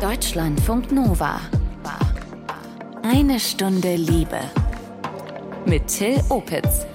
Deutschlandfunk 0.00 0.92
Nova. 0.92 1.40
Eine 3.02 3.40
Stunde 3.40 3.96
Liebe. 3.96 4.38
Mit 5.66 5.86
Till 5.88 6.20
Opitz. 6.28 6.86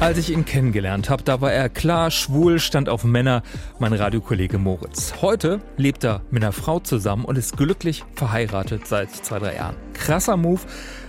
Als 0.00 0.16
ich 0.16 0.30
ihn 0.30 0.46
kennengelernt 0.46 1.10
habe, 1.10 1.22
da 1.24 1.42
war 1.42 1.52
er 1.52 1.68
klar 1.68 2.10
schwul, 2.10 2.58
stand 2.58 2.88
auf 2.88 3.04
Männer, 3.04 3.42
mein 3.78 3.92
Radiokollege 3.92 4.56
Moritz. 4.56 5.12
Heute 5.20 5.60
lebt 5.76 6.04
er 6.04 6.22
mit 6.30 6.42
einer 6.42 6.52
Frau 6.52 6.80
zusammen 6.80 7.26
und 7.26 7.36
ist 7.36 7.58
glücklich 7.58 8.02
verheiratet 8.14 8.86
seit 8.86 9.10
zwei, 9.10 9.38
drei 9.38 9.56
Jahren. 9.56 9.76
Krasser 9.92 10.38
Move, 10.38 10.62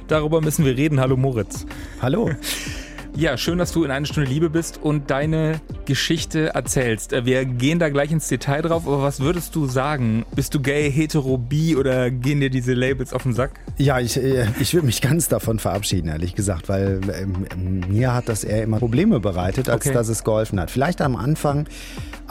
darüber 0.10 0.42
müssen 0.42 0.66
wir 0.66 0.76
reden. 0.76 1.00
Hallo 1.00 1.16
Moritz. 1.16 1.66
Hallo. 2.02 2.32
Ja, 3.16 3.38
schön, 3.38 3.58
dass 3.58 3.74
du 3.74 3.84
in 3.84 3.92
eine 3.92 4.06
Stunde 4.06 4.30
Liebe 4.30 4.50
bist 4.50 4.80
und 4.82 5.12
deine 5.12 5.60
Geschichte 5.86 6.56
erzählst. 6.56 7.12
Äh, 7.12 7.26
wir 7.26 7.44
gehen 7.44 7.78
da 7.78 7.90
gleich 7.90 8.12
ins 8.12 8.30
Detail 8.30 8.62
drauf, 8.62 8.88
aber 8.88 9.04
was 9.04 9.20
würdest 9.20 9.54
du 9.56 9.68
sagen? 9.68 10.26
Bist 10.34 10.54
du 10.54 10.62
gay, 10.62 10.90
hetero, 10.90 11.38
bi 11.38 11.76
oder 11.76 12.10
gehen 12.10 12.40
dir 12.40 12.50
diese 12.50 12.74
Labels 12.74 13.14
auf 13.14 13.24
den 13.24 13.34
Sack? 13.34 13.60
Ja, 13.78 14.00
ich, 14.00 14.16
äh, 14.16 14.48
ich 14.60 14.74
würde 14.74 14.86
mich 14.86 15.02
ganz 15.02 15.28
davon 15.28 15.60
verabschieden, 15.60 16.08
ehrlich 16.08 16.36
gesagt, 16.36 16.70
weil 16.70 17.02
ähm, 17.14 17.82
mir 17.90 18.14
hat 18.14 18.30
das 18.30 18.46
eher 18.46 18.64
immer 18.64 18.80
Probleme 18.80 19.20
bereitet, 19.20 19.68
als 19.68 19.86
okay. 19.86 19.94
dass 19.94 20.08
es 20.08 20.24
geholfen 20.24 20.60
hat. 20.60 20.72
Vielleicht 20.72 21.02
am 21.02 21.18
Anfang, 21.18 21.68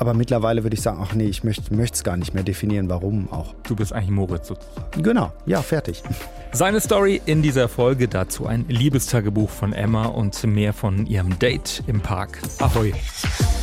aber 0.01 0.15
mittlerweile 0.15 0.63
würde 0.63 0.75
ich 0.75 0.81
sagen, 0.81 0.99
ach 1.03 1.15
nee, 1.15 1.27
ich 1.27 1.45
möchte 1.45 1.71
es 1.71 2.03
gar 2.03 2.17
nicht 2.17 2.33
mehr 2.33 2.43
definieren, 2.43 2.89
warum 2.89 3.31
auch. 3.31 3.55
Du 3.69 3.77
bist 3.77 3.93
eigentlich 3.93 4.09
Moritz 4.09 4.49
sozusagen. 4.49 5.03
Genau, 5.03 5.31
ja, 5.45 5.61
fertig. 5.61 6.03
Seine 6.53 6.81
Story 6.81 7.21
in 7.27 7.43
dieser 7.43 7.69
Folge, 7.69 8.09
dazu 8.09 8.47
ein 8.47 8.65
Liebestagebuch 8.67 9.51
von 9.51 9.75
Emma 9.75 10.07
und 10.07 10.43
mehr 10.45 10.73
von 10.73 11.07
ihrem 11.07 11.39
Date 11.39 11.83
im 11.87 12.01
Park. 12.01 12.39
Ahoi. 12.61 12.95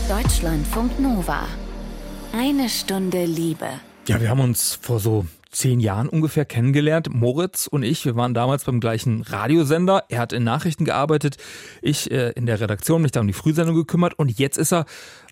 Deutschlandfunk 0.07 0.99
Nova. 0.99 1.39
Eine 2.33 2.69
Stunde 2.69 3.25
Liebe. 3.25 3.67
Ja, 4.07 4.21
wir 4.21 4.29
haben 4.29 4.41
uns 4.41 4.77
vor 4.79 4.99
so 4.99 5.25
zehn 5.51 5.79
Jahren 5.79 6.09
ungefähr 6.09 6.45
kennengelernt. 6.45 7.09
Moritz 7.13 7.67
und 7.67 7.83
ich, 7.83 8.05
wir 8.05 8.15
waren 8.15 8.33
damals 8.33 8.65
beim 8.65 8.79
gleichen 8.79 9.21
Radiosender. 9.21 10.05
Er 10.09 10.19
hat 10.19 10.33
in 10.33 10.43
Nachrichten 10.43 10.85
gearbeitet, 10.85 11.37
ich 11.81 12.11
äh, 12.11 12.31
in 12.31 12.45
der 12.45 12.59
Redaktion, 12.59 13.01
mich 13.01 13.11
da 13.11 13.21
um 13.21 13.27
die 13.27 13.33
Frühsendung 13.33 13.75
gekümmert 13.75 14.17
und 14.17 14.37
jetzt 14.37 14.57
ist 14.57 14.73
er 14.73 14.85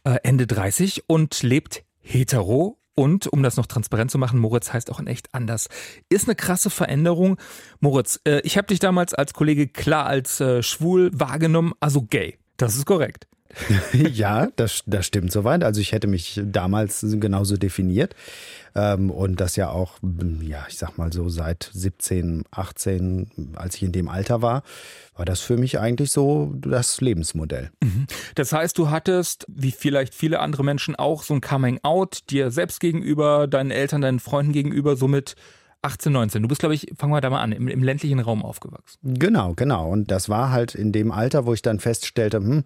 äh, 0.03 0.17
Ende 0.23 0.47
30 0.47 1.03
und 1.07 1.43
lebt 1.43 1.83
hetero. 1.99 2.79
Und 2.97 3.27
um 3.27 3.43
das 3.43 3.57
noch 3.57 3.65
transparent 3.65 4.09
zu 4.09 4.17
machen, 4.17 4.39
Moritz 4.39 4.71
heißt 4.71 4.89
auch 4.89 5.01
in 5.01 5.07
echt 5.07 5.27
anders. 5.33 5.67
Ist 6.07 6.27
eine 6.27 6.35
krasse 6.35 6.69
Veränderung. 6.69 7.37
Moritz, 7.81 8.21
äh, 8.25 8.39
ich 8.41 8.57
habe 8.57 8.67
dich 8.67 8.79
damals 8.79 9.13
als 9.13 9.33
Kollege 9.33 9.67
klar 9.67 10.05
als 10.05 10.39
äh, 10.39 10.63
schwul 10.63 11.11
wahrgenommen, 11.13 11.73
also 11.81 12.03
gay. 12.03 12.37
Das 12.55 12.77
ist 12.77 12.85
korrekt. 12.85 13.27
ja, 13.93 14.49
das, 14.55 14.83
das 14.85 15.05
stimmt 15.05 15.31
soweit. 15.31 15.63
Also 15.63 15.81
ich 15.81 15.91
hätte 15.91 16.07
mich 16.07 16.41
damals 16.43 17.05
genauso 17.19 17.57
definiert. 17.57 18.15
Ähm, 18.75 19.09
und 19.09 19.39
das 19.39 19.55
ja 19.55 19.69
auch, 19.69 19.93
ja, 20.41 20.65
ich 20.67 20.77
sag 20.77 20.97
mal 20.97 21.13
so 21.13 21.29
seit 21.29 21.69
17, 21.73 22.43
18, 22.51 23.53
als 23.55 23.75
ich 23.75 23.83
in 23.83 23.93
dem 23.93 24.09
Alter 24.09 24.41
war, 24.41 24.63
war 25.15 25.23
das 25.23 25.39
für 25.39 25.55
mich 25.55 25.79
eigentlich 25.79 26.11
so 26.11 26.53
das 26.57 26.99
Lebensmodell. 26.99 27.71
Mhm. 27.81 28.07
Das 28.35 28.51
heißt, 28.51 28.77
du 28.77 28.89
hattest, 28.89 29.45
wie 29.47 29.71
vielleicht 29.71 30.13
viele 30.13 30.39
andere 30.39 30.65
Menschen 30.65 30.95
auch, 30.95 31.23
so 31.23 31.33
ein 31.33 31.41
Coming 31.41 31.79
Out 31.83 32.29
dir 32.29 32.51
selbst 32.51 32.81
gegenüber, 32.81 33.47
deinen 33.47 33.71
Eltern, 33.71 34.01
deinen 34.01 34.19
Freunden 34.19 34.51
gegenüber, 34.51 34.97
somit 34.97 35.35
18, 35.81 36.11
19. 36.11 36.41
Du 36.41 36.47
bist, 36.49 36.59
glaube 36.59 36.75
ich, 36.75 36.91
fangen 36.97 37.13
wir 37.13 37.21
da 37.21 37.29
mal 37.29 37.41
an, 37.41 37.53
im, 37.53 37.67
im, 37.69 37.83
ländlichen 37.83 38.19
Raum 38.19 38.43
aufgewachsen. 38.43 38.97
Genau, 39.03 39.53
genau. 39.53 39.89
Und 39.89 40.11
das 40.11 40.27
war 40.27 40.51
halt 40.51 40.75
in 40.75 40.91
dem 40.91 41.11
Alter, 41.11 41.45
wo 41.45 41.53
ich 41.53 41.61
dann 41.61 41.79
feststellte, 41.79 42.37
hm, 42.37 42.63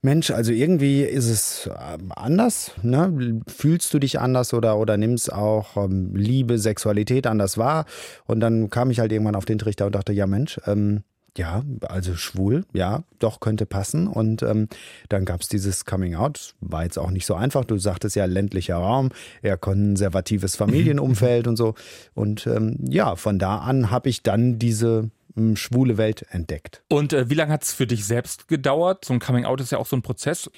Mensch, 0.00 0.30
also 0.30 0.52
irgendwie 0.52 1.02
ist 1.02 1.28
es 1.28 1.68
ähm, 1.68 2.12
anders, 2.14 2.72
ne? 2.82 3.40
Fühlst 3.48 3.92
du 3.92 3.98
dich 3.98 4.20
anders 4.20 4.54
oder, 4.54 4.78
oder 4.78 4.96
nimmst 4.96 5.32
auch 5.32 5.76
ähm, 5.76 6.14
Liebe, 6.14 6.58
Sexualität 6.58 7.26
anders 7.26 7.58
wahr? 7.58 7.84
Und 8.26 8.38
dann 8.38 8.70
kam 8.70 8.92
ich 8.92 9.00
halt 9.00 9.10
irgendwann 9.10 9.34
auf 9.34 9.44
den 9.44 9.58
Trichter 9.58 9.86
und 9.86 9.96
dachte, 9.96 10.12
ja 10.12 10.28
Mensch, 10.28 10.60
ähm, 10.66 11.02
ja, 11.36 11.62
also 11.82 12.14
schwul, 12.14 12.64
ja, 12.72 13.04
doch 13.18 13.40
könnte 13.40 13.66
passen. 13.66 14.06
Und 14.06 14.42
ähm, 14.42 14.68
dann 15.08 15.24
gab 15.24 15.40
es 15.40 15.48
dieses 15.48 15.84
Coming 15.84 16.14
Out, 16.14 16.54
war 16.60 16.84
jetzt 16.84 16.98
auch 16.98 17.10
nicht 17.10 17.26
so 17.26 17.34
einfach. 17.34 17.64
Du 17.64 17.78
sagtest 17.78 18.16
ja 18.16 18.24
ländlicher 18.24 18.76
Raum, 18.76 19.10
eher 19.42 19.56
konservatives 19.56 20.56
Familienumfeld 20.56 21.46
und 21.46 21.56
so. 21.56 21.74
Und 22.14 22.46
ähm, 22.46 22.76
ja, 22.88 23.16
von 23.16 23.38
da 23.38 23.58
an 23.58 23.90
habe 23.90 24.08
ich 24.08 24.22
dann 24.22 24.58
diese 24.58 25.10
schwule 25.56 25.96
Welt 25.96 26.24
entdeckt. 26.30 26.82
Und 26.88 27.12
äh, 27.12 27.30
wie 27.30 27.34
lange 27.34 27.52
hat 27.52 27.64
es 27.64 27.72
für 27.72 27.86
dich 27.86 28.04
selbst 28.04 28.48
gedauert? 28.48 29.04
So 29.04 29.14
ein 29.14 29.20
Coming 29.20 29.44
Out 29.44 29.60
ist 29.60 29.72
ja 29.72 29.78
auch 29.78 29.86
so 29.86 29.96
ein 29.96 30.02
Prozess. 30.02 30.50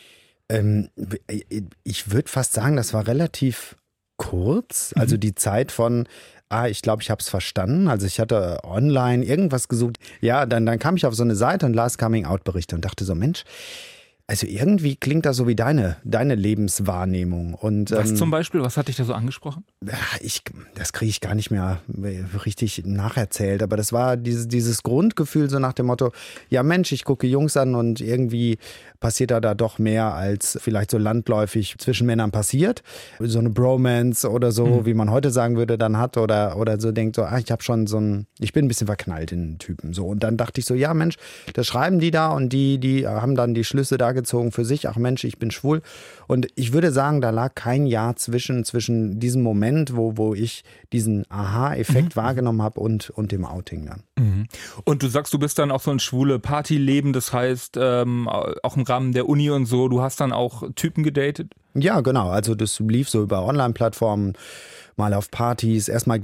Ähm, 0.48 0.90
ich 1.84 2.10
würde 2.10 2.28
fast 2.28 2.52
sagen, 2.52 2.76
das 2.76 2.92
war 2.92 3.06
relativ 3.06 3.76
kurz. 4.16 4.92
Also 4.96 5.16
mhm. 5.16 5.20
die 5.20 5.34
Zeit 5.34 5.72
von, 5.72 6.06
ah, 6.48 6.66
ich 6.66 6.82
glaube, 6.82 7.02
ich 7.02 7.10
habe 7.10 7.20
es 7.20 7.28
verstanden. 7.28 7.88
Also 7.88 8.06
ich 8.06 8.20
hatte 8.20 8.58
online 8.64 9.24
irgendwas 9.24 9.68
gesucht. 9.68 9.98
Ja, 10.20 10.44
dann, 10.46 10.66
dann 10.66 10.78
kam 10.78 10.96
ich 10.96 11.06
auf 11.06 11.14
so 11.14 11.22
eine 11.22 11.36
Seite 11.36 11.66
und 11.66 11.74
las 11.74 11.96
Coming 11.96 12.26
Out 12.26 12.44
Berichte 12.44 12.74
und 12.74 12.84
dachte 12.84 13.04
so, 13.04 13.14
Mensch, 13.14 13.44
also 14.30 14.46
irgendwie 14.46 14.94
klingt 14.94 15.26
das 15.26 15.38
so 15.38 15.48
wie 15.48 15.56
deine, 15.56 15.96
deine 16.04 16.36
Lebenswahrnehmung. 16.36 17.54
Und, 17.54 17.90
Was 17.90 18.10
ähm, 18.10 18.16
zum 18.16 18.30
Beispiel? 18.30 18.62
Was 18.62 18.76
hat 18.76 18.86
dich 18.86 18.94
da 18.94 19.02
so 19.02 19.12
angesprochen? 19.12 19.64
Ich, 20.20 20.44
das 20.76 20.92
kriege 20.92 21.10
ich 21.10 21.20
gar 21.20 21.34
nicht 21.34 21.50
mehr 21.50 21.80
richtig 22.44 22.82
nacherzählt, 22.86 23.60
aber 23.60 23.76
das 23.76 23.92
war 23.92 24.16
dieses, 24.16 24.46
dieses 24.46 24.84
Grundgefühl 24.84 25.50
so 25.50 25.58
nach 25.58 25.72
dem 25.72 25.86
Motto, 25.86 26.12
ja 26.48 26.62
Mensch, 26.62 26.92
ich 26.92 27.02
gucke 27.02 27.26
Jungs 27.26 27.56
an 27.56 27.74
und 27.74 28.00
irgendwie 28.00 28.58
passiert 29.00 29.30
da, 29.30 29.40
da 29.40 29.54
doch 29.54 29.78
mehr, 29.78 30.14
als 30.14 30.58
vielleicht 30.62 30.90
so 30.90 30.98
landläufig 30.98 31.76
zwischen 31.78 32.06
Männern 32.06 32.30
passiert. 32.30 32.82
So 33.18 33.38
eine 33.38 33.50
Bromance 33.50 34.30
oder 34.30 34.52
so, 34.52 34.66
mhm. 34.66 34.86
wie 34.86 34.94
man 34.94 35.10
heute 35.10 35.30
sagen 35.30 35.56
würde, 35.56 35.78
dann 35.78 35.96
hat 35.96 36.16
oder, 36.18 36.56
oder 36.58 36.78
so 36.78 36.92
denkt 36.92 37.16
so, 37.16 37.22
ah, 37.22 37.38
ich 37.38 37.50
habe 37.50 37.62
schon 37.62 37.86
so 37.86 37.98
ein, 37.98 38.26
ich 38.38 38.52
bin 38.52 38.66
ein 38.66 38.68
bisschen 38.68 38.86
verknallt 38.86 39.32
in 39.32 39.52
den 39.52 39.58
Typen. 39.58 39.94
So. 39.94 40.06
Und 40.06 40.22
dann 40.22 40.36
dachte 40.36 40.60
ich 40.60 40.66
so, 40.66 40.74
ja 40.74 40.92
Mensch, 40.94 41.16
das 41.54 41.66
schreiben 41.66 41.98
die 41.98 42.10
da 42.10 42.28
und 42.28 42.52
die, 42.52 42.78
die 42.78 43.06
haben 43.06 43.34
dann 43.34 43.54
die 43.54 43.64
Schlüsse 43.64 43.96
da 43.98 44.12
gezogen 44.12 44.52
für 44.52 44.64
sich, 44.64 44.88
ach 44.88 44.96
Mensch, 44.96 45.24
ich 45.24 45.38
bin 45.38 45.50
schwul. 45.50 45.80
Und 46.26 46.48
ich 46.54 46.72
würde 46.72 46.92
sagen, 46.92 47.20
da 47.20 47.30
lag 47.30 47.54
kein 47.54 47.86
Jahr 47.86 48.16
zwischen, 48.16 48.64
zwischen 48.64 49.18
diesem 49.18 49.42
Moment, 49.42 49.96
wo, 49.96 50.16
wo 50.16 50.34
ich 50.34 50.62
diesen 50.92 51.24
Aha-Effekt 51.30 52.16
mhm. 52.16 52.20
wahrgenommen 52.20 52.62
habe 52.62 52.80
und, 52.80 53.10
und 53.10 53.32
dem 53.32 53.44
Outing 53.44 53.86
dann. 53.86 54.02
Mhm. 54.18 54.46
Und 54.84 55.02
du 55.02 55.08
sagst, 55.08 55.32
du 55.32 55.38
bist 55.38 55.58
dann 55.58 55.70
auch 55.70 55.80
so 55.80 55.90
ein 55.90 55.98
schwule 55.98 56.38
Partyleben, 56.38 57.12
das 57.12 57.32
heißt, 57.32 57.78
ähm, 57.80 58.28
auch 58.28 58.76
im 58.76 58.84
Rahmen 58.90 59.12
der 59.12 59.28
Uni 59.28 59.48
und 59.50 59.66
so, 59.66 59.88
du 59.88 60.02
hast 60.02 60.20
dann 60.20 60.32
auch 60.32 60.64
Typen 60.74 61.02
gedatet? 61.02 61.52
Ja, 61.74 62.00
genau. 62.00 62.28
Also 62.28 62.54
das 62.54 62.80
lief 62.80 63.08
so 63.08 63.22
über 63.22 63.44
Online-Plattformen, 63.44 64.34
mal 64.96 65.14
auf 65.14 65.30
Partys, 65.30 65.88
erstmal 65.88 66.20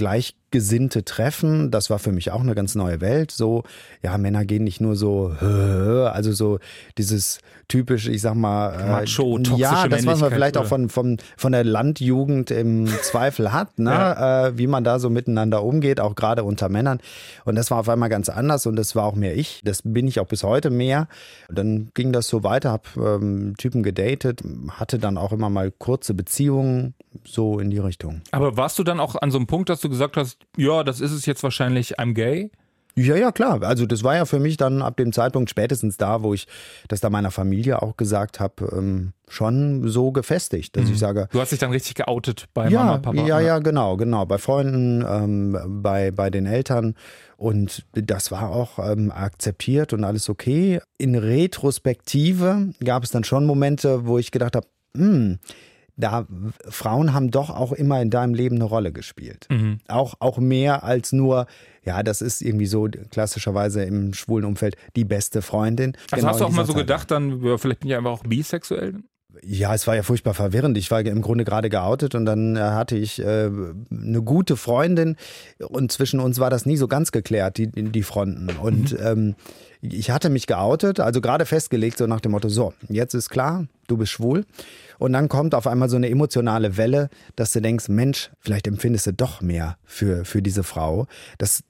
Gleichgesinnte 0.51 1.05
treffen. 1.05 1.71
Das 1.71 1.91
war 1.91 1.99
für 1.99 2.13
mich 2.13 2.31
auch 2.31 2.41
eine 2.41 2.55
ganz 2.55 2.75
neue 2.75 3.01
Welt. 3.01 3.31
So, 3.31 3.65
ja, 4.03 4.17
Männer 4.19 4.45
gehen 4.45 4.65
nicht 4.65 4.81
nur 4.81 4.97
so, 4.97 5.33
also 5.41 6.33
so 6.33 6.59
dieses 6.99 7.39
typisch, 7.69 8.07
ich 8.09 8.23
sag 8.23 8.35
mal, 8.35 8.75
äh, 8.75 8.91
Macho, 8.91 9.39
toxische 9.39 9.61
ja, 9.61 9.89
das 9.89 10.07
was 10.07 10.21
man 10.21 10.31
vielleicht 10.31 10.57
auch 10.57 10.67
von, 10.67 10.89
von, 10.89 11.19
von 11.37 11.53
der 11.53 11.65
Landjugend 11.65 12.51
im 12.51 12.87
Zweifel 13.03 13.53
hat, 13.53 13.79
ne? 13.79 13.91
Ja. 13.91 14.47
Äh, 14.47 14.59
wie 14.59 14.67
man 14.67 14.85
da 14.85 14.99
so 14.99 15.11
miteinander 15.11 15.63
umgeht, 15.65 15.99
auch 16.01 16.15
gerade 16.15 16.45
unter 16.45 16.69
Männern. 16.69 17.01
Und 17.45 17.57
das 17.57 17.71
war 17.71 17.79
auf 17.79 17.89
einmal 17.89 18.09
ganz 18.09 18.29
anders 18.29 18.67
und 18.67 18.77
das 18.77 18.95
war 18.95 19.05
auch 19.05 19.17
mehr 19.17 19.37
ich. 19.37 19.63
Das 19.65 19.83
bin 19.85 20.07
ich 20.07 20.21
auch 20.21 20.27
bis 20.27 20.45
heute 20.45 20.71
mehr. 20.71 21.09
Dann 21.49 21.91
ging 21.95 22.13
das 22.13 22.29
so 22.29 22.45
weiter, 22.45 22.71
hab 22.71 22.97
ähm, 22.97 23.55
Typen 23.59 23.83
gedatet, 23.83 24.43
hatte 24.71 24.99
dann 24.99 25.19
auch 25.19 25.33
immer 25.33 25.51
mal 25.51 25.73
kurze 25.73 26.15
Beziehungen, 26.15 26.95
so 27.25 27.59
in 27.59 27.71
die 27.71 27.79
Richtung. 27.79 28.23
Aber 28.31 28.57
warst 28.57 28.79
du 28.79 28.85
dann 28.85 29.01
auch 29.01 29.17
an 29.17 29.31
so 29.31 29.39
einem 29.39 29.47
Punkt, 29.47 29.69
dass 29.69 29.81
du 29.81 29.89
gesagt 29.89 30.17
hast, 30.17 30.36
ja, 30.57 30.85
das 30.85 31.01
ist 31.01 31.13
es 31.13 31.27
jetzt 31.27 31.43
wahrscheinlich, 31.43 31.99
I'm 31.99 32.15
gay? 32.15 32.51
Ja, 32.99 33.15
ja, 33.15 33.31
klar. 33.31 33.63
Also 33.63 33.85
das 33.85 34.03
war 34.03 34.17
ja 34.17 34.25
für 34.25 34.39
mich 34.41 34.57
dann 34.57 34.81
ab 34.81 34.97
dem 34.97 35.13
Zeitpunkt 35.13 35.51
spätestens 35.51 35.99
da, 35.99 36.23
wo 36.23 36.33
ich 36.33 36.47
das 36.89 37.01
da 37.01 37.11
meiner 37.11 37.31
Familie 37.31 37.83
auch 37.83 37.99
gesagt 37.99 38.41
habe, 38.41 38.71
ähm, 38.73 39.13
schon 39.29 39.87
so 39.87 40.13
gefestigt, 40.13 40.75
dass 40.77 40.87
mhm. 40.87 40.93
ich 40.93 40.99
sage. 40.99 41.29
Du 41.31 41.41
hast 41.41 41.53
dich 41.53 41.59
dann 41.59 41.73
richtig 41.73 41.95
geoutet 41.95 42.47
bei 42.55 42.69
ja, 42.69 42.85
Mama, 42.85 42.99
Papa. 42.99 43.27
Ja, 43.27 43.39
ja, 43.39 43.59
genau, 43.59 43.99
genau. 43.99 44.25
Bei 44.25 44.39
Freunden, 44.39 45.05
ähm, 45.07 45.83
bei, 45.83 46.11
bei 46.11 46.31
den 46.31 46.47
Eltern. 46.47 46.95
Und 47.37 47.85
das 47.93 48.31
war 48.31 48.49
auch 48.49 48.79
ähm, 48.79 49.13
akzeptiert 49.13 49.93
und 49.93 50.03
alles 50.03 50.31
okay. 50.31 50.81
In 50.97 51.17
Retrospektive 51.17 52.71
gab 52.83 53.05
es 53.05 53.11
dann 53.11 53.25
schon 53.25 53.45
Momente, 53.45 54.07
wo 54.07 54.17
ich 54.17 54.31
gedacht 54.31 54.57
habe, 54.57 54.67
hm, 54.97 55.39
da 55.97 56.27
Frauen 56.69 57.15
haben 57.15 57.31
doch 57.31 57.51
auch 57.51 57.73
immer 57.73 58.01
in 58.03 58.11
deinem 58.11 58.35
Leben 58.35 58.57
eine 58.57 58.65
Rolle 58.65 58.93
gespielt. 58.93 59.47
Mhm. 59.51 59.79
Auch, 59.89 60.15
auch 60.21 60.39
mehr 60.39 60.85
als 60.85 61.13
nur, 61.13 61.47
ja, 61.85 62.03
das 62.03 62.21
ist 62.21 62.43
irgendwie 62.43 62.67
so 62.67 62.89
klassischerweise 63.11 63.83
im 63.83 64.13
schwulen 64.13 64.45
Umfeld 64.45 64.77
die 64.95 65.05
beste 65.05 65.43
Freundin. 65.43 65.97
Also 66.11 66.17
genau 66.17 66.29
hast 66.29 66.41
du 66.41 66.45
auch 66.45 66.51
mal 66.51 66.67
so 66.67 66.73
Zeit. 66.73 66.83
gedacht, 66.83 67.11
dann, 67.11 67.41
vielleicht 67.59 67.81
bin 67.81 67.91
ich 67.91 67.97
einfach 67.97 68.13
auch 68.13 68.25
bisexuell? 68.25 68.97
Ja, 69.43 69.75
es 69.75 69.87
war 69.87 69.95
ja 69.95 70.03
furchtbar 70.03 70.35
verwirrend. 70.35 70.79
Ich 70.79 70.91
war 70.91 71.01
im 71.01 71.21
Grunde 71.21 71.45
gerade 71.45 71.69
geoutet 71.69 72.15
und 72.15 72.25
dann 72.25 72.57
äh, 72.57 72.61
hatte 72.61 72.97
ich 72.97 73.21
äh, 73.21 73.51
eine 73.91 74.23
gute 74.23 74.57
Freundin 74.57 75.17
und 75.59 75.93
zwischen 75.93 76.21
uns 76.21 76.39
war 76.39 76.51
das 76.51 76.67
nie 76.67 76.77
so 76.77 76.89
ganz 76.89 77.13
geklärt, 77.13 77.59
die, 77.59 77.69
die 77.69 78.03
Fronten. 78.03 78.51
Und 78.61 78.93
mhm. 78.93 78.99
ähm, 79.03 79.35
ich 79.83 80.11
hatte 80.11 80.31
mich 80.31 80.47
geoutet, 80.47 81.01
also 81.01 81.21
gerade 81.21 81.45
festgelegt, 81.45 81.99
so 81.99 82.07
nach 82.07 82.21
dem 82.21 82.33
Motto, 82.33 82.49
so, 82.49 82.73
jetzt 82.89 83.15
ist 83.15 83.29
klar, 83.29 83.67
du 83.89 83.97
bist 83.97 84.13
schwul. 84.13 84.45
Und 84.99 85.13
dann 85.13 85.29
kommt 85.29 85.55
auf 85.55 85.67
einmal 85.67 85.89
so 85.89 85.97
eine 85.97 86.09
emotionale 86.09 86.77
Welle, 86.77 87.09
dass 87.35 87.53
du 87.53 87.61
denkst, 87.61 87.89
Mensch, 87.89 88.31
vielleicht 88.41 88.67
empfindest 88.67 89.07
du 89.07 89.13
doch 89.13 89.41
mehr 89.41 89.77
für, 89.85 90.25
für 90.25 90.43
diese 90.43 90.63
Frau. 90.63 91.07
Das 91.39 91.63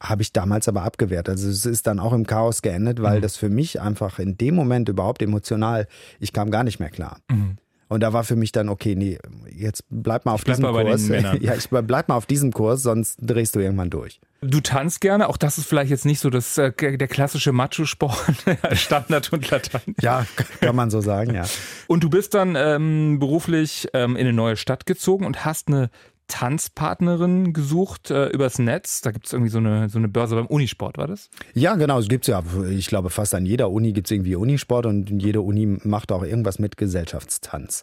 habe 0.00 0.22
ich 0.22 0.32
damals 0.32 0.68
aber 0.68 0.82
abgewehrt. 0.82 1.28
Also 1.28 1.48
es 1.48 1.66
ist 1.66 1.86
dann 1.86 1.98
auch 1.98 2.12
im 2.12 2.26
Chaos 2.26 2.62
geendet, 2.62 3.02
weil 3.02 3.18
mhm. 3.18 3.22
das 3.22 3.36
für 3.36 3.48
mich 3.48 3.80
einfach 3.80 4.18
in 4.18 4.36
dem 4.36 4.54
Moment 4.54 4.88
überhaupt 4.88 5.22
emotional, 5.22 5.86
ich 6.20 6.32
kam 6.32 6.50
gar 6.50 6.64
nicht 6.64 6.78
mehr 6.78 6.90
klar. 6.90 7.18
Mhm. 7.30 7.58
Und 7.94 8.00
da 8.00 8.12
war 8.12 8.24
für 8.24 8.34
mich 8.34 8.50
dann, 8.50 8.68
okay, 8.68 8.96
nee, 8.96 9.18
jetzt 9.54 9.84
bleib 9.88 10.24
mal 10.24 10.32
auf 10.32 10.42
bleib 10.42 10.56
diesem 10.56 10.72
mal 10.72 10.84
Kurs. 10.84 11.06
ja, 11.40 11.54
ich 11.54 11.68
bleib 11.68 12.08
mal 12.08 12.16
auf 12.16 12.26
diesem 12.26 12.52
Kurs, 12.52 12.82
sonst 12.82 13.16
drehst 13.22 13.54
du 13.54 13.60
irgendwann 13.60 13.88
durch. 13.88 14.18
Du 14.40 14.58
tanzt 14.60 15.00
gerne, 15.00 15.28
auch 15.28 15.36
das 15.36 15.58
ist 15.58 15.68
vielleicht 15.68 15.92
jetzt 15.92 16.04
nicht 16.04 16.18
so 16.18 16.28
das, 16.28 16.58
äh, 16.58 16.72
der 16.72 17.06
klassische 17.06 17.52
Macho-Sport, 17.52 18.34
Standard 18.72 19.32
und 19.32 19.48
Latein. 19.48 19.94
Ja, 20.00 20.26
kann 20.60 20.74
man 20.74 20.90
so 20.90 21.00
sagen, 21.00 21.36
ja. 21.36 21.44
Und 21.86 22.02
du 22.02 22.10
bist 22.10 22.34
dann 22.34 22.56
ähm, 22.56 23.20
beruflich 23.20 23.86
ähm, 23.94 24.16
in 24.16 24.26
eine 24.26 24.32
neue 24.32 24.56
Stadt 24.56 24.86
gezogen 24.86 25.24
und 25.24 25.44
hast 25.44 25.68
eine 25.68 25.88
Tanzpartnerin 26.28 27.52
gesucht 27.52 28.10
äh, 28.10 28.28
übers 28.28 28.58
Netz. 28.58 29.00
Da 29.02 29.10
gibt 29.10 29.26
es 29.26 29.32
irgendwie 29.32 29.50
so 29.50 29.58
eine, 29.58 29.88
so 29.88 29.98
eine 29.98 30.08
Börse 30.08 30.34
beim 30.36 30.46
Unisport, 30.46 30.98
war 30.98 31.06
das? 31.06 31.28
Ja, 31.52 31.74
genau. 31.74 31.98
Es 31.98 32.08
gibt 32.08 32.26
ja, 32.26 32.42
ich 32.70 32.86
glaube, 32.86 33.10
fast 33.10 33.34
an 33.34 33.46
jeder 33.46 33.70
Uni 33.70 33.92
gibt 33.92 34.06
es 34.06 34.10
irgendwie 34.10 34.36
Unisport 34.36 34.86
und 34.86 35.22
jede 35.22 35.40
Uni 35.42 35.78
macht 35.84 36.12
auch 36.12 36.22
irgendwas 36.22 36.58
mit 36.58 36.76
Gesellschaftstanz. 36.76 37.82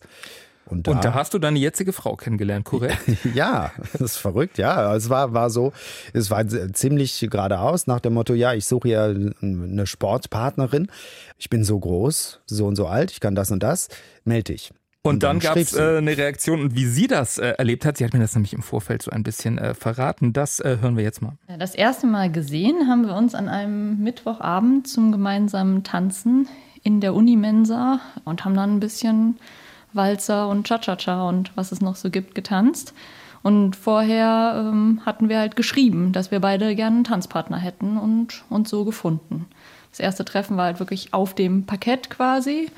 Und 0.65 0.87
da, 0.87 0.91
und 0.91 1.03
da, 1.03 1.13
hast 1.13 1.33
du 1.33 1.39
deine 1.39 1.59
jetzige 1.59 1.91
Frau 1.91 2.15
kennengelernt, 2.15 2.65
korrekt? 2.65 2.97
ja, 3.33 3.71
das 3.93 4.01
ist 4.01 4.17
verrückt, 4.17 4.57
ja. 4.57 4.95
Es 4.95 5.09
war, 5.09 5.33
war 5.33 5.49
so, 5.49 5.73
es 6.13 6.31
war 6.31 6.47
ziemlich 6.47 7.27
geradeaus 7.29 7.87
nach 7.87 7.99
dem 7.99 8.13
Motto, 8.13 8.33
ja, 8.33 8.53
ich 8.53 8.65
suche 8.65 8.89
ja 8.89 9.05
eine 9.05 9.85
Sportpartnerin. 9.85 10.87
Ich 11.37 11.49
bin 11.49 11.63
so 11.63 11.79
groß, 11.79 12.41
so 12.45 12.67
und 12.67 12.75
so 12.75 12.87
alt, 12.87 13.11
ich 13.11 13.19
kann 13.19 13.35
das 13.35 13.51
und 13.51 13.63
das, 13.63 13.89
melde 14.23 14.53
dich. 14.53 14.71
Und, 15.03 15.15
und 15.15 15.23
dann, 15.23 15.39
dann 15.39 15.55
gab 15.55 15.57
es 15.57 15.73
äh, 15.73 15.97
eine 15.97 16.15
Reaktion 16.15 16.61
und 16.61 16.75
wie 16.75 16.85
sie 16.85 17.07
das 17.07 17.39
äh, 17.39 17.55
erlebt 17.57 17.85
hat, 17.85 17.97
sie 17.97 18.05
hat 18.05 18.13
mir 18.13 18.19
das 18.19 18.35
nämlich 18.35 18.53
im 18.53 18.61
Vorfeld 18.61 19.01
so 19.01 19.09
ein 19.09 19.23
bisschen 19.23 19.57
äh, 19.57 19.73
verraten, 19.73 20.31
das 20.31 20.59
äh, 20.59 20.77
hören 20.79 20.95
wir 20.95 21.03
jetzt 21.03 21.23
mal. 21.23 21.33
Das 21.57 21.73
erste 21.73 22.05
Mal 22.05 22.31
gesehen 22.31 22.87
haben 22.87 23.07
wir 23.07 23.15
uns 23.15 23.33
an 23.33 23.49
einem 23.49 24.03
Mittwochabend 24.03 24.87
zum 24.87 25.11
gemeinsamen 25.11 25.83
Tanzen 25.83 26.47
in 26.83 27.01
der 27.01 27.15
Unimensa 27.15 27.99
und 28.25 28.45
haben 28.45 28.55
dann 28.55 28.75
ein 28.75 28.79
bisschen 28.79 29.39
Walzer 29.93 30.47
und 30.47 30.67
Cha-Cha-Cha 30.67 31.27
und 31.27 31.51
was 31.55 31.71
es 31.71 31.81
noch 31.81 31.95
so 31.95 32.11
gibt 32.11 32.35
getanzt. 32.35 32.93
Und 33.41 33.75
vorher 33.75 34.67
ähm, 34.67 35.01
hatten 35.03 35.29
wir 35.29 35.39
halt 35.39 35.55
geschrieben, 35.55 36.11
dass 36.11 36.29
wir 36.29 36.39
beide 36.39 36.75
gerne 36.75 36.97
einen 36.97 37.03
Tanzpartner 37.03 37.57
hätten 37.57 37.97
und 37.97 38.43
uns 38.49 38.69
so 38.69 38.85
gefunden. 38.85 39.47
Das 39.89 39.99
erste 39.99 40.23
Treffen 40.25 40.57
war 40.57 40.65
halt 40.65 40.79
wirklich 40.79 41.13
auf 41.13 41.33
dem 41.33 41.65
Parkett 41.65 42.11
quasi. 42.11 42.69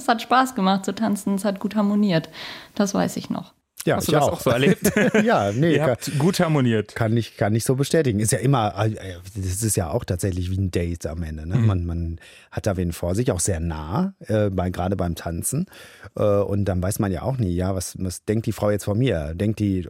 Es 0.00 0.08
hat 0.08 0.22
Spaß 0.22 0.54
gemacht 0.54 0.84
zu 0.84 0.94
tanzen, 0.94 1.34
es 1.34 1.44
hat 1.44 1.60
gut 1.60 1.76
harmoniert. 1.76 2.30
Das 2.74 2.94
weiß 2.94 3.16
ich 3.16 3.28
noch. 3.28 3.52
Ja, 3.86 3.96
Hast 3.96 4.08
du 4.08 4.12
das 4.12 4.22
auch. 4.22 4.32
auch 4.32 4.40
so 4.40 4.50
erlebt? 4.50 4.92
ja, 5.24 5.52
nee. 5.52 5.76
Ihr 5.76 5.84
habt 5.84 6.18
gut 6.18 6.38
harmoniert. 6.40 6.94
Kann 6.94 7.16
ich, 7.16 7.36
kann 7.36 7.54
ich 7.54 7.64
so 7.64 7.76
bestätigen. 7.76 8.20
Ist 8.20 8.32
ja 8.32 8.38
immer, 8.38 8.74
äh, 8.78 9.16
das 9.34 9.62
ist 9.62 9.76
ja 9.76 9.90
auch 9.90 10.04
tatsächlich 10.04 10.50
wie 10.50 10.58
ein 10.58 10.70
Date 10.70 11.06
am 11.06 11.22
Ende. 11.22 11.46
Ne? 11.46 11.56
Mhm. 11.56 11.66
Man, 11.66 11.86
man 11.86 12.20
hat 12.50 12.66
da 12.66 12.76
wen 12.76 12.92
vor 12.92 13.14
sich, 13.14 13.32
auch 13.32 13.40
sehr 13.40 13.60
nah, 13.60 14.14
äh, 14.20 14.50
bei, 14.50 14.70
gerade 14.70 14.96
beim 14.96 15.14
Tanzen. 15.14 15.66
Äh, 16.14 16.22
und 16.22 16.66
dann 16.66 16.82
weiß 16.82 16.98
man 16.98 17.10
ja 17.10 17.22
auch 17.22 17.38
nie, 17.38 17.54
ja, 17.54 17.74
was, 17.74 17.96
was 17.98 18.24
denkt 18.24 18.46
die 18.46 18.52
Frau 18.52 18.70
jetzt 18.70 18.84
von 18.84 18.98
mir? 18.98 19.34
Denkt 19.34 19.60
die, 19.60 19.88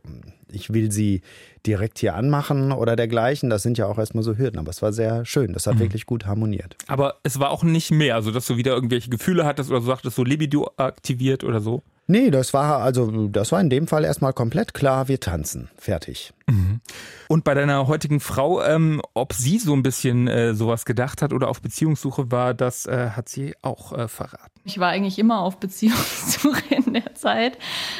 ich 0.52 0.73
will 0.73 0.91
sie 0.91 1.23
direkt 1.67 1.99
hier 1.99 2.14
anmachen 2.14 2.73
oder 2.73 2.97
dergleichen. 2.97 3.50
Das 3.50 3.62
sind 3.62 3.79
ja 3.79 3.87
auch 3.87 3.99
erstmal 3.99 4.25
so 4.25 4.37
Hürden. 4.37 4.58
Aber 4.58 4.70
es 4.70 4.82
war 4.82 4.93
sehr 4.93 5.25
schön. 5.25 5.52
Das 5.52 5.67
hat 5.67 5.76
mhm. 5.76 5.81
wirklich 5.81 6.06
gut 6.06 6.26
harmoniert. 6.26 6.76
Aber 6.87 7.17
es 7.23 7.38
war 7.38 7.50
auch 7.50 7.62
nicht 7.62 7.91
mehr, 7.91 8.14
also 8.14 8.31
dass 8.31 8.47
du 8.47 8.56
wieder 8.56 8.73
irgendwelche 8.73 9.11
Gefühle 9.11 9.44
hattest 9.44 9.70
oder 9.70 9.81
so 9.81 9.87
sagtest, 9.88 10.17
so 10.17 10.25
Libido 10.25 10.70
aktiviert 10.76 11.44
oder 11.44 11.61
so? 11.61 11.82
Nee, 12.11 12.33
das 12.33 12.53
war 12.53 12.83
also, 12.83 13.29
das 13.29 13.53
war 13.53 13.61
in 13.61 13.71
dem 13.71 13.87
Fall 13.87 14.05
erstmal 14.05 14.33
komplett 14.33 14.75
klar, 14.75 15.07
wir 15.07 15.21
tanzen. 15.21 15.71
Fertig. 15.77 16.33
Mhm. 16.51 16.81
Und 17.29 17.45
bei 17.45 17.55
deiner 17.55 17.87
heutigen 17.87 18.19
Frau, 18.19 18.61
ähm, 18.62 19.01
ob 19.15 19.33
sie 19.33 19.59
so 19.59 19.73
ein 19.75 19.85
bisschen 19.85 20.27
äh, 20.27 20.55
sowas 20.55 20.85
gedacht 20.85 21.23
hat 21.23 21.33
oder 21.33 21.49
auf 21.49 21.62
Beziehungssuche 21.62 22.33
war, 22.33 22.55
das 22.55 22.87
äh, 22.87 23.11
hat 23.11 23.29
sie 23.29 23.55
auch 23.62 23.93
äh, 23.93 24.09
verraten. 24.09 24.51
Ich 24.65 24.79
war 24.79 24.89
eigentlich 24.89 25.19
immer 25.19 25.41
auf 25.41 25.59
Beziehungssuche 25.59 26.75
in 26.85 26.95
der 26.95 27.15
Zeit, 27.15 27.57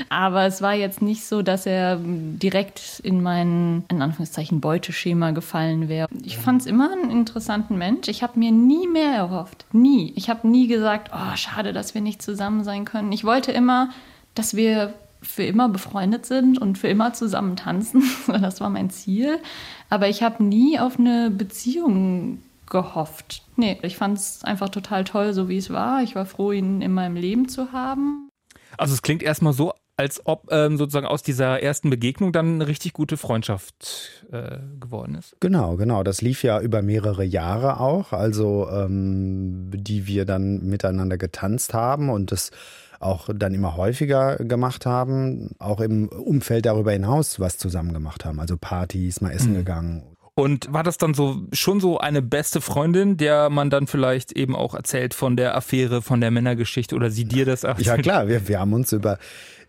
aber 0.09 0.45
es 0.47 0.61
war 0.61 0.75
jetzt 0.75 1.01
nicht 1.01 1.25
so, 1.25 1.43
dass 1.43 1.65
er 1.65 1.99
direkt 2.03 3.01
in 3.05 3.23
mein, 3.23 3.85
in 3.89 4.03
Anführungszeichen, 4.03 4.61
Beuteschema 4.61 5.31
gefallen 5.31 5.89
wäre. 5.89 6.09
Ich 6.25 6.37
fand 6.37 6.63
es 6.63 6.67
immer 6.67 6.93
einen 6.93 7.11
interessanten 7.11 7.79
Mensch. 7.79 8.09
Ich 8.09 8.23
habe 8.23 8.39
mir 8.39 8.51
nie 8.51 8.89
mehr 8.89 9.13
erhofft. 9.13 9.65
Nie. 9.73 10.13
Ich 10.17 10.29
habe 10.29 10.49
nie 10.49 10.67
gesagt, 10.67 11.13
oh, 11.15 11.37
schade, 11.37 11.73
dass 11.73 11.95
wir 11.95 12.01
nicht 12.01 12.21
zusammen 12.21 12.65
sein 12.65 12.85
können. 12.85 13.13
Ich 13.13 13.25
wollte 13.25 13.53
immer, 13.53 13.91
dass 14.35 14.55
wir 14.55 14.95
für 15.23 15.43
immer 15.43 15.69
befreundet 15.69 16.25
sind 16.25 16.59
und 16.59 16.79
für 16.79 16.89
immer 16.89 17.13
zusammen 17.13 17.57
tanzen. 17.57 18.03
Das 18.27 18.61
war 18.61 18.71
mein 18.71 18.91
Ziel. 18.91 19.39
Aber 19.91 20.09
ich 20.09 20.23
habe 20.23 20.43
nie 20.43 20.79
auf 20.79 20.99
eine 20.99 21.31
Beziehung 21.31 22.43
gehofft. 22.69 23.43
Nee, 23.57 23.79
ich 23.83 23.97
fand 23.97 24.17
es 24.17 24.45
einfach 24.45 24.69
total 24.69 25.05
toll, 25.05 25.35
so 25.35 25.49
wie 25.49 25.59
es 25.59 25.71
war. 25.71 26.03
Ich 26.03 26.15
war 26.15 26.25
froh, 26.25 26.53
ihn 26.53 26.81
in 26.81 26.93
meinem 26.93 27.17
Leben 27.17 27.49
zu 27.49 27.73
haben. 27.73 28.31
Also 28.79 28.95
es 28.95 29.03
klingt 29.03 29.23
erstmal 29.23 29.53
so, 29.53 29.75
als 30.01 30.25
ob 30.25 30.51
ähm, 30.51 30.79
sozusagen 30.79 31.05
aus 31.05 31.23
dieser 31.23 31.63
ersten 31.63 31.91
Begegnung 31.91 32.33
dann 32.33 32.55
eine 32.55 32.67
richtig 32.67 32.95
gute 32.95 33.19
Freundschaft 33.19 34.25
äh, 34.33 34.57
geworden 34.81 35.15
ist. 35.15 35.37
Genau, 35.41 35.77
genau. 35.77 36.03
Das 36.03 36.23
lief 36.23 36.43
ja 36.43 36.59
über 36.59 36.81
mehrere 36.81 37.23
Jahre 37.23 37.81
auch, 37.81 38.15
also 38.15 38.67
ähm, 38.71 39.71
die 39.75 40.07
wir 40.07 40.25
dann 40.25 40.65
miteinander 40.65 41.19
getanzt 41.19 41.75
haben 41.75 42.09
und 42.09 42.33
das 42.33 42.51
auch 42.99 43.29
dann 43.35 43.53
immer 43.53 43.77
häufiger 43.77 44.37
gemacht 44.37 44.87
haben, 44.87 45.51
auch 45.59 45.81
im 45.81 46.09
Umfeld 46.09 46.65
darüber 46.65 46.93
hinaus 46.93 47.39
was 47.39 47.59
zusammen 47.59 47.93
gemacht 47.93 48.25
haben, 48.25 48.41
also 48.41 48.57
Partys, 48.57 49.21
mal 49.21 49.33
essen 49.33 49.53
mhm. 49.53 49.57
gegangen. 49.57 50.10
Und 50.41 50.73
war 50.73 50.83
das 50.83 50.97
dann 50.99 51.15
so 51.15 51.43
schon 51.53 51.81
so 51.81 51.99
eine 51.99 52.23
beste 52.23 52.61
Freundin, 52.61 53.17
der 53.17 53.51
man 53.51 53.71
dann 53.71 53.87
vielleicht 53.87 54.33
eben 54.33 54.57
auch 54.57 54.75
erzählt 54.75 55.15
von 55.15 55.37
der 55.37 55.55
Affäre, 55.55 56.03
von 56.03 56.21
der 56.21 56.31
Männergeschichte 56.31 56.95
oder 56.95 57.11
sie 57.11 57.25
dir 57.25 57.45
das 57.45 57.65
erzählt? 57.65 57.87
Ja 57.87 57.97
klar, 57.99 58.29
wir, 58.29 58.49
wir 58.49 58.59
haben 58.59 58.73
uns 58.73 58.93
über 58.93 59.19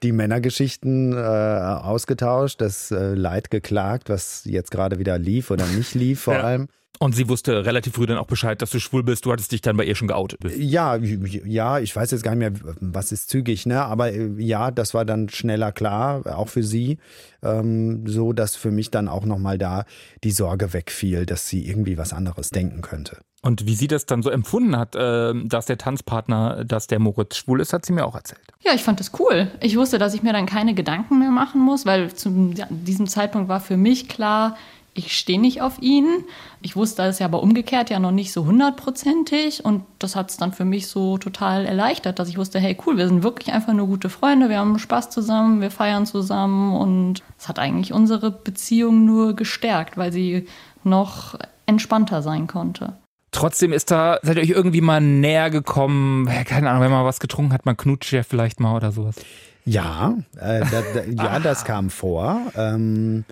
die 0.01 0.11
Männergeschichten 0.11 1.13
äh, 1.13 1.15
ausgetauscht, 1.15 2.61
das 2.61 2.89
äh, 2.91 3.13
Leid 3.13 3.51
geklagt, 3.51 4.09
was 4.09 4.45
jetzt 4.45 4.71
gerade 4.71 4.97
wieder 4.97 5.17
lief 5.19 5.51
oder 5.51 5.65
nicht 5.67 5.93
lief 5.93 6.21
vor 6.21 6.35
ja. 6.35 6.41
allem. 6.41 6.67
Und 6.99 7.15
sie 7.15 7.27
wusste 7.29 7.65
relativ 7.65 7.93
früh 7.93 8.05
dann 8.05 8.19
auch 8.19 8.27
Bescheid, 8.27 8.61
dass 8.61 8.69
du 8.69 8.79
schwul 8.79 9.01
bist. 9.01 9.25
Du 9.25 9.31
hattest 9.31 9.51
dich 9.51 9.61
dann 9.61 9.75
bei 9.75 9.85
ihr 9.85 9.95
schon 9.95 10.07
geoutet. 10.07 10.39
Ja, 10.55 10.97
ja, 10.97 11.79
ich 11.79 11.95
weiß 11.95 12.11
jetzt 12.11 12.21
gar 12.21 12.35
nicht 12.35 12.63
mehr, 12.63 12.75
was 12.79 13.11
ist 13.11 13.29
zügig, 13.29 13.65
ne? 13.65 13.81
Aber 13.81 14.11
äh, 14.13 14.29
ja, 14.37 14.69
das 14.69 14.93
war 14.93 15.03
dann 15.03 15.27
schneller 15.29 15.71
klar, 15.71 16.21
auch 16.37 16.49
für 16.49 16.61
sie, 16.61 16.99
ähm, 17.41 18.05
so 18.05 18.33
dass 18.33 18.55
für 18.55 18.69
mich 18.69 18.91
dann 18.91 19.07
auch 19.07 19.25
nochmal 19.25 19.57
da 19.57 19.85
die 20.23 20.31
Sorge 20.31 20.73
wegfiel, 20.73 21.25
dass 21.25 21.47
sie 21.47 21.67
irgendwie 21.67 21.97
was 21.97 22.13
anderes 22.13 22.49
denken 22.49 22.81
könnte. 22.81 23.17
Und 23.41 23.65
wie 23.65 23.73
sie 23.73 23.87
das 23.87 24.05
dann 24.05 24.21
so 24.21 24.29
empfunden 24.29 24.77
hat, 24.77 24.95
äh, 24.95 25.33
dass 25.45 25.65
der 25.65 25.79
Tanzpartner, 25.79 26.63
dass 26.63 26.85
der 26.85 26.99
Moritz 26.99 27.37
schwul 27.37 27.61
ist, 27.61 27.73
hat 27.73 27.83
sie 27.83 27.93
mir 27.93 28.05
auch 28.05 28.13
erzählt. 28.13 28.41
Ja, 28.59 28.73
ich 28.75 28.83
fand 28.83 28.99
das 28.99 29.11
cool. 29.19 29.49
Ich 29.59 29.75
wusste, 29.75 29.97
dass 29.97 30.13
ich 30.13 30.21
mir 30.21 30.33
dann 30.33 30.45
keine 30.45 30.75
Gedanken 30.75 31.17
mehr 31.17 31.31
machen 31.31 31.61
muss, 31.61 31.87
weil 31.87 32.13
zu 32.13 32.53
diesem 32.69 33.07
Zeitpunkt 33.07 33.49
war 33.49 33.59
für 33.59 33.77
mich 33.77 34.07
klar, 34.07 34.55
ich 34.93 35.17
stehe 35.17 35.39
nicht 35.39 35.61
auf 35.61 35.81
ihn. 35.81 36.25
Ich 36.61 36.75
wusste 36.75 37.03
es 37.03 37.19
ja 37.19 37.25
aber 37.25 37.41
umgekehrt 37.41 37.89
ja 37.89 37.99
noch 37.99 38.11
nicht 38.11 38.33
so 38.33 38.45
hundertprozentig 38.45 39.63
und 39.63 39.83
das 39.99 40.15
hat 40.15 40.31
es 40.31 40.37
dann 40.37 40.51
für 40.51 40.65
mich 40.65 40.87
so 40.87 41.17
total 41.17 41.65
erleichtert, 41.65 42.19
dass 42.19 42.27
ich 42.27 42.37
wusste, 42.37 42.59
hey 42.59 42.77
cool, 42.85 42.97
wir 42.97 43.07
sind 43.07 43.23
wirklich 43.23 43.53
einfach 43.53 43.73
nur 43.73 43.87
gute 43.87 44.09
Freunde, 44.09 44.49
wir 44.49 44.59
haben 44.59 44.77
Spaß 44.77 45.09
zusammen, 45.09 45.61
wir 45.61 45.71
feiern 45.71 46.05
zusammen 46.05 46.75
und 46.75 47.23
es 47.39 47.47
hat 47.47 47.57
eigentlich 47.57 47.93
unsere 47.93 48.31
Beziehung 48.31 49.05
nur 49.05 49.35
gestärkt, 49.35 49.97
weil 49.97 50.11
sie 50.11 50.47
noch 50.83 51.35
entspannter 51.65 52.21
sein 52.21 52.47
konnte. 52.47 52.97
Trotzdem 53.31 53.71
ist 53.71 53.91
da, 53.91 54.19
seid 54.23 54.35
ihr 54.35 54.43
euch 54.43 54.49
irgendwie 54.49 54.81
mal 54.81 54.99
näher 54.99 55.49
gekommen? 55.49 56.27
Keine 56.45 56.69
Ahnung, 56.69 56.83
wenn 56.83 56.91
man 56.91 57.05
was 57.05 57.21
getrunken 57.21 57.53
hat, 57.53 57.65
man 57.65 57.77
knutscht 57.77 58.11
ja 58.11 58.23
vielleicht 58.23 58.59
mal 58.59 58.75
oder 58.75 58.91
sowas. 58.91 59.15
Ja, 59.63 60.15
äh, 60.37 60.65
da, 60.69 60.83
da, 60.93 61.03
ja, 61.05 61.39
das 61.39 61.63
kam 61.63 61.89
vor. 61.89 62.41
Ähm, 62.57 63.23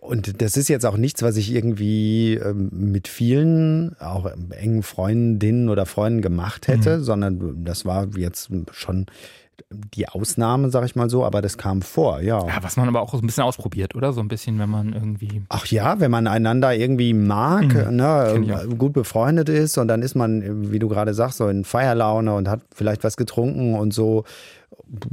und 0.00 0.42
das 0.42 0.56
ist 0.56 0.68
jetzt 0.68 0.84
auch 0.84 0.96
nichts, 0.96 1.22
was 1.22 1.36
ich 1.36 1.54
irgendwie 1.54 2.34
ähm, 2.34 2.68
mit 2.70 3.08
vielen, 3.08 3.96
auch 3.98 4.30
engen 4.50 4.82
Freundinnen 4.82 5.68
oder 5.70 5.86
Freunden 5.86 6.20
gemacht 6.20 6.68
hätte, 6.68 6.98
mhm. 6.98 7.02
sondern 7.02 7.64
das 7.64 7.84
war 7.84 8.08
jetzt 8.16 8.50
schon 8.72 9.06
die 9.70 10.08
Ausnahme, 10.08 10.70
sag 10.70 10.84
ich 10.84 10.96
mal 10.96 11.08
so, 11.10 11.24
aber 11.24 11.42
das 11.42 11.58
kam 11.58 11.82
vor, 11.82 12.20
ja. 12.20 12.46
Ja, 12.46 12.62
was 12.62 12.76
man 12.76 12.88
aber 12.88 13.00
auch 13.00 13.12
so 13.12 13.18
ein 13.18 13.26
bisschen 13.26 13.44
ausprobiert, 13.44 13.94
oder? 13.94 14.12
So 14.12 14.20
ein 14.20 14.28
bisschen, 14.28 14.58
wenn 14.58 14.70
man 14.70 14.92
irgendwie. 14.92 15.42
Ach 15.48 15.66
ja, 15.66 16.00
wenn 16.00 16.10
man 16.10 16.26
einander 16.26 16.74
irgendwie 16.74 17.14
mag, 17.14 17.74
mhm. 17.74 17.96
ne, 17.96 18.66
gut 18.76 18.92
befreundet 18.92 19.48
ist 19.48 19.78
und 19.78 19.88
dann 19.88 20.02
ist 20.02 20.14
man, 20.14 20.72
wie 20.72 20.78
du 20.78 20.88
gerade 20.88 21.14
sagst, 21.14 21.38
so 21.38 21.48
in 21.48 21.64
Feierlaune 21.64 22.34
und 22.34 22.48
hat 22.48 22.62
vielleicht 22.74 23.04
was 23.04 23.16
getrunken 23.16 23.74
und 23.74 23.92
so. 23.92 24.24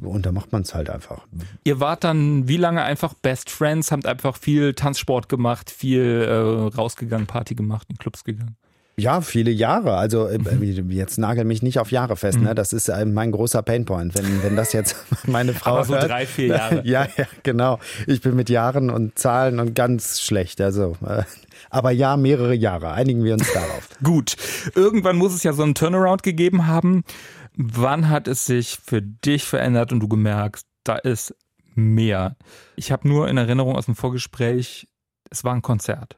Und 0.01 0.25
da 0.25 0.31
macht 0.31 0.51
man 0.51 0.63
es 0.63 0.73
halt 0.73 0.89
einfach. 0.89 1.25
Ihr 1.63 1.79
wart 1.79 2.03
dann 2.03 2.47
wie 2.47 2.57
lange 2.57 2.83
einfach 2.83 3.13
Best 3.13 3.49
Friends, 3.49 3.91
habt 3.91 4.05
einfach 4.07 4.35
viel 4.37 4.73
Tanzsport 4.73 5.29
gemacht, 5.29 5.69
viel 5.69 6.25
äh, 6.27 6.75
rausgegangen, 6.75 7.27
Party 7.27 7.53
gemacht, 7.55 7.87
in 7.89 7.97
Clubs 7.97 8.23
gegangen? 8.23 8.55
Ja, 8.99 9.21
viele 9.21 9.51
Jahre. 9.51 9.95
Also 9.97 10.25
äh, 10.27 10.39
Mhm. 10.39 10.89
jetzt 10.89 11.19
nagel 11.19 11.45
mich 11.45 11.61
nicht 11.61 11.77
auf 11.77 11.91
Jahre 11.91 12.15
fest. 12.15 12.39
Ne? 12.39 12.55
Das 12.55 12.73
ist 12.73 12.89
äh, 12.89 13.05
mein 13.05 13.31
großer 13.31 13.61
Painpoint. 13.61 14.17
Wenn, 14.17 14.41
wenn 14.41 14.55
das 14.55 14.73
jetzt 14.73 14.95
meine 15.27 15.53
Frau 15.53 15.73
Aber 15.75 15.83
so 15.85 15.93
hört. 15.93 16.09
drei, 16.09 16.25
vier 16.25 16.47
Jahre. 16.47 16.81
ja, 16.83 17.07
ja, 17.15 17.25
genau. 17.43 17.77
Ich 18.07 18.21
bin 18.21 18.35
mit 18.35 18.49
Jahren 18.49 18.89
und 18.89 19.19
Zahlen 19.19 19.59
und 19.59 19.75
ganz 19.75 20.21
schlecht. 20.21 20.59
Also, 20.61 20.97
äh, 21.07 21.21
aber 21.69 21.91
ja, 21.91 22.17
mehrere 22.17 22.55
Jahre. 22.55 22.91
Einigen 22.93 23.23
wir 23.23 23.33
uns 23.33 23.53
darauf. 23.53 23.87
Gut. 24.03 24.35
Irgendwann 24.73 25.17
muss 25.17 25.35
es 25.35 25.43
ja 25.43 25.53
so 25.53 25.61
einen 25.61 25.75
Turnaround 25.75 26.23
gegeben 26.23 26.65
haben. 26.65 27.03
Wann 27.59 28.07
hat 28.07 28.27
es 28.27 28.45
sich 28.45 28.77
für 28.83 29.01
dich 29.01 29.43
verändert 29.43 29.91
und 29.91 29.99
du 29.99 30.07
gemerkt, 30.07 30.61
da 30.83 30.95
ist 30.95 31.35
mehr? 31.73 32.35
Ich 32.75 32.91
habe 32.91 33.07
nur 33.07 33.27
in 33.27 33.37
Erinnerung 33.37 33.75
aus 33.75 33.85
dem 33.85 33.95
Vorgespräch, 33.95 34.87
es 35.31 35.43
war 35.43 35.55
ein 35.55 35.63
Konzert. 35.63 36.17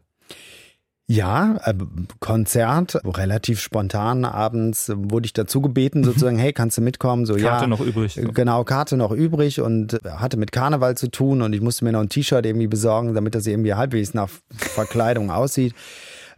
Ja, 1.08 1.58
äh, 1.64 1.74
Konzert, 2.20 3.00
relativ 3.06 3.62
spontan 3.62 4.26
abends 4.26 4.92
wurde 4.94 5.28
ich 5.28 5.34
dazu 5.34 5.62
gebeten, 5.62 6.04
sozusagen, 6.04 6.38
hey, 6.38 6.52
kannst 6.52 6.78
du 6.78 6.82
mitkommen? 6.82 7.26
So, 7.26 7.36
Karte 7.36 7.64
ja, 7.64 7.68
noch 7.68 7.80
übrig. 7.80 8.16
So. 8.16 8.32
Genau, 8.34 8.66
Karte 8.66 8.98
noch 8.98 9.12
übrig 9.12 9.62
und 9.62 9.98
hatte 10.06 10.36
mit 10.36 10.52
Karneval 10.52 10.98
zu 10.98 11.10
tun 11.10 11.42
und 11.42 11.54
ich 11.54 11.62
musste 11.62 11.86
mir 11.86 11.94
noch 11.94 12.02
ein 12.02 12.10
T-Shirt 12.10 12.46
irgendwie 12.46 12.68
besorgen, 12.68 13.14
damit 13.14 13.34
das 13.34 13.48
irgendwie 13.48 13.76
halbwegs 13.76 14.14
nach 14.14 14.30
Verkleidung 14.56 15.32
aussieht. 15.32 15.74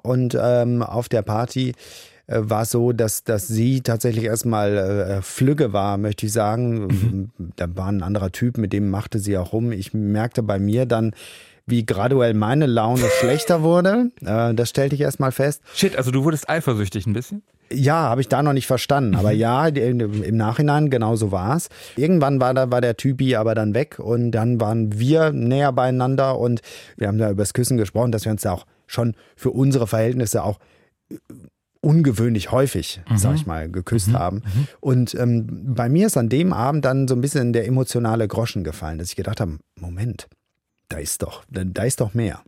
Und 0.03 0.37
ähm, 0.39 0.83
auf 0.83 1.09
der 1.09 1.23
Party 1.23 1.73
äh, 2.27 2.39
war 2.41 2.63
es 2.63 2.71
so, 2.71 2.91
dass, 2.91 3.23
dass 3.23 3.47
sie 3.47 3.81
tatsächlich 3.81 4.25
erstmal 4.25 4.77
äh, 4.77 5.21
Flügge 5.21 5.73
war, 5.73 5.97
möchte 5.97 6.25
ich 6.25 6.33
sagen. 6.33 7.31
Da 7.55 7.67
war 7.75 7.87
ein 7.87 8.03
anderer 8.03 8.31
Typ, 8.31 8.57
mit 8.57 8.73
dem 8.73 8.89
machte 8.89 9.19
sie 9.19 9.37
auch 9.37 9.53
rum. 9.53 9.71
Ich 9.71 9.93
merkte 9.93 10.43
bei 10.43 10.59
mir 10.59 10.85
dann, 10.85 11.13
wie 11.67 11.85
graduell 11.85 12.33
meine 12.33 12.65
Laune 12.65 13.05
schlechter 13.19 13.61
wurde. 13.63 14.11
Äh, 14.25 14.53
das 14.53 14.69
stellte 14.69 14.95
ich 14.95 15.01
erstmal 15.01 15.31
fest. 15.31 15.61
Shit, 15.73 15.95
also 15.95 16.11
du 16.11 16.23
wurdest 16.23 16.49
eifersüchtig 16.49 17.05
ein 17.07 17.13
bisschen? 17.13 17.43
Ja, 17.73 17.95
habe 18.09 18.19
ich 18.19 18.27
da 18.27 18.43
noch 18.43 18.51
nicht 18.51 18.67
verstanden. 18.67 19.15
Aber 19.15 19.31
ja, 19.31 19.71
die- 19.71 19.79
im 19.79 20.35
Nachhinein 20.35 20.89
genau 20.89 21.15
so 21.15 21.31
war's. 21.31 21.69
Irgendwann 21.95 22.41
war 22.41 22.53
da 22.53 22.69
war 22.69 22.81
der 22.81 22.97
Typi 22.97 23.37
aber 23.37 23.55
dann 23.55 23.73
weg 23.73 23.97
und 23.97 24.31
dann 24.31 24.59
waren 24.59 24.99
wir 24.99 25.31
näher 25.31 25.71
beieinander 25.71 26.37
und 26.37 26.59
wir 26.97 27.07
haben 27.07 27.17
da 27.17 27.31
über 27.31 27.43
das 27.43 27.53
Küssen 27.53 27.77
gesprochen, 27.77 28.11
dass 28.11 28.25
wir 28.25 28.31
uns 28.33 28.41
da 28.41 28.51
auch 28.51 28.65
schon 28.87 29.15
für 29.37 29.51
unsere 29.51 29.87
Verhältnisse 29.87 30.43
auch 30.43 30.59
ungewöhnlich 31.81 32.51
häufig, 32.51 33.01
sag 33.15 33.35
ich 33.35 33.45
mal, 33.47 33.69
geküsst 33.69 34.13
haben. 34.13 34.43
Und 34.79 35.15
ähm, 35.15 35.47
bei 35.75 35.89
mir 35.89 36.07
ist 36.07 36.17
an 36.17 36.29
dem 36.29 36.53
Abend 36.53 36.85
dann 36.85 37.07
so 37.07 37.15
ein 37.15 37.21
bisschen 37.21 37.53
der 37.53 37.65
emotionale 37.67 38.27
Groschen 38.27 38.63
gefallen, 38.63 38.99
dass 38.99 39.09
ich 39.09 39.15
gedacht 39.15 39.41
habe, 39.41 39.57
Moment, 39.79 40.27
da 40.89 40.97
ist 40.97 41.23
doch, 41.23 41.43
da 41.49 41.83
ist 41.83 41.99
doch 41.99 42.13
mehr. 42.13 42.41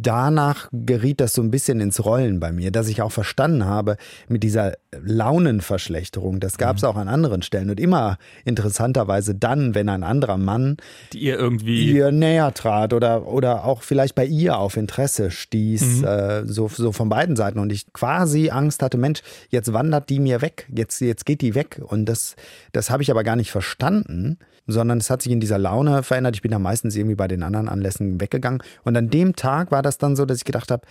Danach 0.00 0.68
geriet 0.72 1.20
das 1.20 1.34
so 1.34 1.42
ein 1.42 1.50
bisschen 1.50 1.80
ins 1.80 2.04
Rollen 2.04 2.40
bei 2.40 2.52
mir, 2.52 2.70
dass 2.70 2.88
ich 2.88 3.02
auch 3.02 3.12
verstanden 3.12 3.64
habe, 3.64 3.96
mit 4.28 4.42
dieser 4.42 4.74
Launenverschlechterung, 5.02 6.40
das 6.40 6.58
gab 6.58 6.76
es 6.76 6.84
auch 6.84 6.96
an 6.96 7.08
anderen 7.08 7.42
Stellen 7.42 7.70
und 7.70 7.80
immer 7.80 8.18
interessanterweise 8.44 9.34
dann, 9.34 9.74
wenn 9.74 9.88
ein 9.88 10.02
anderer 10.02 10.36
Mann 10.36 10.76
Die 11.12 11.20
ihr 11.20 11.38
irgendwie. 11.38 11.92
ihr 11.92 12.12
näher 12.12 12.52
trat 12.54 12.92
oder, 12.92 13.26
oder 13.26 13.64
auch 13.64 13.82
vielleicht 13.82 14.14
bei 14.14 14.24
ihr 14.24 14.58
auf 14.58 14.76
Interesse 14.76 15.30
stieß, 15.30 16.02
äh, 16.02 16.42
so, 16.46 16.68
so 16.68 16.92
von 16.92 17.08
beiden 17.08 17.36
Seiten 17.36 17.58
und 17.58 17.72
ich 17.72 17.92
quasi 17.92 18.50
Angst 18.50 18.82
hatte, 18.82 18.98
Mensch, 18.98 19.20
jetzt 19.50 19.72
wandert 19.72 20.10
die 20.10 20.20
mir 20.20 20.40
weg, 20.40 20.68
jetzt, 20.74 21.00
jetzt 21.00 21.26
geht 21.26 21.40
die 21.40 21.54
weg 21.54 21.80
und 21.84 22.06
das, 22.06 22.36
das 22.72 22.90
habe 22.90 23.02
ich 23.02 23.10
aber 23.10 23.24
gar 23.24 23.36
nicht 23.36 23.50
verstanden, 23.50 24.38
sondern 24.66 24.98
es 24.98 25.10
hat 25.10 25.22
sich 25.22 25.32
in 25.32 25.40
dieser 25.40 25.58
Laune 25.58 26.02
verändert. 26.02 26.36
Ich 26.36 26.42
bin 26.42 26.50
da 26.50 26.58
meistens 26.58 26.96
irgendwie 26.96 27.16
bei 27.16 27.28
den 27.28 27.42
anderen 27.42 27.68
Anlässen 27.68 28.20
weggegangen 28.20 28.62
und 28.84 28.96
an 28.96 29.10
dem 29.10 29.36
Tag 29.36 29.70
war 29.70 29.82
das 29.82 29.98
dann 29.98 30.16
so, 30.16 30.24
dass 30.24 30.38
ich 30.38 30.44
gedacht 30.44 30.70
habe, 30.70 30.86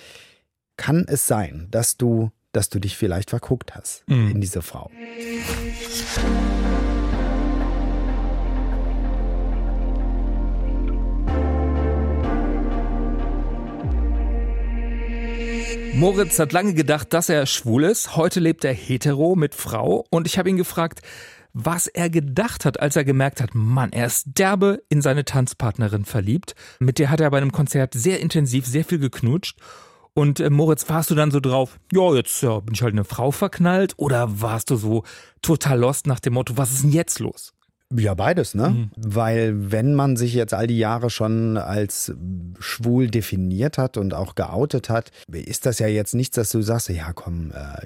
kann 0.77 1.05
es 1.07 1.27
sein, 1.27 1.67
dass 1.71 1.97
du, 1.97 2.31
dass 2.51 2.69
du 2.69 2.79
dich 2.79 2.97
vielleicht 2.97 3.29
verguckt 3.29 3.75
hast 3.75 4.03
in 4.07 4.41
diese 4.41 4.61
Frau? 4.61 4.89
Moritz 15.95 16.39
hat 16.39 16.53
lange 16.53 16.73
gedacht, 16.73 17.13
dass 17.13 17.29
er 17.29 17.45
schwul 17.45 17.83
ist. 17.83 18.15
Heute 18.15 18.39
lebt 18.39 18.65
er 18.65 18.73
hetero 18.73 19.35
mit 19.35 19.53
Frau. 19.53 20.05
Und 20.09 20.25
ich 20.25 20.39
habe 20.39 20.49
ihn 20.49 20.57
gefragt, 20.57 21.01
was 21.53 21.87
er 21.87 22.09
gedacht 22.09 22.65
hat, 22.65 22.79
als 22.79 22.95
er 22.95 23.03
gemerkt 23.03 23.39
hat, 23.39 23.53
Mann, 23.53 23.91
er 23.91 24.07
ist 24.07 24.25
derbe 24.37 24.83
in 24.89 25.01
seine 25.01 25.23
Tanzpartnerin 25.23 26.03
verliebt. 26.03 26.55
Mit 26.79 26.99
der 26.99 27.09
hat 27.09 27.21
er 27.21 27.29
bei 27.29 27.37
einem 27.37 27.51
Konzert 27.51 27.93
sehr 27.93 28.19
intensiv, 28.19 28.65
sehr 28.65 28.83
viel 28.83 28.99
geknutscht. 28.99 29.59
Und 30.15 30.39
äh, 30.39 30.49
Moritz, 30.49 30.87
warst 30.89 31.09
du 31.09 31.15
dann 31.15 31.31
so 31.31 31.39
drauf, 31.39 31.79
ja, 31.91 32.13
jetzt 32.13 32.41
ja, 32.41 32.59
bin 32.59 32.73
ich 32.73 32.81
halt 32.81 32.93
in 32.93 32.99
eine 32.99 33.05
Frau 33.05 33.31
verknallt? 33.31 33.93
Oder 33.97 34.41
warst 34.41 34.69
du 34.69 34.75
so 34.75 35.03
total 35.41 35.79
lost 35.79 36.07
nach 36.07 36.19
dem 36.19 36.33
Motto, 36.33 36.57
was 36.57 36.71
ist 36.71 36.83
denn 36.83 36.91
jetzt 36.91 37.19
los? 37.19 37.53
Ja, 37.95 38.13
beides, 38.13 38.55
ne? 38.55 38.89
Weil 38.95 39.71
wenn 39.71 39.93
man 39.93 40.15
sich 40.15 40.33
jetzt 40.33 40.53
all 40.53 40.67
die 40.67 40.77
Jahre 40.77 41.09
schon 41.09 41.57
als 41.57 42.13
schwul 42.59 43.09
definiert 43.09 43.77
hat 43.77 43.97
und 43.97 44.13
auch 44.13 44.35
geoutet 44.35 44.89
hat, 44.89 45.11
ist 45.31 45.65
das 45.65 45.79
ja 45.79 45.87
jetzt 45.87 46.13
nichts, 46.15 46.35
dass 46.35 46.49
du 46.49 46.61
sagst, 46.61 46.89
ja 46.89 47.13
komm, 47.13 47.51
äh, 47.51 47.85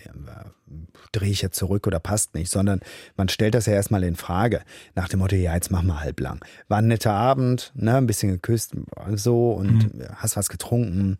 drehe 1.12 1.32
ich 1.32 1.42
jetzt 1.42 1.58
zurück 1.58 1.88
oder 1.88 2.00
passt 2.00 2.36
nicht, 2.36 2.52
sondern 2.52 2.82
man 3.16 3.30
stellt 3.30 3.56
das 3.56 3.66
ja 3.66 3.74
erstmal 3.74 4.04
in 4.04 4.16
Frage. 4.16 4.62
Nach 4.96 5.08
dem 5.08 5.20
Motto, 5.20 5.36
ja, 5.36 5.54
jetzt 5.54 5.72
mach 5.72 5.84
mal 5.84 6.02
halblang. 6.02 6.44
War 6.68 6.80
ein 6.80 6.88
netter 6.88 7.14
Abend, 7.14 7.72
ne, 7.76 7.96
ein 7.96 8.08
bisschen 8.08 8.32
geküsst, 8.32 8.76
so 9.16 9.52
und 9.52 9.92
hast 10.16 10.38
was 10.38 10.50
getrunken. 10.50 11.18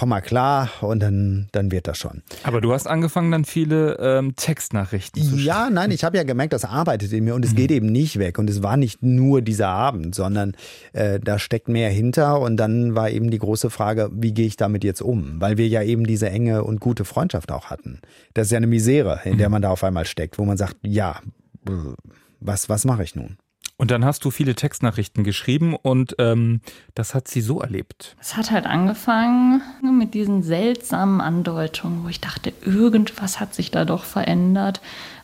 Komm 0.00 0.08
mal 0.08 0.22
klar 0.22 0.70
und 0.80 1.02
dann, 1.02 1.48
dann 1.52 1.70
wird 1.70 1.86
das 1.86 1.98
schon. 1.98 2.22
Aber 2.42 2.62
du 2.62 2.72
hast 2.72 2.86
angefangen, 2.86 3.30
dann 3.32 3.44
viele 3.44 3.98
ähm, 3.98 4.34
Textnachrichten 4.34 5.22
zu 5.22 5.28
schreiben. 5.32 5.42
Ja, 5.42 5.68
nein, 5.68 5.90
ich 5.90 6.04
habe 6.04 6.16
ja 6.16 6.22
gemerkt, 6.22 6.54
das 6.54 6.64
arbeitet 6.64 7.12
in 7.12 7.24
mir 7.24 7.34
und 7.34 7.44
es 7.44 7.54
geht 7.54 7.70
eben 7.70 7.92
nicht 7.92 8.18
weg. 8.18 8.38
Und 8.38 8.48
es 8.48 8.62
war 8.62 8.78
nicht 8.78 9.02
nur 9.02 9.42
dieser 9.42 9.68
Abend, 9.68 10.14
sondern 10.14 10.56
äh, 10.94 11.20
da 11.20 11.38
steckt 11.38 11.68
mehr 11.68 11.90
hinter. 11.90 12.40
Und 12.40 12.56
dann 12.56 12.94
war 12.94 13.10
eben 13.10 13.30
die 13.30 13.38
große 13.38 13.68
Frage, 13.68 14.08
wie 14.14 14.32
gehe 14.32 14.46
ich 14.46 14.56
damit 14.56 14.84
jetzt 14.84 15.02
um? 15.02 15.38
Weil 15.38 15.58
wir 15.58 15.68
ja 15.68 15.82
eben 15.82 16.06
diese 16.06 16.30
enge 16.30 16.64
und 16.64 16.80
gute 16.80 17.04
Freundschaft 17.04 17.52
auch 17.52 17.66
hatten. 17.66 18.00
Das 18.32 18.46
ist 18.46 18.52
ja 18.52 18.56
eine 18.56 18.68
Misere, 18.68 19.20
in 19.24 19.36
der 19.36 19.50
man 19.50 19.60
da 19.60 19.68
auf 19.68 19.84
einmal 19.84 20.06
steckt, 20.06 20.38
wo 20.38 20.46
man 20.46 20.56
sagt, 20.56 20.76
ja, 20.82 21.20
brr, 21.62 21.94
was, 22.40 22.70
was 22.70 22.86
mache 22.86 23.02
ich 23.02 23.16
nun? 23.16 23.36
Und 23.80 23.90
dann 23.90 24.04
hast 24.04 24.26
du 24.26 24.30
viele 24.30 24.54
Textnachrichten 24.54 25.24
geschrieben 25.24 25.74
und 25.74 26.14
ähm, 26.18 26.60
das 26.94 27.14
hat 27.14 27.28
sie 27.28 27.40
so 27.40 27.62
erlebt. 27.62 28.14
Es 28.20 28.36
hat 28.36 28.50
halt 28.50 28.66
angefangen 28.66 29.62
mit 29.80 30.12
diesen 30.12 30.42
seltsamen 30.42 31.22
Andeutungen, 31.22 32.04
wo 32.04 32.08
ich 32.08 32.20
dachte, 32.20 32.52
irgendwas 32.62 33.40
hat 33.40 33.54
sich 33.54 33.70
da 33.70 33.86
doch 33.86 34.04
verändert. 34.04 34.82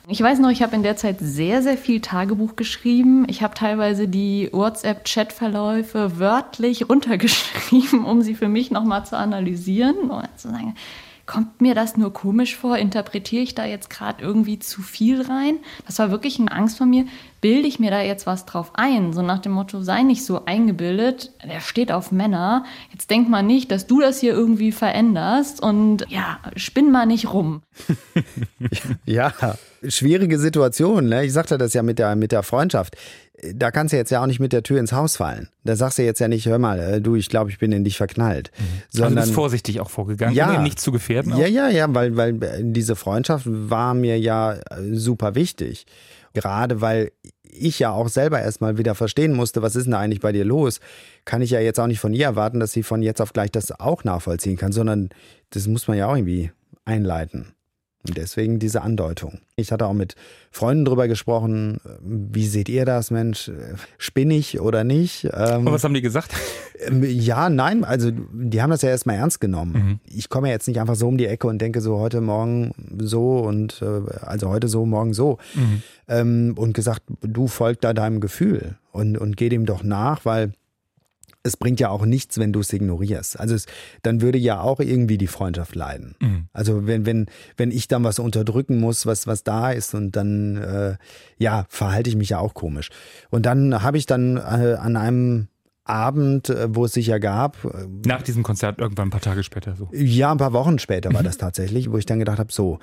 Ich 0.08 0.22
weiß 0.22 0.38
noch, 0.38 0.48
ich 0.48 0.62
habe 0.62 0.74
in 0.74 0.82
der 0.82 0.96
Zeit 0.96 1.18
sehr, 1.20 1.62
sehr 1.62 1.76
viel 1.76 2.00
Tagebuch 2.00 2.56
geschrieben. 2.56 3.26
Ich 3.28 3.42
habe 3.42 3.52
teilweise 3.52 4.08
die 4.08 4.48
WhatsApp-Chat-Verläufe 4.50 6.18
wörtlich 6.18 6.88
runtergeschrieben, 6.88 8.06
um 8.06 8.22
sie 8.22 8.34
für 8.34 8.48
mich 8.48 8.70
nochmal 8.70 9.04
zu 9.04 9.18
analysieren 9.18 10.10
und 10.10 10.28
zu 10.36 10.48
sagen, 10.48 10.76
kommt 11.26 11.60
mir 11.60 11.74
das 11.74 11.96
nur 11.96 12.12
komisch 12.12 12.56
vor? 12.56 12.78
Interpretiere 12.78 13.42
ich 13.42 13.54
da 13.54 13.64
jetzt 13.64 13.90
gerade 13.90 14.22
irgendwie 14.22 14.58
zu 14.58 14.80
viel 14.80 15.22
rein? 15.22 15.58
Das 15.84 15.98
war 15.98 16.10
wirklich 16.10 16.38
eine 16.38 16.52
Angst 16.52 16.78
von 16.78 16.88
mir. 16.88 17.04
Bilde 17.40 17.68
ich 17.68 17.78
mir 17.78 17.90
da 17.90 18.00
jetzt 18.00 18.26
was 18.26 18.46
drauf 18.46 18.72
ein? 18.74 19.12
So 19.12 19.22
nach 19.22 19.40
dem 19.40 19.52
Motto, 19.52 19.80
sei 19.80 20.02
nicht 20.02 20.24
so 20.24 20.44
eingebildet, 20.46 21.32
der 21.44 21.60
steht 21.60 21.92
auf 21.92 22.10
Männer. 22.12 22.64
Jetzt 22.92 23.10
denk 23.10 23.28
mal 23.28 23.42
nicht, 23.42 23.70
dass 23.70 23.86
du 23.86 24.00
das 24.00 24.20
hier 24.20 24.32
irgendwie 24.32 24.72
veränderst 24.72 25.62
und 25.62 26.06
ja, 26.08 26.38
spinn 26.56 26.90
mal 26.90 27.06
nicht 27.06 27.32
rum. 27.32 27.62
Ja, 29.04 29.32
schwierige 29.86 30.38
Situation. 30.38 31.08
Ne? 31.08 31.24
Ich 31.24 31.32
sagte 31.32 31.58
das 31.58 31.74
ja 31.74 31.82
mit 31.82 31.98
der, 31.98 32.16
mit 32.16 32.32
der 32.32 32.42
Freundschaft. 32.42 32.96
Da 33.52 33.70
kannst 33.70 33.92
du 33.92 33.96
jetzt 33.98 34.10
ja 34.10 34.22
auch 34.22 34.26
nicht 34.26 34.40
mit 34.40 34.52
der 34.52 34.62
Tür 34.62 34.80
ins 34.80 34.92
Haus 34.92 35.16
fallen. 35.16 35.48
Da 35.62 35.76
sagst 35.76 35.98
du 35.98 36.02
jetzt 36.02 36.20
ja 36.20 36.28
nicht, 36.28 36.46
hör 36.46 36.58
mal, 36.58 36.78
äh, 36.80 37.00
du, 37.02 37.16
ich 37.16 37.28
glaube, 37.28 37.50
ich 37.50 37.58
bin 37.58 37.70
in 37.72 37.84
dich 37.84 37.96
verknallt. 37.98 38.50
Also 38.56 38.68
du 38.92 38.98
Sondern, 38.98 39.24
bist 39.24 39.34
vorsichtig 39.34 39.80
auch 39.80 39.90
vorgegangen, 39.90 40.34
Ja. 40.34 40.48
um 40.50 40.56
ihn 40.56 40.62
nicht 40.62 40.80
zu 40.80 40.90
gefährden. 40.90 41.32
auch. 41.34 41.38
Ja, 41.38 41.46
ja, 41.46 41.68
ja, 41.68 41.86
weil, 41.94 42.16
weil 42.16 42.38
diese 42.62 42.96
Freundschaft 42.96 43.44
war 43.46 43.92
mir 43.94 44.18
ja 44.18 44.54
äh, 44.54 44.60
super 44.92 45.34
wichtig. 45.34 45.86
Gerade 46.32 46.80
weil 46.80 47.12
ich 47.42 47.78
ja 47.78 47.90
auch 47.90 48.08
selber 48.08 48.40
erstmal 48.40 48.76
wieder 48.78 48.94
verstehen 48.94 49.32
musste, 49.32 49.62
was 49.62 49.76
ist 49.76 49.84
denn 49.84 49.92
da 49.92 49.98
eigentlich 50.00 50.20
bei 50.20 50.32
dir 50.32 50.44
los, 50.44 50.80
kann 51.24 51.40
ich 51.42 51.50
ja 51.50 51.60
jetzt 51.60 51.80
auch 51.80 51.86
nicht 51.86 52.00
von 52.00 52.12
ihr 52.12 52.24
erwarten, 52.26 52.60
dass 52.60 52.72
sie 52.72 52.82
von 52.82 53.02
jetzt 53.02 53.20
auf 53.22 53.32
gleich 53.32 53.50
das 53.50 53.70
auch 53.80 54.04
nachvollziehen 54.04 54.56
kann, 54.56 54.72
sondern 54.72 55.08
das 55.50 55.66
muss 55.66 55.88
man 55.88 55.96
ja 55.96 56.06
auch 56.06 56.16
irgendwie 56.16 56.50
einleiten. 56.84 57.54
Und 58.08 58.16
deswegen 58.16 58.58
diese 58.58 58.82
Andeutung. 58.82 59.40
Ich 59.56 59.72
hatte 59.72 59.86
auch 59.86 59.92
mit 59.92 60.14
Freunden 60.50 60.84
drüber 60.84 61.08
gesprochen, 61.08 61.78
wie 62.02 62.46
seht 62.46 62.68
ihr 62.68 62.84
das, 62.84 63.10
Mensch, 63.10 63.50
spinnig 63.98 64.60
oder 64.60 64.84
nicht? 64.84 65.28
Ähm, 65.32 65.66
Und 65.66 65.72
was 65.72 65.82
haben 65.84 65.94
die 65.94 66.02
gesagt? 66.02 66.32
ähm, 66.86 67.02
Ja, 67.04 67.48
nein, 67.50 67.84
also 67.84 68.10
die 68.12 68.62
haben 68.62 68.70
das 68.70 68.82
ja 68.82 68.90
erstmal 68.90 69.16
ernst 69.16 69.40
genommen. 69.40 70.00
Ich 70.06 70.28
komme 70.28 70.48
ja 70.48 70.54
jetzt 70.54 70.68
nicht 70.68 70.80
einfach 70.80 70.94
so 70.96 71.08
um 71.08 71.18
die 71.18 71.26
Ecke 71.26 71.46
und 71.46 71.58
denke 71.60 71.80
so 71.80 71.98
heute 71.98 72.20
Morgen 72.20 72.72
so 72.98 73.38
und 73.38 73.82
äh, 73.82 74.02
also 74.20 74.48
heute 74.48 74.68
so, 74.68 74.86
morgen 74.86 75.12
so. 75.14 75.38
Ähm, 76.08 76.54
und 76.56 76.72
gesagt, 76.74 77.02
du 77.22 77.48
folg 77.48 77.80
da 77.80 77.92
deinem 77.92 78.20
Gefühl 78.20 78.76
und, 78.92 79.18
und 79.18 79.36
geh 79.36 79.48
dem 79.48 79.66
doch 79.66 79.82
nach, 79.82 80.24
weil 80.24 80.52
es 81.46 81.56
bringt 81.56 81.80
ja 81.80 81.88
auch 81.88 82.04
nichts, 82.04 82.38
wenn 82.38 82.52
du 82.52 82.60
es 82.60 82.72
ignorierst. 82.72 83.38
Also 83.40 83.54
es, 83.54 83.66
dann 84.02 84.20
würde 84.20 84.38
ja 84.38 84.60
auch 84.60 84.80
irgendwie 84.80 85.18
die 85.18 85.26
Freundschaft 85.26 85.74
leiden. 85.74 86.14
Mhm. 86.20 86.48
Also 86.52 86.86
wenn, 86.86 87.06
wenn, 87.06 87.26
wenn 87.56 87.70
ich 87.70 87.88
dann 87.88 88.04
was 88.04 88.18
unterdrücken 88.18 88.78
muss, 88.78 89.06
was, 89.06 89.26
was 89.26 89.44
da 89.44 89.70
ist 89.70 89.94
und 89.94 90.16
dann, 90.16 90.56
äh, 90.56 90.96
ja, 91.38 91.64
verhalte 91.68 92.10
ich 92.10 92.16
mich 92.16 92.30
ja 92.30 92.38
auch 92.38 92.54
komisch. 92.54 92.90
Und 93.30 93.46
dann 93.46 93.82
habe 93.82 93.98
ich 93.98 94.06
dann 94.06 94.36
äh, 94.36 94.76
an 94.78 94.96
einem 94.96 95.48
Abend, 95.84 96.50
äh, 96.50 96.74
wo 96.74 96.84
es 96.84 96.92
sich 96.92 97.06
ja 97.06 97.18
gab. 97.18 97.64
Äh, 97.64 97.86
Nach 98.06 98.22
diesem 98.22 98.42
Konzert 98.42 98.78
irgendwann 98.78 99.08
ein 99.08 99.12
paar 99.12 99.20
Tage 99.20 99.42
später 99.42 99.76
so. 99.76 99.88
Ja, 99.92 100.32
ein 100.32 100.38
paar 100.38 100.52
Wochen 100.52 100.78
später 100.78 101.12
war 101.12 101.22
mhm. 101.22 101.26
das 101.26 101.38
tatsächlich, 101.38 101.90
wo 101.90 101.96
ich 101.96 102.06
dann 102.06 102.18
gedacht 102.18 102.38
habe, 102.38 102.52
so, 102.52 102.80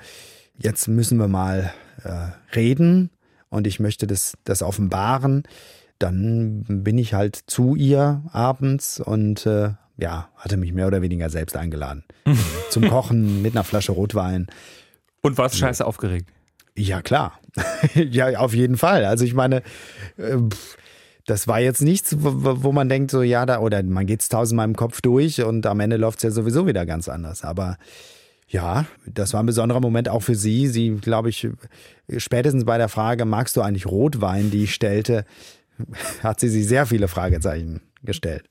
jetzt 0.58 0.88
müssen 0.88 1.18
wir 1.18 1.28
mal 1.28 1.72
äh, 2.02 2.56
reden 2.56 3.10
und 3.50 3.66
ich 3.66 3.78
möchte 3.78 4.06
das, 4.06 4.34
das 4.44 4.62
offenbaren 4.62 5.44
dann 5.98 6.64
bin 6.68 6.98
ich 6.98 7.14
halt 7.14 7.36
zu 7.46 7.74
ihr 7.74 8.22
abends 8.32 9.00
und 9.00 9.46
äh, 9.46 9.70
ja, 9.96 10.28
hatte 10.36 10.56
mich 10.56 10.72
mehr 10.72 10.86
oder 10.86 11.02
weniger 11.02 11.30
selbst 11.30 11.56
eingeladen. 11.56 12.04
Zum 12.70 12.88
Kochen 12.88 13.42
mit 13.42 13.54
einer 13.54 13.64
Flasche 13.64 13.92
Rotwein. 13.92 14.48
Und 15.22 15.38
warst 15.38 15.56
scheiße 15.56 15.86
aufgeregt? 15.86 16.28
Ja, 16.76 17.02
klar. 17.02 17.38
ja, 17.94 18.38
auf 18.38 18.54
jeden 18.54 18.76
Fall. 18.76 19.04
Also 19.04 19.24
ich 19.24 19.34
meine, 19.34 19.62
äh, 20.16 20.36
das 21.26 21.48
war 21.48 21.60
jetzt 21.60 21.80
nichts, 21.80 22.16
wo, 22.18 22.62
wo, 22.62 22.72
man 22.72 22.88
denkt, 22.88 23.10
so 23.10 23.22
ja, 23.22 23.46
da, 23.46 23.60
oder 23.60 23.82
man 23.82 24.06
geht 24.06 24.20
es 24.20 24.28
tausendmal 24.28 24.66
im 24.66 24.76
Kopf 24.76 25.00
durch 25.00 25.42
und 25.42 25.64
am 25.66 25.80
Ende 25.80 25.96
läuft 25.96 26.18
es 26.18 26.24
ja 26.24 26.30
sowieso 26.30 26.66
wieder 26.66 26.84
ganz 26.84 27.08
anders. 27.08 27.44
Aber 27.44 27.78
ja, 28.48 28.86
das 29.06 29.32
war 29.32 29.42
ein 29.42 29.46
besonderer 29.46 29.80
Moment 29.80 30.08
auch 30.08 30.20
für 30.20 30.34
sie. 30.34 30.66
Sie, 30.68 30.90
glaube 30.96 31.30
ich, 31.30 31.48
spätestens 32.18 32.64
bei 32.64 32.76
der 32.76 32.88
Frage, 32.88 33.24
magst 33.24 33.56
du 33.56 33.62
eigentlich 33.62 33.86
Rotwein, 33.86 34.50
die 34.50 34.64
ich 34.64 34.74
stellte, 34.74 35.24
hat 36.22 36.40
sie 36.40 36.48
sich 36.48 36.66
sehr 36.66 36.86
viele 36.86 37.08
Fragezeichen 37.08 37.80
gestellt. 38.02 38.44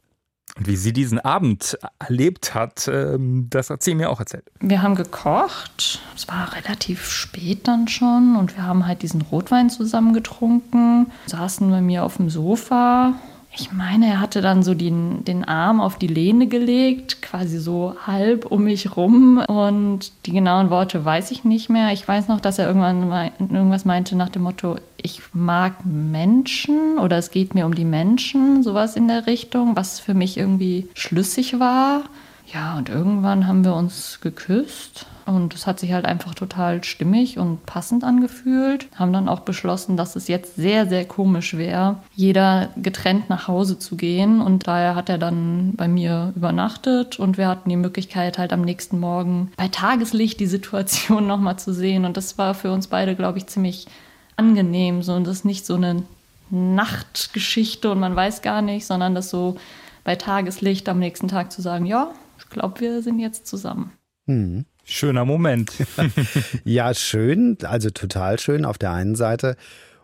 Und 0.56 0.68
wie 0.68 0.76
sie 0.76 0.94
diesen 0.94 1.20
Abend 1.20 1.80
erlebt 1.98 2.54
hat, 2.54 2.88
ähm, 2.88 3.48
das 3.50 3.72
hat 3.72 3.82
sie 3.82 3.96
mir 3.96 4.12
auch 4.12 4.20
erzählt. 4.20 4.52
Wir 4.60 4.84
haben 4.84 4.94
gekocht. 4.94 6.00
Es 6.16 6.28
war 6.28 6.54
relativ 6.54 7.10
spät 7.10 7.68
dann 7.68 7.88
schon 7.88 8.36
und 8.36 8.56
wir 8.56 8.64
haben 8.64 8.86
halt 8.86 9.02
diesen 9.02 9.22
Rotwein 9.22 9.72
zusammen 9.72 10.14
getrunken. 10.14 11.12
Saßen 11.26 11.70
bei 11.72 11.82
mir 11.82 12.04
auf 12.04 12.18
dem 12.18 12.30
Sofa 12.30 13.16
ich 13.56 13.72
meine, 13.72 14.08
er 14.08 14.20
hatte 14.20 14.42
dann 14.42 14.64
so 14.64 14.74
den, 14.74 15.24
den 15.26 15.46
Arm 15.46 15.80
auf 15.80 15.98
die 15.98 16.08
Lehne 16.08 16.48
gelegt, 16.48 17.22
quasi 17.22 17.60
so 17.60 17.96
halb 18.06 18.46
um 18.48 18.64
mich 18.64 18.98
rum. 18.98 19.38
Und 19.38 20.12
die 20.26 20.32
genauen 20.32 20.72
Worte 20.72 21.06
weiß 21.06 21.30
ich 21.30 21.44
nicht 21.44 21.70
mehr. 21.70 21.94
Ich 21.94 22.08
weiß 22.08 22.28
noch, 22.30 22.40
dass 22.40 22.58
er 22.58 22.68
irgendwann 22.68 23.08
mein, 23.08 23.32
irgendwas 23.40 23.86
meinte 23.86 24.16
nach 24.16 24.30
dem 24.30 24.42
Motto, 24.42 24.78
ich 24.98 25.22
mag 25.34 25.86
Menschen 25.86 26.98
oder 26.98 27.18
es 27.18 27.30
geht 27.30 27.54
mir 27.54 27.68
um 27.68 27.76
die 27.76 27.86
Menschen, 27.86 28.64
sowas 28.64 28.96
in 28.96 29.08
der 29.08 29.28
Richtung, 29.28 29.76
was 29.76 30.00
für 30.00 30.16
mich 30.16 30.38
irgendwie 30.38 30.88
schlüssig 30.96 31.60
war. 31.60 32.04
Ja, 32.52 32.78
und 32.78 32.90
irgendwann 32.90 33.48
haben 33.48 33.64
wir 33.64 33.76
uns 33.76 34.20
geküsst 34.22 35.06
und 35.26 35.54
es 35.54 35.66
hat 35.66 35.80
sich 35.80 35.94
halt 35.94 36.06
einfach 36.06 36.36
total 36.36 36.84
stimmig 36.84 37.38
und 37.38 37.66
passend 37.66 38.04
angefühlt. 38.04 38.88
Haben 38.96 39.14
dann 39.14 39.30
auch 39.30 39.42
beschlossen, 39.42 39.98
dass 39.98 40.16
es 40.16 40.28
jetzt 40.28 40.56
sehr, 40.56 40.88
sehr 40.88 41.06
komisch 41.06 41.58
wäre, 41.58 41.98
jeder 42.14 42.70
getrennt 42.76 43.30
nach 43.30 43.48
Hause 43.48 43.80
zu 43.80 43.96
gehen. 43.96 44.42
Und 44.42 44.68
daher 44.68 44.96
hat 44.96 45.10
er 45.10 45.18
dann 45.18 45.74
bei 45.76 45.88
mir 45.88 46.34
übernachtet 46.36 47.20
und 47.20 47.38
wir 47.38 47.48
hatten 47.48 47.70
die 47.70 47.78
Möglichkeit, 47.78 48.38
halt 48.38 48.54
am 48.54 48.62
nächsten 48.62 49.00
Morgen 49.00 49.52
bei 49.58 49.68
Tageslicht 49.68 50.40
die 50.40 50.48
Situation 50.48 51.28
nochmal 51.34 51.58
zu 51.58 51.74
sehen. 51.74 52.06
Und 52.06 52.18
das 52.18 52.38
war 52.38 52.54
für 52.54 52.72
uns 52.72 52.88
beide, 52.88 53.16
glaube 53.16 53.38
ich, 53.38 53.48
ziemlich 53.48 53.88
angenehm. 54.36 55.02
So, 55.04 55.14
und 55.14 55.26
das 55.26 55.38
ist 55.38 55.46
nicht 55.46 55.66
so 55.66 55.76
eine 55.76 56.04
Nachtgeschichte 56.50 57.92
und 57.92 58.00
man 58.00 58.16
weiß 58.16 58.42
gar 58.42 58.62
nicht, 58.62 58.86
sondern 58.86 59.16
das 59.16 59.30
so 59.30 59.58
bei 60.04 60.16
Tageslicht 60.16 60.90
am 60.90 61.00
nächsten 61.00 61.28
Tag 61.28 61.52
zu 61.52 61.62
sagen, 61.62 61.86
ja, 61.86 62.12
ich 62.38 62.50
glaube, 62.50 62.82
wir 62.82 63.02
sind 63.02 63.20
jetzt 63.20 63.48
zusammen. 63.48 63.92
Mhm. 64.26 64.66
Schöner 64.84 65.26
Moment. 65.26 65.72
ja, 66.66 66.94
schön, 66.94 67.58
also 67.64 67.90
total 67.90 68.40
schön 68.40 68.66
auf 68.66 68.78
der 68.78 68.92
einen 68.92 69.16
Seite. 69.16 69.56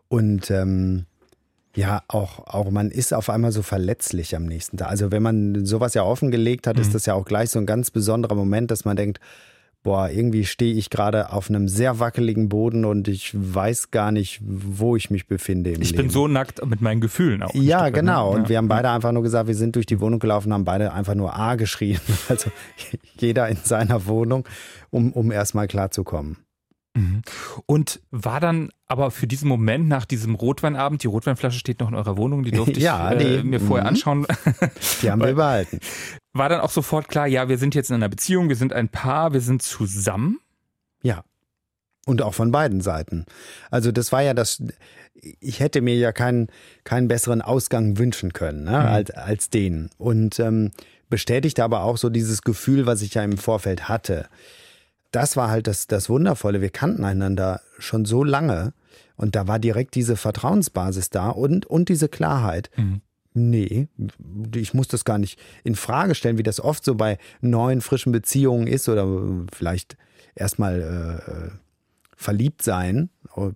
Und 0.08 0.50
ähm, 0.52 1.06
ja, 1.76 2.02
auch, 2.08 2.48
auch 2.48 2.72
man 2.72 2.90
ist 2.90 3.14
auf 3.14 3.30
einmal 3.30 3.52
so 3.52 3.62
verletzlich 3.62 4.36
am 4.36 4.46
nächsten 4.46 4.78
Tag. 4.78 4.90
Also 4.90 5.12
wenn 5.12 5.22
man 5.22 5.66
sowas 5.66 5.94
ja 5.94 6.04
offengelegt 6.04 6.66
hat, 6.66 6.78
mhm. 6.78 6.82
ist 6.82 6.96
das 6.96 7.06
ja 7.06 7.14
auch 7.14 7.26
gleich 7.26 7.50
so 7.52 7.60
ein 7.60 7.66
ganz 7.66 7.92
besonderer 7.92 8.36
Moment, 8.36 8.72
dass 8.72 8.86
man 8.86 8.96
denkt, 8.96 9.20
boah, 9.84 10.10
irgendwie 10.10 10.46
stehe 10.46 10.74
ich 10.74 10.90
gerade 10.90 11.32
auf 11.32 11.50
einem 11.50 11.68
sehr 11.68 12.00
wackeligen 12.00 12.50
Boden 12.50 12.86
und 12.86 13.08
ich 13.08 13.32
weiß 13.34 13.92
gar 13.92 14.12
nicht, 14.12 14.42
wo 14.44 14.96
ich 14.96 15.10
mich 15.10 15.28
befinde. 15.28 15.72
ich 15.72 15.92
Leben. 15.92 16.04
bin 16.04 16.10
so 16.10 16.28
nackt 16.28 16.66
mit 16.66 16.82
meinen 16.82 17.02
Gefühlen 17.02 17.44
auch. 17.44 17.54
Ja, 17.54 17.84
ne? 17.86 17.92
genau. 17.92 18.32
Und 18.34 18.44
ja. 18.44 18.50
wir 18.50 18.58
haben 18.58 18.68
beide 18.68 18.90
einfach 18.90 19.12
nur 19.12 19.24
gesagt, 19.24 19.48
wir 19.48 19.56
sind 19.56 19.76
durch 19.76 19.86
die 19.86 20.00
Wohnung 20.00 20.20
gelaufen, 20.20 20.54
haben 20.54 20.66
beide 20.66 20.94
einfach 20.94 21.16
nur 21.16 21.36
A 21.36 21.56
geschrien. 21.56 22.00
Also 22.28 22.52
jeder 23.18 23.48
in 23.48 23.58
seiner 23.64 24.06
Wohnung, 24.06 24.48
um, 24.92 25.14
um 25.14 25.32
erstmal 25.32 25.68
klarzukommen. 25.68 26.38
Mhm. 27.00 27.22
Und 27.66 28.02
war 28.12 28.40
dann 28.40 28.72
aber 28.88 29.12
für 29.12 29.28
diesen 29.28 29.48
Moment 29.48 29.88
nach 29.88 30.06
diesem 30.06 30.36
Rotweinabend, 30.36 31.04
die 31.04 31.08
Rotweinflasche 31.08 31.60
steht 31.60 31.80
noch 31.80 31.90
in 31.90 31.96
eurer 31.96 32.18
Wohnung, 32.18 32.44
die 32.44 32.52
durfte 32.52 32.80
ja, 32.80 33.12
ich 33.14 33.40
äh, 33.40 33.44
mir 33.44 33.60
vorher 33.60 33.86
mhm. 33.86 33.90
anschauen. 33.90 34.28
Die 35.02 35.12
haben 35.12 35.22
wir 35.22 35.34
behalten. 35.36 35.80
War 36.34 36.50
dann 36.50 36.62
auch 36.62 36.70
sofort 36.70 37.08
klar, 37.08 37.28
ja, 37.28 37.50
wir 37.50 37.58
sind 37.58 37.76
jetzt 37.76 37.90
in 37.90 37.96
einer 37.96 38.10
Beziehung, 38.10 38.50
wir 38.50 38.56
sind 38.56 38.74
ein 38.74 38.90
Paar, 38.90 39.34
wir 39.34 39.42
sind 39.42 39.62
zusammen? 39.62 40.40
Ja. 41.02 41.24
Und 42.06 42.22
auch 42.22 42.34
von 42.34 42.52
beiden 42.52 42.82
Seiten. 42.82 43.26
Also 43.70 43.92
das 43.92 44.12
war 44.12 44.24
ja 44.24 44.34
das, 44.34 44.64
ich 45.14 45.60
hätte 45.60 45.82
mir 45.82 45.96
ja 45.96 46.12
keinen, 46.12 46.48
keinen 46.84 47.08
besseren 47.08 47.42
Ausgang 47.42 47.98
wünschen 47.98 48.34
können 48.34 48.64
ne, 48.64 48.72
mhm. 48.72 48.76
als, 48.76 49.12
als 49.12 49.50
den. 49.50 49.90
Und 49.98 50.40
ähm, 50.40 50.72
bestätigte 51.10 51.64
aber 51.64 51.84
auch 51.84 51.98
so 51.98 52.10
dieses 52.10 52.42
Gefühl, 52.42 52.86
was 52.86 53.02
ich 53.02 53.14
ja 53.14 53.24
im 53.24 53.38
Vorfeld 53.38 53.90
hatte 53.90 54.28
das 55.12 55.38
war 55.38 55.50
halt 55.50 55.68
das, 55.68 55.88
das 55.88 56.10
Wundervolle. 56.10 56.62
Wir 56.62 56.70
kannten 56.70 57.04
einander 57.04 57.62
schon 57.78 58.06
so 58.06 58.24
lange 58.24 58.74
und 59.16 59.36
da 59.36 59.48
war 59.48 59.60
direkt 59.60 59.96
diese 59.96 60.16
Vertrauensbasis 60.16 61.10
da 61.10 61.30
und, 61.30 61.66
und 61.66 61.90
diese 61.90 62.10
Klarheit. 62.10 62.70
Mhm. 62.78 63.02
Nee, 63.34 63.88
ich 64.56 64.74
muss 64.74 64.88
das 64.88 65.06
gar 65.06 65.18
nicht 65.18 65.40
in 65.64 65.76
Frage 65.76 66.16
stellen, 66.16 66.38
wie 66.38 66.44
das 66.44 66.60
oft 66.60 66.84
so 66.84 66.96
bei 66.96 67.18
neuen, 67.42 67.82
frischen 67.82 68.12
Beziehungen 68.12 68.68
ist 68.68 68.90
oder 68.90 69.08
vielleicht 69.54 69.98
erstmal 70.36 71.52
äh, 71.52 71.52
verliebt 72.16 72.64
sein 72.64 73.10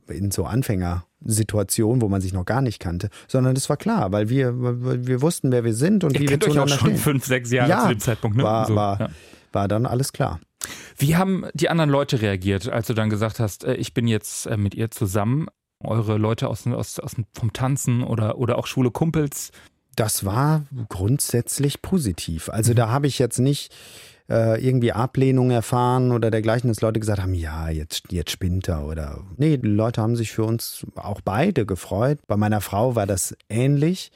in 0.07 0.31
so 0.31 0.45
Anfängersituationen, 0.45 2.01
wo 2.01 2.07
man 2.07 2.21
sich 2.21 2.33
noch 2.33 2.45
gar 2.45 2.61
nicht 2.61 2.79
kannte, 2.79 3.09
sondern 3.27 3.55
das 3.55 3.67
war 3.69 3.77
klar, 3.77 4.11
weil 4.11 4.29
wir, 4.29 4.53
wir 5.07 5.21
wussten, 5.21 5.51
wer 5.51 5.63
wir 5.63 5.73
sind 5.73 6.03
und 6.03 6.13
Ihr 6.13 6.21
wie 6.21 6.29
wir 6.29 6.39
zueinander 6.39 6.65
euch 6.65 6.73
auch 6.73 6.79
schon 6.79 6.89
stehen. 6.89 6.97
fünf, 6.99 7.25
sechs 7.25 7.51
Jahre 7.51 7.69
ja, 7.69 7.81
zu 7.81 7.87
dem 7.89 7.99
Zeitpunkt. 7.99 8.37
Ne? 8.37 8.43
War, 8.43 8.67
so, 8.67 8.75
war, 8.75 8.99
ja. 8.99 9.09
war 9.51 9.67
dann 9.67 9.85
alles 9.85 10.13
klar. 10.13 10.39
Wie 10.97 11.15
haben 11.15 11.45
die 11.53 11.69
anderen 11.69 11.89
Leute 11.89 12.21
reagiert, 12.21 12.69
als 12.69 12.87
du 12.87 12.93
dann 12.93 13.09
gesagt 13.09 13.39
hast, 13.39 13.63
äh, 13.63 13.75
ich 13.75 13.93
bin 13.93 14.07
jetzt 14.07 14.45
äh, 14.45 14.57
mit 14.57 14.75
ihr 14.75 14.91
zusammen? 14.91 15.47
Eure 15.79 16.17
Leute 16.17 16.47
aus, 16.47 16.65
aus, 16.65 16.99
aus 16.99 17.15
vom 17.33 17.51
Tanzen 17.51 18.03
oder, 18.03 18.37
oder 18.37 18.57
auch 18.57 18.67
schwule 18.67 18.91
Kumpels? 18.91 19.51
Das 19.95 20.25
war 20.25 20.63
grundsätzlich 20.89 21.81
positiv. 21.81 22.49
Also 22.49 22.73
da 22.73 22.89
habe 22.89 23.07
ich 23.07 23.19
jetzt 23.19 23.39
nicht 23.39 23.73
äh, 24.29 24.65
irgendwie 24.65 24.93
Ablehnung 24.93 25.51
erfahren 25.51 26.11
oder 26.11 26.31
dergleichen, 26.31 26.69
dass 26.69 26.81
Leute 26.81 26.99
gesagt 26.99 27.21
haben, 27.21 27.33
ja, 27.33 27.69
jetzt, 27.69 28.11
jetzt 28.11 28.31
spinnt 28.31 28.67
er 28.69 28.85
oder. 28.85 29.23
Nee, 29.37 29.57
die 29.57 29.67
Leute 29.67 30.01
haben 30.01 30.15
sich 30.15 30.31
für 30.31 30.45
uns 30.45 30.85
auch 30.95 31.21
beide 31.21 31.65
gefreut. 31.65 32.19
Bei 32.27 32.37
meiner 32.37 32.61
Frau 32.61 32.95
war 32.95 33.05
das 33.05 33.35
ähnlich 33.49 34.11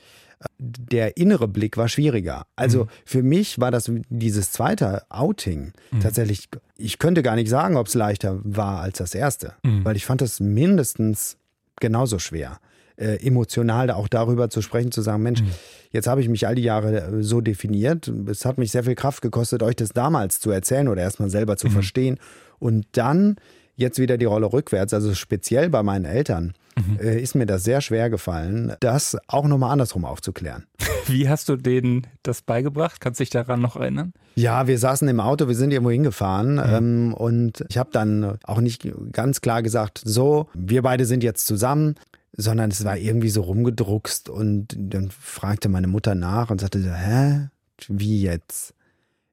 der 0.59 1.17
innere 1.17 1.47
Blick 1.47 1.77
war 1.77 1.87
schwieriger. 1.87 2.45
Also 2.55 2.85
mhm. 2.85 2.89
für 3.05 3.23
mich 3.23 3.59
war 3.59 3.71
das 3.71 3.91
dieses 4.09 4.51
zweite 4.51 5.03
Outing 5.09 5.73
mhm. 5.91 5.99
tatsächlich, 5.99 6.49
ich 6.77 6.99
könnte 6.99 7.23
gar 7.23 7.35
nicht 7.35 7.49
sagen, 7.49 7.77
ob 7.77 7.87
es 7.87 7.93
leichter 7.93 8.39
war 8.43 8.81
als 8.81 8.97
das 8.97 9.15
erste, 9.15 9.53
mhm. 9.63 9.83
weil 9.83 9.95
ich 9.95 10.05
fand 10.05 10.21
das 10.21 10.39
mindestens 10.39 11.37
genauso 11.79 12.19
schwer. 12.19 12.59
Äh, 12.99 13.23
emotional 13.25 13.91
auch 13.91 14.07
darüber 14.07 14.49
zu 14.49 14.63
sprechen, 14.63 14.91
zu 14.91 15.03
sagen, 15.03 15.21
Mensch, 15.21 15.41
mhm. 15.41 15.51
jetzt 15.91 16.07
habe 16.07 16.21
ich 16.21 16.29
mich 16.29 16.47
all 16.47 16.55
die 16.55 16.63
Jahre 16.63 16.99
äh, 16.99 17.23
so 17.23 17.41
definiert. 17.41 18.07
Es 18.27 18.43
hat 18.43 18.57
mich 18.57 18.71
sehr 18.71 18.83
viel 18.83 18.95
Kraft 18.95 19.21
gekostet, 19.21 19.61
euch 19.61 19.75
das 19.75 19.89
damals 19.89 20.39
zu 20.39 20.49
erzählen 20.49 20.87
oder 20.87 21.03
erstmal 21.03 21.29
selber 21.29 21.57
zu 21.57 21.67
mhm. 21.67 21.73
verstehen. 21.73 22.19
Und 22.57 22.87
dann 22.93 23.35
jetzt 23.75 23.99
wieder 23.99 24.17
die 24.17 24.25
Rolle 24.25 24.51
rückwärts, 24.51 24.95
also 24.95 25.13
speziell 25.13 25.69
bei 25.69 25.83
meinen 25.83 26.05
Eltern 26.05 26.53
mhm. 26.77 26.99
äh, 26.99 27.19
ist 27.19 27.35
mir 27.35 27.45
das 27.45 27.63
sehr 27.63 27.81
schwer 27.81 28.09
gefallen, 28.09 28.73
das 28.79 29.17
auch 29.27 29.45
nochmal 29.47 29.71
andersrum 29.71 30.05
aufzuklären. 30.05 30.65
Wie 31.07 31.29
hast 31.29 31.49
du 31.49 31.55
denen 31.55 32.07
das 32.23 32.41
beigebracht? 32.41 33.01
Kannst 33.01 33.19
du 33.19 33.23
dich 33.23 33.29
daran 33.29 33.61
noch 33.61 33.75
erinnern? 33.75 34.13
Ja, 34.35 34.67
wir 34.67 34.77
saßen 34.77 35.07
im 35.07 35.19
Auto, 35.19 35.47
wir 35.47 35.55
sind 35.55 35.71
irgendwo 35.71 35.91
hingefahren 35.91 36.55
mhm. 36.55 36.61
ähm, 36.63 37.13
und 37.13 37.65
ich 37.69 37.77
habe 37.77 37.89
dann 37.91 38.37
auch 38.43 38.61
nicht 38.61 38.87
ganz 39.11 39.41
klar 39.41 39.63
gesagt, 39.63 40.01
so, 40.03 40.47
wir 40.53 40.81
beide 40.81 41.05
sind 41.05 41.23
jetzt 41.23 41.47
zusammen, 41.47 41.95
sondern 42.33 42.69
es 42.69 42.85
war 42.85 42.97
irgendwie 42.97 43.29
so 43.29 43.41
rumgedruckst 43.41 44.29
und 44.29 44.75
dann 44.77 45.09
fragte 45.09 45.69
meine 45.69 45.87
Mutter 45.87 46.13
nach 46.13 46.51
und 46.51 46.61
sagte 46.61 46.81
so, 46.81 46.91
hä, 46.91 47.47
wie 47.87 48.21
jetzt? 48.21 48.73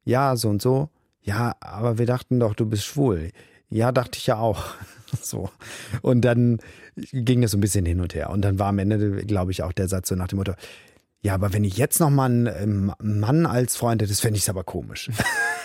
Ja, 0.04 0.37
so 0.37 0.48
und 0.48 0.62
so. 0.62 0.90
Ja, 1.22 1.54
aber 1.61 1.98
wir 1.98 2.07
dachten 2.07 2.38
doch, 2.38 2.54
du 2.54 2.66
bist 2.66 2.85
schwul. 2.85 3.30
Ja, 3.70 3.92
dachte 3.92 4.18
ich 4.18 4.27
ja 4.27 4.37
auch. 4.38 4.64
so. 5.22 5.50
Und 6.03 6.22
dann 6.22 6.59
ging 7.12 7.42
das 7.42 7.53
so 7.53 7.59
ein 7.59 7.61
bisschen 7.61 7.87
hin 7.87 8.00
und 8.00 8.14
her. 8.14 8.31
Und 8.31 8.42
dann 8.42 8.59
war 8.59 8.68
am 8.68 8.79
Ende, 8.79 9.24
glaube 9.24 9.53
ich, 9.53 9.62
auch 9.62 9.72
der 9.72 9.88
Satz 9.88 10.09
so 10.09 10.14
nach 10.14 10.29
dem 10.29 10.38
Motto, 10.38 10.53
Ja, 11.22 11.35
aber 11.35 11.53
wenn 11.53 11.64
ich 11.64 11.77
jetzt 11.77 12.00
noch 12.00 12.11
mal 12.11 12.27
einen 12.27 12.46
ähm, 12.46 12.92
Mann 13.00 13.46
als 13.46 13.77
Freund 13.77 14.00
hätte, 14.03 14.12
das 14.12 14.20
fände 14.20 14.38
ich 14.38 14.48
aber 14.48 14.64
komisch. 14.64 15.11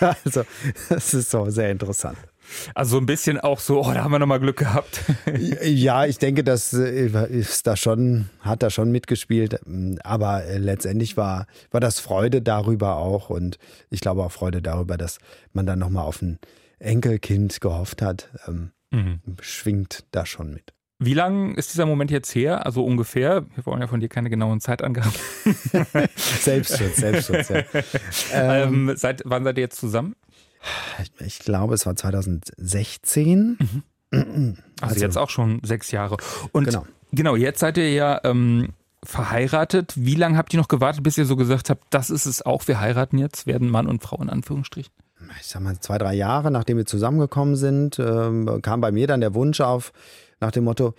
also, 0.00 0.42
das 0.88 1.14
ist 1.14 1.30
so 1.30 1.50
sehr 1.50 1.70
interessant. 1.70 2.18
Also 2.74 2.96
so 2.96 2.98
ein 2.98 3.06
bisschen 3.06 3.38
auch 3.38 3.60
so, 3.60 3.80
oh, 3.80 3.92
da 3.92 4.02
haben 4.02 4.10
wir 4.10 4.18
nochmal 4.18 4.40
Glück 4.40 4.56
gehabt. 4.56 5.02
ja, 5.62 6.04
ich 6.06 6.18
denke, 6.18 6.42
das 6.42 6.72
äh, 6.72 7.28
ist 7.28 7.66
da 7.66 7.76
schon, 7.76 8.28
hat 8.40 8.62
da 8.62 8.70
schon 8.70 8.90
mitgespielt. 8.90 9.60
Aber 10.02 10.44
äh, 10.44 10.58
letztendlich 10.58 11.16
war, 11.16 11.46
war 11.70 11.80
das 11.80 12.00
Freude 12.00 12.42
darüber 12.42 12.96
auch 12.96 13.30
und 13.30 13.58
ich 13.90 14.00
glaube 14.00 14.24
auch 14.24 14.32
Freude 14.32 14.62
darüber, 14.62 14.96
dass 14.96 15.18
man 15.52 15.66
dann 15.66 15.78
nochmal 15.78 16.04
auf 16.04 16.22
ein 16.22 16.38
Enkelkind 16.80 17.60
gehofft 17.60 18.02
hat, 18.02 18.30
ähm, 18.48 18.72
mhm. 18.90 19.20
schwingt 19.40 20.04
da 20.10 20.26
schon 20.26 20.52
mit. 20.52 20.74
Wie 21.02 21.14
lang 21.14 21.54
ist 21.54 21.72
dieser 21.72 21.86
Moment 21.86 22.10
jetzt 22.10 22.34
her? 22.34 22.66
Also 22.66 22.84
ungefähr. 22.84 23.46
Wir 23.54 23.64
wollen 23.64 23.80
ja 23.80 23.86
von 23.86 24.00
dir 24.00 24.10
keine 24.10 24.28
genauen 24.28 24.60
Zeitangaben. 24.60 25.12
Selbstschutz, 26.16 26.96
Selbstschutz. 26.96 27.48
Ja. 27.48 27.62
Ähm, 28.32 28.90
ähm, 28.90 28.96
seit 28.96 29.22
wann 29.24 29.42
seid 29.44 29.56
ihr 29.56 29.62
jetzt 29.62 29.80
zusammen? 29.80 30.14
Ich 31.20 31.38
glaube, 31.38 31.74
es 31.74 31.86
war 31.86 31.96
2016. 31.96 33.58
Mhm. 33.58 33.82
Also, 34.82 34.94
also, 34.94 35.04
jetzt 35.04 35.18
auch 35.18 35.28
schon 35.28 35.60
sechs 35.62 35.90
Jahre. 35.90 36.16
Und 36.52 36.64
genau, 36.64 36.86
genau 37.12 37.36
jetzt 37.36 37.60
seid 37.60 37.76
ihr 37.76 37.92
ja 37.92 38.18
ähm, 38.24 38.70
verheiratet. 39.04 39.92
Wie 39.94 40.14
lange 40.14 40.38
habt 40.38 40.54
ihr 40.54 40.58
noch 40.58 40.68
gewartet, 40.68 41.02
bis 41.02 41.18
ihr 41.18 41.26
so 41.26 41.36
gesagt 41.36 41.68
habt, 41.68 41.84
das 41.90 42.08
ist 42.08 42.24
es 42.24 42.40
auch, 42.40 42.66
wir 42.66 42.80
heiraten 42.80 43.18
jetzt, 43.18 43.46
werden 43.46 43.68
Mann 43.68 43.86
und 43.86 44.02
Frau 44.02 44.16
in 44.22 44.30
Anführungsstrichen? 44.30 44.92
Ich 45.40 45.46
sag 45.46 45.62
mal, 45.62 45.78
zwei, 45.80 45.98
drei 45.98 46.14
Jahre, 46.14 46.50
nachdem 46.50 46.76
wir 46.76 46.86
zusammengekommen 46.86 47.56
sind, 47.56 47.98
ähm, 47.98 48.60
kam 48.62 48.80
bei 48.80 48.92
mir 48.92 49.06
dann 49.06 49.20
der 49.20 49.34
Wunsch 49.34 49.60
auf, 49.60 49.92
nach 50.40 50.50
dem 50.50 50.64
Motto, 50.64 50.94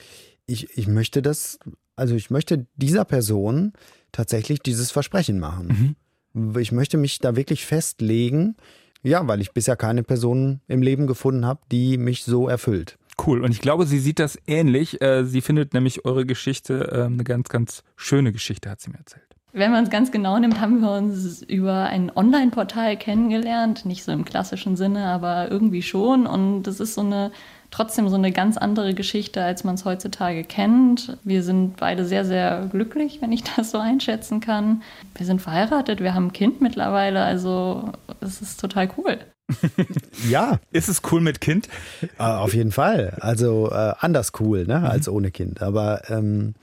ich, 0.46 0.78
ich 0.78 0.88
möchte 0.88 1.22
das, 1.22 1.60
also 1.96 2.16
ich 2.16 2.30
möchte 2.30 2.68
dieser 2.76 3.06
Person 3.06 3.74
tatsächlich 4.12 4.60
dieses 4.60 4.92
Versprechen 4.92 5.40
machen. 5.40 5.96
Mhm. 6.34 6.60
Ich 6.60 6.72
möchte 6.72 6.98
mich 6.98 7.20
da 7.20 7.36
wirklich 7.36 7.66
festlegen, 7.66 8.56
ja, 9.04 9.28
weil 9.28 9.42
ich 9.42 9.52
bisher 9.52 9.76
keine 9.76 10.04
Person 10.04 10.62
im 10.68 10.82
Leben 10.82 11.08
gefunden 11.08 11.46
habe, 11.46 11.62
die 11.72 11.98
mich 11.98 12.24
so 12.24 12.48
erfüllt. 12.48 12.98
Cool. 13.26 13.44
Und 13.44 13.52
ich 13.52 13.62
glaube, 13.62 13.86
sie 13.86 14.00
sieht 14.00 14.20
das 14.20 14.38
ähnlich. 14.48 15.02
Äh, 15.02 15.26
sie 15.26 15.42
findet 15.42 15.74
nämlich 15.74 16.06
eure 16.06 16.26
Geschichte 16.26 16.90
ähm, 16.94 17.14
eine 17.14 17.24
ganz, 17.24 17.50
ganz 17.50 17.84
schöne 17.96 18.32
Geschichte, 18.32 18.70
hat 18.70 18.82
sie 18.82 18.90
mir 18.90 18.98
erzählt. 18.98 19.31
Wenn 19.54 19.72
man 19.72 19.84
es 19.84 19.90
ganz 19.90 20.12
genau 20.12 20.40
nimmt, 20.40 20.62
haben 20.62 20.82
wir 20.82 20.92
uns 20.92 21.42
über 21.42 21.84
ein 21.84 22.12
Online-Portal 22.16 22.96
kennengelernt. 22.98 23.86
Nicht 23.86 24.04
so 24.04 24.12
im 24.12 24.26
klassischen 24.26 24.78
Sinne, 24.78 25.06
aber 25.08 25.52
irgendwie 25.52 25.82
schon. 25.82 26.26
Und 26.26 26.64
das 26.64 26.80
ist 26.80 26.94
so 26.94 27.02
eine 27.02 27.32
trotzdem 27.72 28.10
so 28.10 28.16
eine 28.16 28.32
ganz 28.32 28.58
andere 28.58 28.94
Geschichte, 28.94 29.42
als 29.42 29.64
man 29.64 29.76
es 29.76 29.86
heutzutage 29.86 30.44
kennt. 30.44 31.18
Wir 31.24 31.42
sind 31.42 31.78
beide 31.78 32.06
sehr, 32.06 32.26
sehr 32.26 32.68
glücklich, 32.70 33.20
wenn 33.22 33.32
ich 33.32 33.44
das 33.56 33.72
so 33.72 33.80
einschätzen 33.80 34.42
kann. 34.42 34.84
Wir 35.16 35.26
sind 35.26 35.42
verheiratet, 35.42 36.02
wir 36.02 36.14
haben 36.14 36.28
ein 36.28 36.34
Kind 36.34 36.62
mittlerweile, 36.62 37.24
also 37.24 37.92
es 38.20 38.42
ist 38.42 38.60
total 38.60 38.90
cool. 38.98 39.18
ja. 40.30 40.60
Ist 40.72 40.88
es 40.88 41.02
cool 41.12 41.22
mit 41.22 41.42
Kind? 41.42 41.68
Äh, 42.20 42.24
auf 42.24 42.54
jeden 42.54 42.72
Fall. 42.72 43.18
Also 43.20 43.70
äh, 43.72 43.94
anders 44.00 44.32
cool, 44.40 44.66
ne, 44.66 44.90
als 44.90 45.08
mhm. 45.08 45.14
ohne 45.16 45.32
Kind. 45.32 45.62
Aber 45.62 46.10
ähm, 46.10 46.54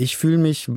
ich 0.00 0.16
fühle 0.16 0.38
mich, 0.38 0.68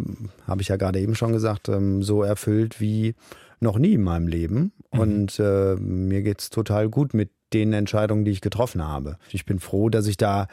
habe 0.45 0.61
ich 0.61 0.67
ja 0.67 0.75
gerade 0.75 0.99
eben 0.99 1.15
schon 1.15 1.31
gesagt, 1.31 1.69
ähm, 1.69 2.03
so 2.03 2.23
erfüllt 2.23 2.81
wie 2.81 3.15
noch 3.59 3.77
nie 3.77 3.93
in 3.93 4.03
meinem 4.03 4.27
Leben. 4.27 4.73
Mhm. 4.91 4.99
Und 4.99 5.39
äh, 5.39 5.75
mir 5.75 6.21
geht 6.21 6.41
es 6.41 6.49
total 6.49 6.89
gut 6.89 7.13
mit 7.13 7.31
den 7.53 7.71
Entscheidungen, 7.71 8.25
die 8.25 8.31
ich 8.31 8.41
getroffen 8.41 8.85
habe. 8.85 9.17
Ich 9.31 9.45
bin 9.45 9.59
froh, 9.59 9.89
dass 9.89 10.07
ich 10.07 10.17
da 10.17 10.47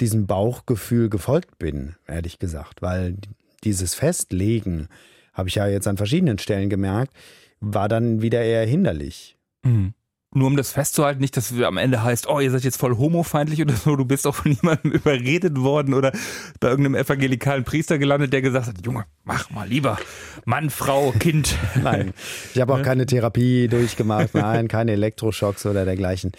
diesem 0.00 0.26
Bauchgefühl 0.26 1.10
gefolgt 1.10 1.58
bin, 1.58 1.96
ehrlich 2.06 2.38
gesagt, 2.38 2.80
weil 2.80 3.16
dieses 3.62 3.94
Festlegen, 3.94 4.88
habe 5.32 5.48
ich 5.48 5.56
ja 5.56 5.66
jetzt 5.66 5.88
an 5.88 5.96
verschiedenen 5.96 6.38
Stellen 6.38 6.70
gemerkt, 6.70 7.12
war 7.60 7.88
dann 7.88 8.22
wieder 8.22 8.42
eher 8.42 8.66
hinderlich. 8.66 9.36
Mhm 9.64 9.94
nur 10.34 10.48
um 10.48 10.56
das 10.56 10.72
festzuhalten, 10.72 11.20
nicht, 11.20 11.36
dass 11.36 11.52
am 11.62 11.76
Ende 11.76 12.02
heißt, 12.02 12.28
oh, 12.28 12.40
ihr 12.40 12.50
seid 12.50 12.64
jetzt 12.64 12.76
voll 12.76 12.96
homofeindlich 12.96 13.62
oder 13.62 13.74
so, 13.74 13.96
du 13.96 14.04
bist 14.04 14.26
auch 14.26 14.34
von 14.34 14.52
jemandem 14.62 14.92
überredet 14.92 15.58
worden 15.60 15.94
oder 15.94 16.12
bei 16.60 16.68
irgendeinem 16.68 16.96
evangelikalen 16.96 17.64
Priester 17.64 17.98
gelandet, 17.98 18.32
der 18.32 18.42
gesagt 18.42 18.66
hat, 18.66 18.84
Junge, 18.84 19.04
mach 19.24 19.50
mal 19.50 19.68
lieber 19.68 19.98
Mann, 20.44 20.70
Frau, 20.70 21.12
Kind. 21.12 21.56
Nein, 21.82 22.12
ich 22.52 22.60
habe 22.60 22.74
auch 22.74 22.82
keine 22.82 23.06
Therapie 23.06 23.68
durchgemacht, 23.68 24.34
nein, 24.34 24.68
keine 24.68 24.92
Elektroschocks 24.92 25.66
oder 25.66 25.84
dergleichen. 25.84 26.32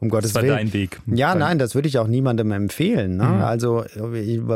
Um 0.00 0.08
Gottes 0.08 0.32
das 0.32 0.42
war 0.42 0.48
Willen. 0.48 0.56
dein 0.56 0.72
Weg. 0.72 1.00
Ja, 1.06 1.34
nein, 1.34 1.58
das 1.58 1.74
würde 1.74 1.86
ich 1.88 1.98
auch 1.98 2.08
niemandem 2.08 2.50
empfehlen. 2.50 3.16
Ne? 3.16 3.24
Mhm. 3.24 3.42
Also 3.42 3.84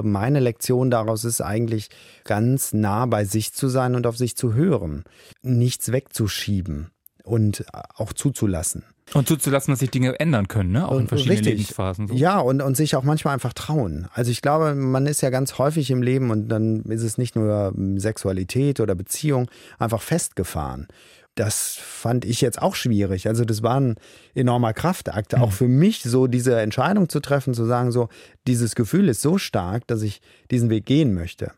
meine 0.03 0.41
Lektion 0.41 0.91
daraus 0.91 1.25
ist 1.25 1.41
eigentlich 1.41 1.91
ganz 2.25 2.73
nah 2.73 3.07
bei 3.07 3.25
sich 3.25 3.53
zu 3.53 3.69
sein 3.69 3.95
und 3.95 4.07
auf 4.07 4.17
sich 4.17 4.37
zu 4.37 4.55
hören, 4.55 5.05
nichts 5.43 5.93
wegzuschieben 5.93 6.91
und 7.27 7.65
auch 7.73 8.13
zuzulassen. 8.13 8.85
Und 9.15 9.29
zuzulassen, 9.29 9.73
dass 9.73 9.79
sich 9.79 9.91
Dinge 9.91 10.19
ändern 10.19 10.49
können, 10.49 10.73
ne? 10.73 10.89
auch 10.89 10.99
in 10.99 11.07
verschiedenen 11.07 11.39
Richtig. 11.39 11.59
Lebensphasen. 11.59 12.09
So. 12.09 12.15
Ja, 12.15 12.41
und, 12.41 12.61
und 12.61 12.77
sich 12.77 12.97
auch 12.97 13.05
manchmal 13.05 13.35
einfach 13.35 13.53
trauen. 13.53 14.09
Also 14.13 14.33
ich 14.33 14.43
glaube, 14.43 14.75
man 14.75 15.07
ist 15.07 15.21
ja 15.21 15.31
ganz 15.31 15.59
häufig 15.59 15.91
im 15.91 16.03
Leben 16.03 16.31
und 16.31 16.49
dann 16.49 16.83
ist 16.83 17.03
es 17.03 17.17
nicht 17.17 17.37
nur 17.37 17.73
Sexualität 17.97 18.81
oder 18.81 18.97
Beziehung, 18.97 19.49
einfach 19.79 20.03
festgefahren. 20.03 20.89
Das 21.37 21.77
fand 21.81 22.25
ich 22.25 22.41
jetzt 22.41 22.61
auch 22.61 22.75
schwierig. 22.75 23.29
Also 23.29 23.45
das 23.45 23.63
war 23.63 23.79
ein 23.79 23.97
enormer 24.35 24.73
Kraftakt, 24.73 25.37
auch 25.37 25.51
mhm. 25.51 25.53
für 25.53 25.69
mich 25.69 26.03
so 26.03 26.27
diese 26.27 26.59
Entscheidung 26.61 27.09
zu 27.09 27.21
treffen, 27.21 27.55
zu 27.55 27.65
sagen, 27.65 27.93
so 27.93 28.09
dieses 28.47 28.75
Gefühl 28.75 29.09
ist 29.09 29.21
so 29.21 29.39
stark, 29.39 29.87
dass 29.87 30.03
ich 30.03 30.21
diesen 30.51 30.71
Weg 30.71 30.87
gehen 30.87 31.15
möchte. 31.15 31.53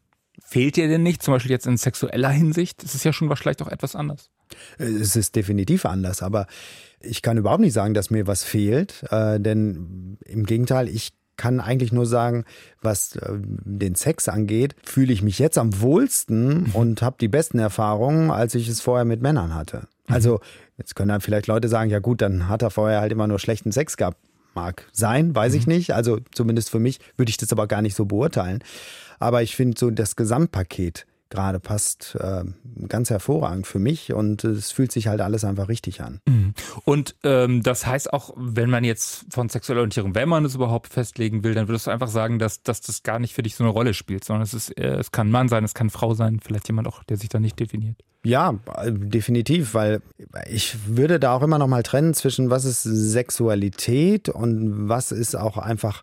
Fehlt 0.44 0.76
dir 0.76 0.88
denn 0.88 1.02
nicht, 1.02 1.22
zum 1.22 1.32
Beispiel 1.34 1.50
jetzt 1.50 1.66
in 1.66 1.76
sexueller 1.76 2.30
Hinsicht? 2.30 2.82
Das 2.82 2.94
ist 2.94 3.04
ja 3.04 3.12
schon 3.12 3.34
vielleicht 3.36 3.62
auch 3.62 3.68
etwas 3.68 3.94
anders. 3.94 4.30
Es 4.78 5.16
ist 5.16 5.36
definitiv 5.36 5.84
anders, 5.84 6.22
aber 6.22 6.46
ich 7.00 7.22
kann 7.22 7.38
überhaupt 7.38 7.60
nicht 7.60 7.72
sagen, 7.72 7.94
dass 7.94 8.10
mir 8.10 8.26
was 8.26 8.42
fehlt, 8.42 9.04
äh, 9.10 9.38
denn 9.38 10.18
im 10.24 10.46
Gegenteil, 10.46 10.88
ich 10.88 11.12
kann 11.38 11.60
eigentlich 11.60 11.92
nur 11.92 12.04
sagen, 12.04 12.44
was 12.82 13.16
äh, 13.16 13.38
den 13.38 13.94
Sex 13.94 14.28
angeht, 14.28 14.74
fühle 14.82 15.12
ich 15.12 15.22
mich 15.22 15.38
jetzt 15.38 15.56
am 15.56 15.80
wohlsten 15.80 16.64
mhm. 16.64 16.70
und 16.74 17.00
habe 17.00 17.16
die 17.18 17.28
besten 17.28 17.58
Erfahrungen, 17.58 18.30
als 18.30 18.54
ich 18.54 18.68
es 18.68 18.82
vorher 18.82 19.06
mit 19.06 19.22
Männern 19.22 19.54
hatte. 19.54 19.86
Mhm. 20.08 20.14
Also 20.14 20.40
jetzt 20.76 20.94
können 20.94 21.08
dann 21.08 21.22
vielleicht 21.22 21.46
Leute 21.46 21.68
sagen, 21.68 21.90
ja 21.90 22.00
gut, 22.00 22.20
dann 22.20 22.48
hat 22.48 22.62
er 22.62 22.70
vorher 22.70 23.00
halt 23.00 23.12
immer 23.12 23.26
nur 23.26 23.38
schlechten 23.38 23.72
Sex 23.72 23.96
gehabt. 23.96 24.18
Mag 24.54 24.86
sein, 24.92 25.34
weiß 25.34 25.54
ich 25.54 25.66
mhm. 25.66 25.74
nicht. 25.74 25.94
Also 25.94 26.18
zumindest 26.32 26.70
für 26.70 26.80
mich 26.80 26.98
würde 27.16 27.30
ich 27.30 27.36
das 27.36 27.52
aber 27.52 27.68
gar 27.68 27.80
nicht 27.80 27.94
so 27.94 28.04
beurteilen. 28.04 28.62
Aber 29.20 29.42
ich 29.42 29.54
finde 29.54 29.78
so 29.78 29.90
das 29.90 30.16
Gesamtpaket 30.16 31.06
gerade 31.30 31.60
passt 31.60 32.16
äh, 32.20 32.44
ganz 32.88 33.10
hervorragend 33.10 33.66
für 33.66 33.78
mich 33.78 34.12
und 34.12 34.44
es 34.44 34.70
fühlt 34.70 34.92
sich 34.92 35.08
halt 35.08 35.20
alles 35.20 35.44
einfach 35.44 35.68
richtig 35.68 36.00
an. 36.00 36.20
Mhm. 36.26 36.54
Und 36.84 37.16
ähm, 37.22 37.62
das 37.62 37.86
heißt 37.86 38.12
auch, 38.12 38.32
wenn 38.36 38.70
man 38.70 38.84
jetzt 38.84 39.26
von 39.30 39.48
sexueller 39.48 39.80
Orientierung, 39.80 40.14
wenn 40.14 40.28
man 40.28 40.44
es 40.44 40.54
überhaupt 40.54 40.92
festlegen 40.92 41.44
will, 41.44 41.54
dann 41.54 41.68
würdest 41.68 41.86
du 41.86 41.90
einfach 41.90 42.08
sagen, 42.08 42.38
dass, 42.38 42.62
dass 42.62 42.80
das 42.80 43.02
gar 43.02 43.18
nicht 43.18 43.34
für 43.34 43.42
dich 43.42 43.56
so 43.56 43.64
eine 43.64 43.72
Rolle 43.72 43.94
spielt, 43.94 44.24
sondern 44.24 44.42
es, 44.42 44.54
ist, 44.54 44.70
äh, 44.78 44.96
es 44.96 45.12
kann 45.12 45.30
Mann 45.30 45.48
sein, 45.48 45.64
es 45.64 45.74
kann 45.74 45.90
Frau 45.90 46.14
sein, 46.14 46.40
vielleicht 46.42 46.68
jemand 46.68 46.88
auch, 46.88 47.04
der 47.04 47.16
sich 47.16 47.28
da 47.28 47.40
nicht 47.40 47.58
definiert. 47.60 47.96
Ja, 48.24 48.58
definitiv, 48.86 49.74
weil 49.74 50.02
ich 50.50 50.76
würde 50.88 51.20
da 51.20 51.34
auch 51.34 51.42
immer 51.42 51.58
noch 51.58 51.68
mal 51.68 51.84
trennen 51.84 52.14
zwischen 52.14 52.50
was 52.50 52.64
ist 52.64 52.82
Sexualität 52.82 54.28
und 54.28 54.88
was 54.88 55.12
ist 55.12 55.36
auch 55.36 55.56
einfach 55.56 56.02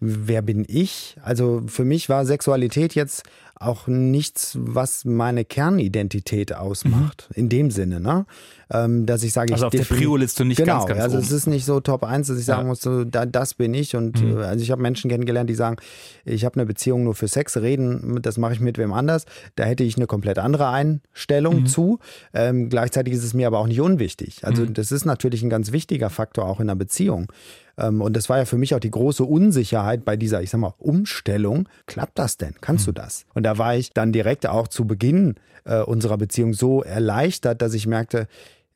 wer 0.00 0.42
bin 0.42 0.64
ich? 0.68 1.16
Also 1.22 1.62
für 1.66 1.84
mich 1.84 2.08
war 2.08 2.24
Sexualität 2.24 2.94
jetzt 2.94 3.24
auch 3.60 3.86
nichts, 3.86 4.56
was 4.60 5.04
meine 5.04 5.44
Kernidentität 5.44 6.54
ausmacht, 6.54 7.28
mhm. 7.30 7.36
in 7.36 7.48
dem 7.48 7.70
Sinne, 7.70 8.00
ne? 8.00 8.26
Ähm, 8.70 9.06
dass 9.06 9.22
ich 9.22 9.32
sage, 9.32 9.54
also 9.54 9.68
ich 9.68 9.80
auf 9.80 9.88
der 9.88 9.96
Prio-Liste 9.96 10.44
nicht 10.44 10.58
genau, 10.58 10.80
ganz, 10.80 10.88
ganz 10.88 11.00
also 11.00 11.16
oben. 11.16 11.26
es 11.26 11.32
ist 11.32 11.46
nicht 11.46 11.64
so 11.64 11.80
Top 11.80 12.04
1, 12.04 12.28
dass 12.28 12.38
ich 12.38 12.44
sagen 12.44 12.62
ja. 12.62 12.68
muss, 12.68 12.82
so, 12.82 13.04
da, 13.04 13.24
das 13.24 13.54
bin 13.54 13.72
ich 13.72 13.96
und 13.96 14.22
mhm. 14.22 14.38
Äh, 14.38 14.44
also 14.44 14.62
ich 14.62 14.70
habe 14.70 14.82
Menschen 14.82 15.10
kennengelernt, 15.10 15.48
die 15.48 15.54
sagen, 15.54 15.76
ich 16.24 16.44
habe 16.44 16.56
eine 16.56 16.66
Beziehung 16.66 17.04
nur 17.04 17.14
für 17.14 17.28
Sex, 17.28 17.56
reden, 17.56 18.20
das 18.20 18.36
mache 18.36 18.52
ich 18.52 18.60
mit 18.60 18.76
wem 18.76 18.92
anders, 18.92 19.24
da 19.56 19.64
hätte 19.64 19.84
ich 19.84 19.96
eine 19.96 20.06
komplett 20.06 20.38
andere 20.38 20.68
Einstellung 20.68 21.60
mhm. 21.60 21.66
zu. 21.66 21.98
Ähm, 22.34 22.68
gleichzeitig 22.68 23.14
ist 23.14 23.24
es 23.24 23.32
mir 23.32 23.46
aber 23.46 23.58
auch 23.58 23.66
nicht 23.66 23.80
unwichtig. 23.80 24.44
Also 24.44 24.62
mhm. 24.62 24.74
das 24.74 24.92
ist 24.92 25.06
natürlich 25.06 25.42
ein 25.42 25.50
ganz 25.50 25.72
wichtiger 25.72 26.10
Faktor 26.10 26.44
auch 26.44 26.60
in 26.60 26.68
einer 26.68 26.76
Beziehung. 26.76 27.32
Ähm, 27.78 28.00
und 28.00 28.16
das 28.16 28.28
war 28.28 28.38
ja 28.38 28.44
für 28.44 28.58
mich 28.58 28.74
auch 28.74 28.80
die 28.80 28.90
große 28.90 29.24
Unsicherheit 29.24 30.04
bei 30.04 30.16
dieser, 30.16 30.42
ich 30.42 30.50
sag 30.50 30.58
mal, 30.58 30.74
Umstellung. 30.78 31.68
Klappt 31.86 32.18
das 32.18 32.36
denn? 32.36 32.54
Kannst 32.60 32.86
mhm. 32.86 32.94
du 32.94 33.00
das? 33.00 33.24
Und 33.34 33.44
da 33.44 33.56
war 33.58 33.76
ich 33.76 33.92
dann 33.92 34.12
direkt 34.12 34.46
auch 34.46 34.68
zu 34.68 34.86
Beginn 34.86 35.36
äh, 35.64 35.80
unserer 35.80 36.18
Beziehung 36.18 36.52
so 36.52 36.82
erleichtert, 36.82 37.62
dass 37.62 37.74
ich 37.74 37.86
merkte, 37.86 38.26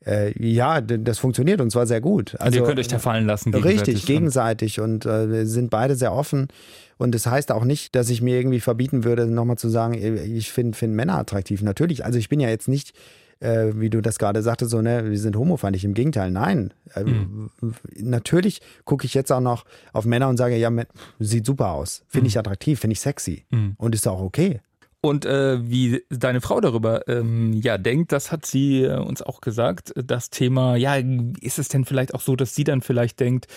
äh, 0.05 0.33
ja, 0.45 0.81
das 0.81 1.17
funktioniert 1.17 1.61
und 1.61 1.71
zwar 1.71 1.87
sehr 1.87 2.01
gut. 2.01 2.35
Also, 2.39 2.59
und 2.59 2.63
ihr 2.63 2.67
könnt 2.67 2.79
euch 2.79 2.87
da 2.87 2.99
fallen 2.99 3.25
lassen. 3.25 3.51
Gegenseitig 3.51 3.95
richtig, 3.95 4.05
gegenseitig 4.05 4.79
und 4.79 5.05
äh, 5.05 5.29
wir 5.29 5.45
sind 5.45 5.69
beide 5.69 5.95
sehr 5.95 6.13
offen. 6.13 6.47
Und 6.97 7.15
das 7.15 7.25
heißt 7.25 7.51
auch 7.51 7.65
nicht, 7.65 7.95
dass 7.95 8.09
ich 8.09 8.21
mir 8.21 8.37
irgendwie 8.37 8.59
verbieten 8.59 9.03
würde, 9.03 9.25
nochmal 9.25 9.57
zu 9.57 9.69
sagen, 9.69 9.93
ich 9.93 10.51
finde 10.51 10.77
find 10.77 10.93
Männer 10.93 11.17
attraktiv. 11.17 11.61
Natürlich, 11.61 12.05
also 12.05 12.19
ich 12.19 12.29
bin 12.29 12.39
ja 12.39 12.49
jetzt 12.49 12.67
nicht 12.67 12.93
äh, 13.43 13.79
wie 13.79 13.89
du 13.89 14.01
das 14.01 14.17
gerade 14.17 14.41
sagte, 14.41 14.65
so, 14.67 14.81
ne, 14.81 15.09
wir 15.09 15.19
sind 15.19 15.35
homofeindlich. 15.35 15.83
Im 15.83 15.93
Gegenteil, 15.93 16.31
nein. 16.31 16.73
Äh, 16.95 17.03
mhm. 17.03 17.51
Natürlich 17.97 18.61
gucke 18.85 19.05
ich 19.05 19.13
jetzt 19.13 19.31
auch 19.31 19.41
noch 19.41 19.65
auf 19.91 20.05
Männer 20.05 20.29
und 20.29 20.37
sage, 20.37 20.55
ja, 20.55 20.71
sieht 21.19 21.45
super 21.45 21.71
aus. 21.71 22.03
Finde 22.07 22.25
mhm. 22.25 22.27
ich 22.27 22.39
attraktiv, 22.39 22.79
finde 22.79 22.93
ich 22.93 23.01
sexy. 23.01 23.45
Mhm. 23.49 23.75
Und 23.77 23.93
ist 23.93 24.07
auch 24.07 24.21
okay. 24.21 24.61
Und 25.05 25.25
äh, 25.25 25.69
wie 25.69 26.05
deine 26.09 26.39
Frau 26.39 26.61
darüber 26.61 27.09
ähm, 27.09 27.51
ja 27.51 27.77
denkt, 27.77 28.13
das 28.13 28.31
hat 28.31 28.45
sie 28.45 28.83
äh, 28.83 28.95
uns 28.95 29.21
auch 29.21 29.41
gesagt. 29.41 29.91
Das 29.97 30.29
Thema, 30.29 30.77
ja, 30.77 30.95
ist 31.41 31.59
es 31.59 31.67
denn 31.67 31.83
vielleicht 31.83 32.13
auch 32.13 32.21
so, 32.21 32.37
dass 32.37 32.55
sie 32.55 32.63
dann 32.63 32.79
vielleicht 32.79 33.19
denkt, 33.19 33.47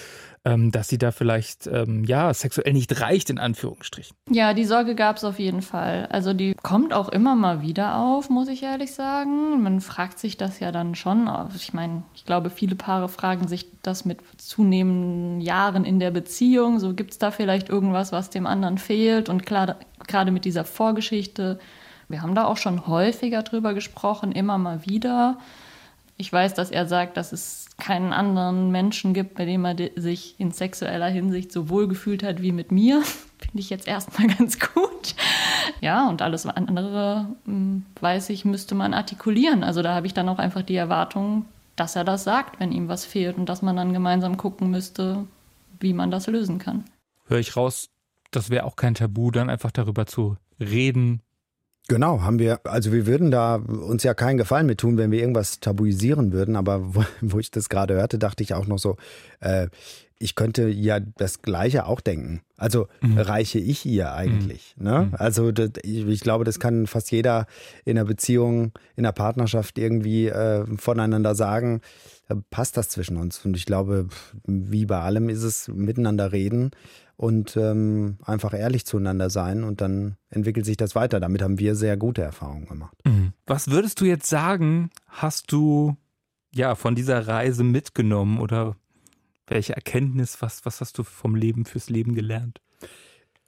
ähm, 0.44 0.72
dass 0.72 0.88
sie 0.88 0.98
da 0.98 1.12
vielleicht 1.12 1.68
ähm, 1.68 2.02
ja 2.04 2.34
sexuell 2.34 2.72
nicht 2.72 3.00
reicht 3.00 3.30
in 3.30 3.38
Anführungsstrichen? 3.38 4.16
Ja, 4.28 4.54
die 4.54 4.64
Sorge 4.64 4.96
gab 4.96 5.18
es 5.18 5.24
auf 5.24 5.38
jeden 5.38 5.62
Fall. 5.62 6.06
Also 6.06 6.32
die 6.32 6.54
kommt 6.54 6.92
auch 6.92 7.08
immer 7.08 7.36
mal 7.36 7.62
wieder 7.62 7.96
auf, 7.96 8.28
muss 8.28 8.48
ich 8.48 8.64
ehrlich 8.64 8.92
sagen. 8.92 9.62
Man 9.62 9.80
fragt 9.80 10.18
sich 10.18 10.36
das 10.36 10.58
ja 10.58 10.72
dann 10.72 10.96
schon. 10.96 11.30
Ich 11.54 11.72
meine, 11.74 12.02
ich 12.14 12.24
glaube, 12.24 12.50
viele 12.50 12.74
Paare 12.74 13.08
fragen 13.08 13.46
sich 13.46 13.66
das 13.82 14.04
mit 14.04 14.18
zunehmenden 14.36 15.40
Jahren 15.40 15.84
in 15.84 16.00
der 16.00 16.10
Beziehung. 16.10 16.80
So 16.80 16.94
gibt 16.94 17.12
es 17.12 17.18
da 17.18 17.30
vielleicht 17.30 17.68
irgendwas, 17.68 18.10
was 18.10 18.30
dem 18.30 18.46
anderen 18.46 18.78
fehlt. 18.78 19.28
Und 19.28 19.46
klar, 19.46 19.76
gerade 20.08 20.30
mit 20.30 20.44
dieser 20.44 20.64
Vorgeschichte. 20.64 21.58
Wir 22.08 22.22
haben 22.22 22.34
da 22.34 22.44
auch 22.44 22.56
schon 22.56 22.86
häufiger 22.86 23.42
drüber 23.42 23.74
gesprochen, 23.74 24.32
immer 24.32 24.58
mal 24.58 24.86
wieder. 24.86 25.38
Ich 26.18 26.32
weiß, 26.32 26.54
dass 26.54 26.70
er 26.70 26.86
sagt, 26.86 27.16
dass 27.16 27.32
es 27.32 27.66
keinen 27.76 28.12
anderen 28.12 28.70
Menschen 28.70 29.12
gibt, 29.12 29.34
bei 29.34 29.44
dem 29.44 29.64
er 29.66 29.76
sich 29.96 30.34
in 30.38 30.50
sexueller 30.50 31.08
Hinsicht 31.08 31.52
so 31.52 31.68
wohl 31.68 31.88
gefühlt 31.88 32.22
hat 32.22 32.40
wie 32.40 32.52
mit 32.52 32.72
mir. 32.72 33.02
Finde 33.38 33.58
ich 33.58 33.68
jetzt 33.68 33.86
erstmal 33.86 34.28
ganz 34.28 34.58
gut. 34.58 35.14
Ja, 35.82 36.08
und 36.08 36.22
alles 36.22 36.46
andere, 36.46 37.26
hm, 37.44 37.84
weiß 38.00 38.30
ich, 38.30 38.44
müsste 38.44 38.74
man 38.74 38.94
artikulieren. 38.94 39.62
Also 39.62 39.82
da 39.82 39.94
habe 39.94 40.06
ich 40.06 40.14
dann 40.14 40.28
auch 40.28 40.38
einfach 40.38 40.62
die 40.62 40.76
Erwartung, 40.76 41.44
dass 41.76 41.96
er 41.96 42.04
das 42.04 42.24
sagt, 42.24 42.60
wenn 42.60 42.72
ihm 42.72 42.88
was 42.88 43.04
fehlt 43.04 43.36
und 43.36 43.48
dass 43.48 43.60
man 43.60 43.76
dann 43.76 43.92
gemeinsam 43.92 44.38
gucken 44.38 44.70
müsste, 44.70 45.26
wie 45.80 45.92
man 45.92 46.10
das 46.10 46.26
lösen 46.28 46.58
kann. 46.58 46.84
Höre 47.26 47.40
ich 47.40 47.56
raus, 47.56 47.90
das 48.30 48.50
wäre 48.50 48.64
auch 48.64 48.76
kein 48.76 48.94
Tabu, 48.94 49.30
dann 49.30 49.50
einfach 49.50 49.70
darüber 49.70 50.06
zu 50.06 50.36
reden. 50.60 51.22
Genau, 51.88 52.22
haben 52.22 52.40
wir, 52.40 52.60
also 52.64 52.92
wir 52.92 53.06
würden 53.06 53.30
da 53.30 53.56
uns 53.56 54.02
ja 54.02 54.12
keinen 54.12 54.38
Gefallen 54.38 54.66
mit 54.66 54.78
tun, 54.78 54.96
wenn 54.96 55.12
wir 55.12 55.20
irgendwas 55.20 55.60
tabuisieren 55.60 56.32
würden, 56.32 56.56
aber 56.56 56.80
wo, 56.94 57.04
wo 57.20 57.38
ich 57.38 57.50
das 57.50 57.68
gerade 57.68 57.94
hörte, 57.94 58.18
dachte 58.18 58.42
ich 58.42 58.54
auch 58.54 58.66
noch 58.66 58.78
so, 58.78 58.96
äh, 59.40 59.68
ich 60.18 60.34
könnte 60.34 60.68
ja 60.68 60.98
das 60.98 61.42
Gleiche 61.42 61.84
auch 61.84 62.00
denken. 62.00 62.40
Also 62.56 62.88
mhm. 63.02 63.18
reiche 63.18 63.58
ich 63.58 63.84
ihr 63.84 64.14
eigentlich. 64.14 64.74
Mhm. 64.78 64.84
Ne? 64.84 65.08
Mhm. 65.10 65.14
Also 65.18 65.52
das, 65.52 65.70
ich, 65.82 66.06
ich, 66.06 66.20
glaube, 66.20 66.44
das 66.44 66.58
kann 66.58 66.86
fast 66.86 67.10
jeder 67.10 67.46
in 67.84 67.98
einer 67.98 68.06
Beziehung, 68.06 68.72
in 68.96 69.04
einer 69.04 69.12
Partnerschaft 69.12 69.78
irgendwie 69.78 70.28
äh, 70.28 70.64
voneinander 70.78 71.34
sagen, 71.34 71.82
passt 72.50 72.78
das 72.78 72.88
zwischen 72.88 73.18
uns. 73.18 73.44
Und 73.44 73.56
ich 73.56 73.66
glaube, 73.66 74.08
wie 74.46 74.86
bei 74.86 75.00
allem 75.00 75.28
ist 75.28 75.42
es 75.42 75.68
miteinander 75.68 76.32
reden 76.32 76.70
und 77.16 77.56
ähm, 77.56 78.18
einfach 78.24 78.52
ehrlich 78.52 78.84
zueinander 78.84 79.30
sein 79.30 79.64
und 79.64 79.80
dann 79.80 80.16
entwickelt 80.28 80.66
sich 80.66 80.76
das 80.76 80.94
weiter. 80.94 81.20
Damit 81.20 81.42
haben 81.42 81.58
wir 81.58 81.74
sehr 81.74 81.96
gute 81.96 82.22
Erfahrungen 82.22 82.66
gemacht. 82.66 82.96
Mhm. 83.04 83.32
Was 83.46 83.70
würdest 83.70 84.00
du 84.00 84.04
jetzt 84.04 84.28
sagen, 84.28 84.90
hast 85.06 85.50
du 85.52 85.96
ja 86.52 86.74
von 86.74 86.94
dieser 86.94 87.26
Reise 87.26 87.64
mitgenommen 87.64 88.38
oder 88.38 88.76
welche 89.46 89.74
Erkenntnis, 89.74 90.42
was, 90.42 90.64
was 90.64 90.80
hast 90.80 90.98
du 90.98 91.04
vom 91.04 91.34
Leben 91.34 91.64
fürs 91.64 91.88
Leben 91.88 92.14
gelernt? 92.14 92.60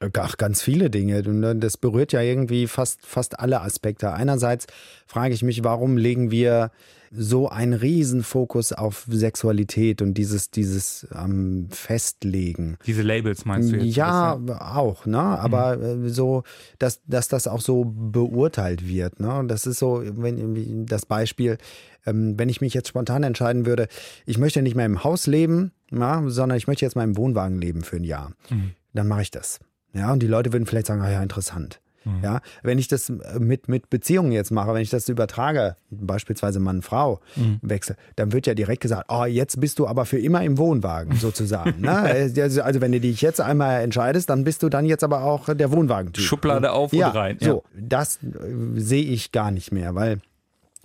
Ach, 0.00 0.36
ganz 0.36 0.62
viele 0.62 0.90
Dinge. 0.90 1.22
Das 1.56 1.76
berührt 1.76 2.12
ja 2.12 2.20
irgendwie 2.20 2.68
fast, 2.68 3.04
fast 3.04 3.40
alle 3.40 3.62
Aspekte. 3.62 4.12
Einerseits 4.12 4.66
frage 5.06 5.34
ich 5.34 5.42
mich, 5.42 5.64
warum 5.64 5.96
legen 5.96 6.30
wir 6.30 6.70
so 7.10 7.48
einen 7.48 7.72
Riesenfokus 7.72 8.72
auf 8.72 9.06
Sexualität 9.08 10.02
und 10.02 10.14
dieses, 10.14 10.50
dieses 10.50 11.06
ähm, 11.14 11.68
Festlegen. 11.70 12.76
Diese 12.86 13.02
Labels 13.02 13.44
meinst 13.44 13.72
du 13.72 13.76
jetzt? 13.76 13.96
Ja, 13.96 14.34
auch, 14.34 15.06
ne? 15.06 15.18
Aber 15.18 15.76
mhm. 15.76 16.08
so, 16.10 16.42
dass, 16.78 17.00
dass 17.06 17.28
das 17.28 17.48
auch 17.48 17.60
so 17.60 17.84
beurteilt 17.86 18.86
wird. 18.86 19.20
Ne? 19.20 19.44
Das 19.48 19.66
ist 19.66 19.78
so, 19.78 20.02
wenn 20.04 20.86
das 20.86 21.06
Beispiel, 21.06 21.58
ähm, 22.06 22.38
wenn 22.38 22.48
ich 22.48 22.60
mich 22.60 22.74
jetzt 22.74 22.88
spontan 22.88 23.22
entscheiden 23.22 23.66
würde, 23.66 23.88
ich 24.26 24.38
möchte 24.38 24.62
nicht 24.62 24.76
mehr 24.76 24.86
im 24.86 25.02
Haus 25.02 25.26
leben, 25.26 25.72
ja, 25.90 26.22
sondern 26.26 26.58
ich 26.58 26.66
möchte 26.66 26.84
jetzt 26.84 26.94
mal 26.94 27.04
im 27.04 27.16
Wohnwagen 27.16 27.58
leben 27.58 27.82
für 27.82 27.96
ein 27.96 28.04
Jahr. 28.04 28.32
Mhm. 28.50 28.72
Dann 28.92 29.08
mache 29.08 29.22
ich 29.22 29.30
das. 29.30 29.60
Ja, 29.98 30.12
und 30.12 30.22
die 30.22 30.26
Leute 30.26 30.52
würden 30.52 30.66
vielleicht 30.66 30.86
sagen, 30.86 31.02
ah 31.02 31.10
ja, 31.10 31.22
interessant. 31.22 31.80
Mhm. 32.04 32.22
Ja, 32.22 32.40
wenn 32.62 32.78
ich 32.78 32.88
das 32.88 33.12
mit, 33.38 33.68
mit 33.68 33.90
Beziehungen 33.90 34.32
jetzt 34.32 34.50
mache, 34.50 34.72
wenn 34.74 34.82
ich 34.82 34.90
das 34.90 35.08
übertrage, 35.08 35.76
beispielsweise 35.90 36.60
Mann-Frau 36.60 37.20
mhm. 37.36 37.58
wechsel, 37.62 37.96
dann 38.16 38.32
wird 38.32 38.46
ja 38.46 38.54
direkt 38.54 38.82
gesagt, 38.82 39.06
oh, 39.08 39.24
jetzt 39.24 39.60
bist 39.60 39.78
du 39.78 39.86
aber 39.86 40.04
für 40.04 40.18
immer 40.18 40.42
im 40.42 40.58
Wohnwagen 40.58 41.16
sozusagen. 41.20 41.80
ne? 41.80 42.30
Also 42.62 42.80
wenn 42.80 42.92
du 42.92 43.00
dich 43.00 43.20
jetzt 43.20 43.40
einmal 43.40 43.82
entscheidest, 43.82 44.30
dann 44.30 44.44
bist 44.44 44.62
du 44.62 44.68
dann 44.68 44.86
jetzt 44.86 45.04
aber 45.04 45.24
auch 45.24 45.52
der 45.54 45.70
Wohnwagen-Typ. 45.72 46.24
Schublade 46.24 46.72
auf 46.72 46.92
ja, 46.92 47.08
und 47.08 47.16
rein. 47.16 47.38
Ja. 47.40 47.48
So, 47.48 47.64
das 47.78 48.18
äh, 48.22 48.28
sehe 48.76 49.04
ich 49.04 49.32
gar 49.32 49.50
nicht 49.50 49.72
mehr, 49.72 49.94
weil 49.94 50.20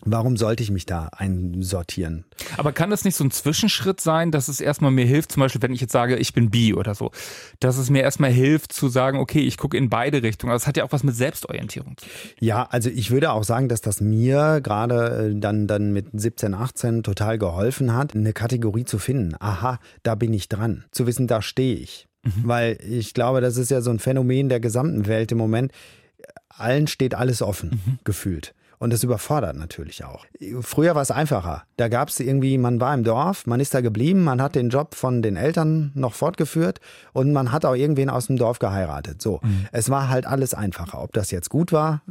Warum 0.05 0.35
sollte 0.35 0.63
ich 0.63 0.71
mich 0.71 0.85
da 0.85 1.09
einsortieren? 1.15 2.25
Aber 2.57 2.73
kann 2.73 2.89
das 2.89 3.05
nicht 3.05 3.15
so 3.15 3.23
ein 3.23 3.31
Zwischenschritt 3.31 4.01
sein, 4.01 4.31
dass 4.31 4.49
es 4.49 4.59
erstmal 4.59 4.91
mir 4.91 5.05
hilft, 5.05 5.31
zum 5.31 5.41
Beispiel, 5.41 5.61
wenn 5.61 5.71
ich 5.71 5.79
jetzt 5.79 5.93
sage, 5.93 6.17
ich 6.17 6.33
bin 6.33 6.49
bi 6.49 6.73
oder 6.73 6.93
so, 6.93 7.11
dass 7.59 7.77
es 7.77 7.89
mir 7.89 8.01
erstmal 8.01 8.31
hilft 8.31 8.73
zu 8.73 8.89
sagen, 8.89 9.17
okay, 9.19 9.39
ich 9.39 9.57
gucke 9.57 9.77
in 9.77 9.89
beide 9.89 10.21
Richtungen. 10.21 10.51
Also 10.51 10.63
es 10.63 10.67
hat 10.67 10.75
ja 10.75 10.83
auch 10.83 10.91
was 10.91 11.03
mit 11.03 11.15
Selbstorientierung 11.15 11.95
zu 11.95 12.05
tun. 12.05 12.13
Ja, 12.41 12.63
also 12.69 12.89
ich 12.89 13.11
würde 13.11 13.31
auch 13.31 13.45
sagen, 13.45 13.69
dass 13.69 13.79
das 13.79 14.01
mir 14.01 14.59
gerade 14.61 15.31
äh, 15.31 15.39
dann, 15.39 15.67
dann 15.67 15.93
mit 15.93 16.07
17, 16.11 16.53
18 16.53 17.03
total 17.03 17.37
geholfen 17.37 17.93
hat, 17.93 18.13
eine 18.13 18.33
Kategorie 18.33 18.83
zu 18.83 18.99
finden. 18.99 19.35
Aha, 19.39 19.79
da 20.03 20.15
bin 20.15 20.33
ich 20.33 20.49
dran. 20.49 20.83
Zu 20.91 21.07
wissen, 21.07 21.27
da 21.27 21.41
stehe 21.41 21.75
ich. 21.75 22.07
Mhm. 22.23 22.41
Weil 22.43 22.77
ich 22.81 23.13
glaube, 23.13 23.39
das 23.39 23.55
ist 23.55 23.71
ja 23.71 23.81
so 23.81 23.91
ein 23.91 23.99
Phänomen 23.99 24.49
der 24.49 24.59
gesamten 24.59 25.07
Welt 25.07 25.31
im 25.31 25.37
Moment. 25.37 25.71
Allen 26.49 26.87
steht 26.87 27.15
alles 27.15 27.41
offen, 27.41 27.81
mhm. 27.85 27.99
gefühlt. 28.03 28.53
Und 28.79 28.91
das 28.91 29.03
überfordert 29.03 29.55
natürlich 29.55 30.03
auch. 30.03 30.25
Früher 30.61 30.95
war 30.95 31.01
es 31.01 31.11
einfacher. 31.11 31.63
Da 31.77 31.87
gab 31.87 32.09
es 32.09 32.19
irgendwie, 32.19 32.57
man 32.57 32.81
war 32.81 32.93
im 32.93 33.03
Dorf, 33.03 33.45
man 33.45 33.59
ist 33.59 33.73
da 33.73 33.81
geblieben, 33.81 34.23
man 34.23 34.41
hat 34.41 34.55
den 34.55 34.69
Job 34.69 34.95
von 34.95 35.21
den 35.21 35.37
Eltern 35.37 35.91
noch 35.95 36.13
fortgeführt 36.13 36.79
und 37.13 37.31
man 37.31 37.51
hat 37.51 37.65
auch 37.65 37.75
irgendwen 37.75 38.09
aus 38.09 38.27
dem 38.27 38.37
Dorf 38.37 38.59
geheiratet. 38.59 39.21
So, 39.21 39.39
mhm. 39.41 39.67
es 39.71 39.89
war 39.89 40.09
halt 40.09 40.25
alles 40.25 40.53
einfacher. 40.53 41.01
Ob 41.01 41.13
das 41.13 41.31
jetzt 41.31 41.49
gut 41.49 41.71
war, 41.71 42.01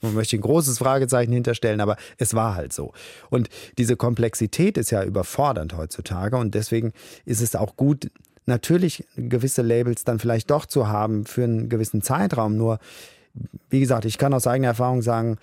man 0.00 0.14
möchte 0.14 0.36
ein 0.36 0.42
großes 0.42 0.78
Fragezeichen 0.78 1.32
hinterstellen, 1.32 1.80
aber 1.80 1.96
es 2.16 2.34
war 2.34 2.54
halt 2.54 2.72
so. 2.72 2.92
Und 3.30 3.48
diese 3.78 3.96
Komplexität 3.96 4.76
ist 4.76 4.90
ja 4.90 5.04
überfordernd 5.04 5.76
heutzutage 5.76 6.36
und 6.36 6.54
deswegen 6.54 6.92
ist 7.24 7.40
es 7.40 7.54
auch 7.54 7.76
gut, 7.76 8.10
natürlich 8.48 9.04
gewisse 9.16 9.62
Labels 9.62 10.02
dann 10.02 10.18
vielleicht 10.18 10.50
doch 10.50 10.66
zu 10.66 10.88
haben 10.88 11.24
für 11.24 11.44
einen 11.44 11.68
gewissen 11.68 12.02
Zeitraum. 12.02 12.56
Nur, 12.56 12.80
wie 13.70 13.78
gesagt, 13.78 14.04
ich 14.06 14.18
kann 14.18 14.34
aus 14.34 14.46
eigener 14.48 14.68
Erfahrung 14.68 15.02
sagen, 15.02 15.36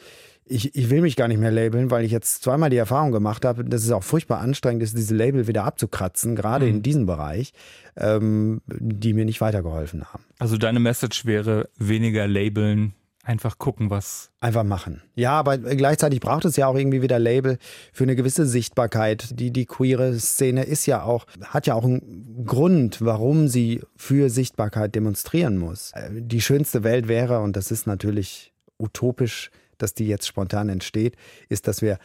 ich, 0.47 0.75
ich 0.75 0.89
will 0.89 1.01
mich 1.01 1.15
gar 1.15 1.27
nicht 1.27 1.39
mehr 1.39 1.51
labeln, 1.51 1.89
weil 1.89 2.05
ich 2.05 2.12
jetzt 2.12 2.43
zweimal 2.43 2.69
die 2.69 2.77
Erfahrung 2.77 3.12
gemacht 3.12 3.45
habe, 3.45 3.65
dass 3.65 3.84
es 3.84 3.91
auch 3.91 4.03
furchtbar 4.03 4.39
anstrengend 4.39 4.84
ist, 4.84 4.95
diese 4.95 5.15
Label 5.15 5.47
wieder 5.47 5.63
abzukratzen, 5.63 6.36
gerade 6.36 6.65
mhm. 6.65 6.75
in 6.75 6.84
diesem 6.84 7.05
Bereich, 7.05 7.53
ähm, 7.97 8.62
die 8.67 9.13
mir 9.13 9.25
nicht 9.25 9.41
weitergeholfen 9.41 10.05
haben. 10.13 10.23
Also 10.38 10.58
deine 10.58 10.79
Message 10.79 11.25
wäre 11.25 11.69
weniger 11.77 12.27
labeln, 12.27 12.93
einfach 13.23 13.58
gucken, 13.58 13.89
was. 13.89 14.29
Einfach 14.39 14.63
machen. 14.63 15.01
Ja, 15.15 15.31
aber 15.31 15.58
gleichzeitig 15.58 16.19
braucht 16.19 16.45
es 16.45 16.55
ja 16.58 16.67
auch 16.67 16.75
irgendwie 16.75 17.01
wieder 17.01 17.17
Label 17.17 17.58
für 17.91 18.03
eine 18.03 18.15
gewisse 18.15 18.45
Sichtbarkeit. 18.45 19.39
Die, 19.39 19.51
die 19.51 19.65
queere 19.65 20.13
Szene 20.19 20.63
ist 20.63 20.86
ja 20.86 21.01
auch, 21.03 21.25
hat 21.43 21.65
ja 21.65 21.73
auch 21.73 21.86
einen 21.86 22.45
Grund, 22.45 23.01
warum 23.01 23.47
sie 23.47 23.81
für 23.95 24.29
Sichtbarkeit 24.29 24.93
demonstrieren 24.93 25.58
muss. 25.58 25.91
Äh, 25.93 26.10
die 26.13 26.41
schönste 26.41 26.84
Welt 26.84 27.08
wäre, 27.08 27.39
und 27.39 27.55
das 27.55 27.71
ist 27.71 27.88
natürlich 27.88 28.53
utopisch, 28.77 29.49
dass 29.77 29.93
die 29.93 30.07
jetzt 30.07 30.27
spontan 30.27 30.69
entsteht, 30.69 31.15
ist, 31.49 31.67
dass 31.67 31.81
wir 31.81 31.99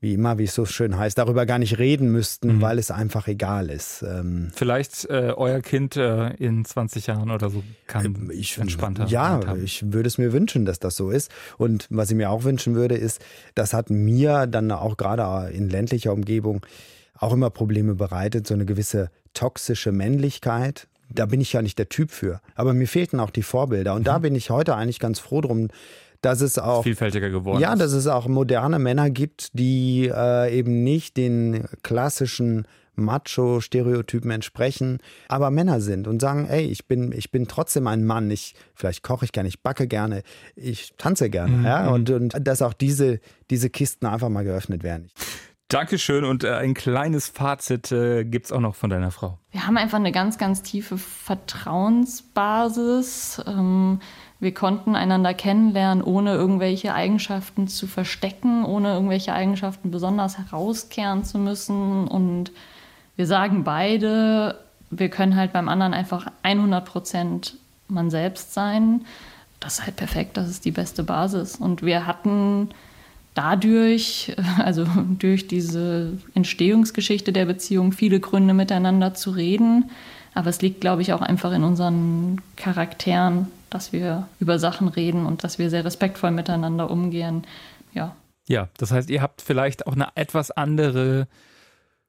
wie 0.00 0.14
immer, 0.14 0.38
wie 0.38 0.44
es 0.44 0.54
so 0.54 0.66
schön 0.66 0.98
heißt, 0.98 1.16
darüber 1.16 1.46
gar 1.46 1.58
nicht 1.58 1.78
reden 1.78 2.12
müssten, 2.12 2.56
mhm. 2.56 2.60
weil 2.60 2.78
es 2.78 2.90
einfach 2.90 3.28
egal 3.28 3.70
ist. 3.70 4.04
Ähm 4.06 4.50
Vielleicht 4.54 5.06
äh, 5.06 5.32
euer 5.34 5.60
Kind 5.60 5.96
äh, 5.96 6.34
in 6.34 6.64
20 6.64 7.06
Jahren 7.06 7.30
oder 7.30 7.48
so 7.48 7.62
kann 7.86 8.30
äh, 8.30 8.34
ich, 8.34 8.58
entspannter 8.58 9.06
Ja, 9.06 9.40
ich 9.56 9.92
würde 9.92 10.06
es 10.06 10.18
mir 10.18 10.32
wünschen, 10.32 10.66
dass 10.66 10.78
das 10.78 10.96
so 10.96 11.10
ist. 11.10 11.30
Und 11.56 11.86
was 11.88 12.10
ich 12.10 12.16
mir 12.16 12.30
auch 12.30 12.44
wünschen 12.44 12.74
würde, 12.74 12.94
ist, 12.94 13.24
das 13.54 13.72
hat 13.72 13.88
mir 13.88 14.46
dann 14.46 14.70
auch 14.70 14.98
gerade 14.98 15.50
in 15.52 15.70
ländlicher 15.70 16.12
Umgebung 16.12 16.64
auch 17.18 17.32
immer 17.32 17.48
Probleme 17.48 17.94
bereitet, 17.94 18.46
so 18.46 18.52
eine 18.52 18.66
gewisse 18.66 19.10
toxische 19.32 19.92
Männlichkeit. 19.92 20.88
Da 21.08 21.24
bin 21.24 21.40
ich 21.40 21.54
ja 21.54 21.62
nicht 21.62 21.78
der 21.78 21.88
Typ 21.88 22.10
für. 22.10 22.40
Aber 22.54 22.74
mir 22.74 22.86
fehlten 22.86 23.18
auch 23.18 23.30
die 23.30 23.42
Vorbilder. 23.42 23.94
Und 23.94 24.02
mhm. 24.02 24.04
da 24.04 24.18
bin 24.18 24.34
ich 24.34 24.50
heute 24.50 24.76
eigentlich 24.76 24.98
ganz 25.00 25.20
froh 25.20 25.40
drum, 25.40 25.68
dass 26.22 26.40
es 26.40 26.58
auch 26.58 26.82
vielfältiger 26.82 27.30
geworden 27.30 27.60
ja, 27.60 27.74
dass 27.76 27.92
es 27.92 28.06
auch 28.06 28.28
moderne 28.28 28.78
Männer 28.78 29.10
gibt, 29.10 29.58
die 29.58 30.10
äh, 30.12 30.56
eben 30.56 30.82
nicht 30.82 31.16
den 31.16 31.66
klassischen 31.82 32.66
Macho-Stereotypen 32.96 34.30
entsprechen, 34.30 34.98
aber 35.28 35.50
Männer 35.50 35.80
sind 35.80 36.08
und 36.08 36.20
sagen, 36.20 36.46
ey, 36.48 36.64
ich 36.64 36.86
bin, 36.86 37.12
ich 37.12 37.30
bin 37.30 37.46
trotzdem 37.46 37.86
ein 37.86 38.04
Mann. 38.04 38.30
Ich, 38.30 38.54
vielleicht 38.74 39.02
koche 39.02 39.26
ich 39.26 39.32
gerne, 39.32 39.48
ich 39.48 39.62
backe 39.62 39.86
gerne, 39.86 40.22
ich 40.54 40.94
tanze 40.96 41.30
gerne. 41.30 41.56
Mhm. 41.56 41.64
Ja? 41.64 41.88
Und, 41.90 42.10
und 42.10 42.34
dass 42.40 42.62
auch 42.62 42.72
diese, 42.72 43.20
diese 43.50 43.70
Kisten 43.70 44.06
einfach 44.06 44.28
mal 44.28 44.44
geöffnet 44.44 44.82
werden. 44.82 45.10
Dankeschön 45.68 46.24
und 46.24 46.44
äh, 46.44 46.52
ein 46.52 46.74
kleines 46.74 47.26
Fazit 47.26 47.90
äh, 47.90 48.24
gibt 48.24 48.46
es 48.46 48.52
auch 48.52 48.60
noch 48.60 48.76
von 48.76 48.88
deiner 48.88 49.10
Frau. 49.10 49.40
Wir 49.50 49.66
haben 49.66 49.76
einfach 49.76 49.98
eine 49.98 50.12
ganz, 50.12 50.38
ganz 50.38 50.62
tiefe 50.62 50.96
Vertrauensbasis. 50.96 53.42
Ähm, 53.46 53.98
Wir 54.38 54.52
konnten 54.52 54.94
einander 54.94 55.32
kennenlernen, 55.32 56.04
ohne 56.04 56.34
irgendwelche 56.34 56.94
Eigenschaften 56.94 57.68
zu 57.68 57.86
verstecken, 57.86 58.64
ohne 58.64 58.92
irgendwelche 58.92 59.32
Eigenschaften 59.32 59.90
besonders 59.90 60.36
herauskehren 60.36 61.24
zu 61.24 61.38
müssen. 61.38 62.06
Und 62.06 62.52
wir 63.16 63.26
sagen 63.26 63.64
beide, 63.64 64.58
wir 64.90 65.08
können 65.08 65.36
halt 65.36 65.52
beim 65.52 65.68
anderen 65.68 65.94
einfach 65.94 66.26
100 66.42 66.84
Prozent 66.84 67.56
man 67.88 68.10
selbst 68.10 68.52
sein. 68.52 69.06
Das 69.58 69.78
ist 69.78 69.86
halt 69.86 69.96
perfekt, 69.96 70.36
das 70.36 70.50
ist 70.50 70.66
die 70.66 70.70
beste 70.70 71.02
Basis. 71.02 71.56
Und 71.56 71.82
wir 71.82 72.06
hatten 72.06 72.68
dadurch, 73.34 74.36
also 74.58 74.86
durch 75.18 75.48
diese 75.48 76.18
Entstehungsgeschichte 76.34 77.32
der 77.32 77.46
Beziehung, 77.46 77.92
viele 77.92 78.20
Gründe 78.20 78.52
miteinander 78.52 79.14
zu 79.14 79.30
reden. 79.30 79.90
Aber 80.34 80.50
es 80.50 80.60
liegt, 80.60 80.82
glaube 80.82 81.00
ich, 81.00 81.14
auch 81.14 81.22
einfach 81.22 81.52
in 81.52 81.64
unseren 81.64 82.42
Charakteren, 82.56 83.46
dass 83.76 83.92
wir 83.92 84.26
über 84.40 84.58
Sachen 84.58 84.88
reden 84.88 85.26
und 85.26 85.44
dass 85.44 85.58
wir 85.58 85.68
sehr 85.68 85.84
respektvoll 85.84 86.30
miteinander 86.30 86.90
umgehen. 86.90 87.46
Ja. 87.92 88.16
Ja, 88.48 88.70
das 88.78 88.90
heißt, 88.90 89.10
ihr 89.10 89.20
habt 89.20 89.42
vielleicht 89.42 89.86
auch 89.86 89.92
eine 89.92 90.08
etwas 90.14 90.50
andere 90.50 91.28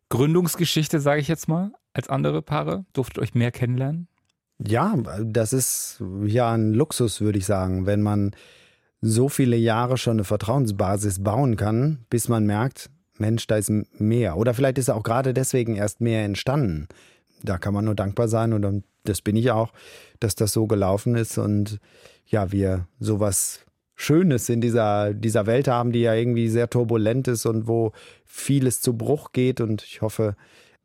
Gründungsgeschichte, 0.08 1.01
sage 1.01 1.19
ich 1.19 1.27
jetzt 1.27 1.49
mal, 1.49 1.71
als 1.91 2.08
andere 2.08 2.41
Paare. 2.41 2.86
Durftet 2.93 3.19
euch 3.19 3.36
mehr 3.36 3.51
kennenlernen? 3.51 4.08
Ja, 4.65 4.95
das 5.21 5.51
ist 5.51 6.01
ja 6.25 6.53
ein 6.53 6.73
Luxus, 6.73 7.19
würde 7.19 7.38
ich 7.38 7.45
sagen, 7.45 7.86
wenn 7.86 8.01
man 8.01 8.32
so 9.01 9.27
viele 9.27 9.58
Jahre 9.58 9.97
schon 9.97 10.13
eine 10.13 10.23
Vertrauensbasis 10.23 11.21
bauen 11.21 11.58
kann, 11.58 12.06
bis 12.10 12.30
man 12.30 12.45
merkt, 12.45 12.89
Mensch, 13.17 13.45
da 13.45 13.58
ist 13.58 13.71
mehr. 13.99 14.38
Oder 14.38 14.53
vielleicht 14.53 14.77
ist 14.77 14.89
auch 14.89 15.03
gerade 15.03 15.34
deswegen 15.34 15.75
erst 15.75 15.99
mehr 15.99 16.23
entstanden. 16.23 16.88
Da 17.43 17.58
kann 17.58 17.73
man 17.73 17.86
nur 17.86 17.95
dankbar 17.95 18.28
sein 18.28 18.54
und 18.54 18.84
das 19.04 19.21
bin 19.21 19.36
ich 19.36 19.52
auch, 19.52 19.71
dass 20.19 20.36
das 20.36 20.54
so 20.54 20.67
gelaufen 20.67 21.15
ist 21.15 21.38
und 21.38 21.80
ja, 22.26 22.52
wir 22.52 22.88
sowas 23.00 23.62
Schönes 23.95 24.50
in 24.50 24.62
dieser, 24.62 25.13
dieser 25.13 25.45
Welt 25.47 25.67
haben, 25.67 25.91
die 25.91 26.02
ja 26.02 26.13
irgendwie 26.13 26.50
sehr 26.50 26.69
turbulent 26.69 27.28
ist 27.28 27.45
und 27.45 27.67
wo 27.67 27.93
vieles 28.26 28.82
zu 28.82 28.95
Bruch 28.95 29.32
geht 29.32 29.60
und 29.60 29.84
ich 29.84 30.02
hoffe, 30.02 30.36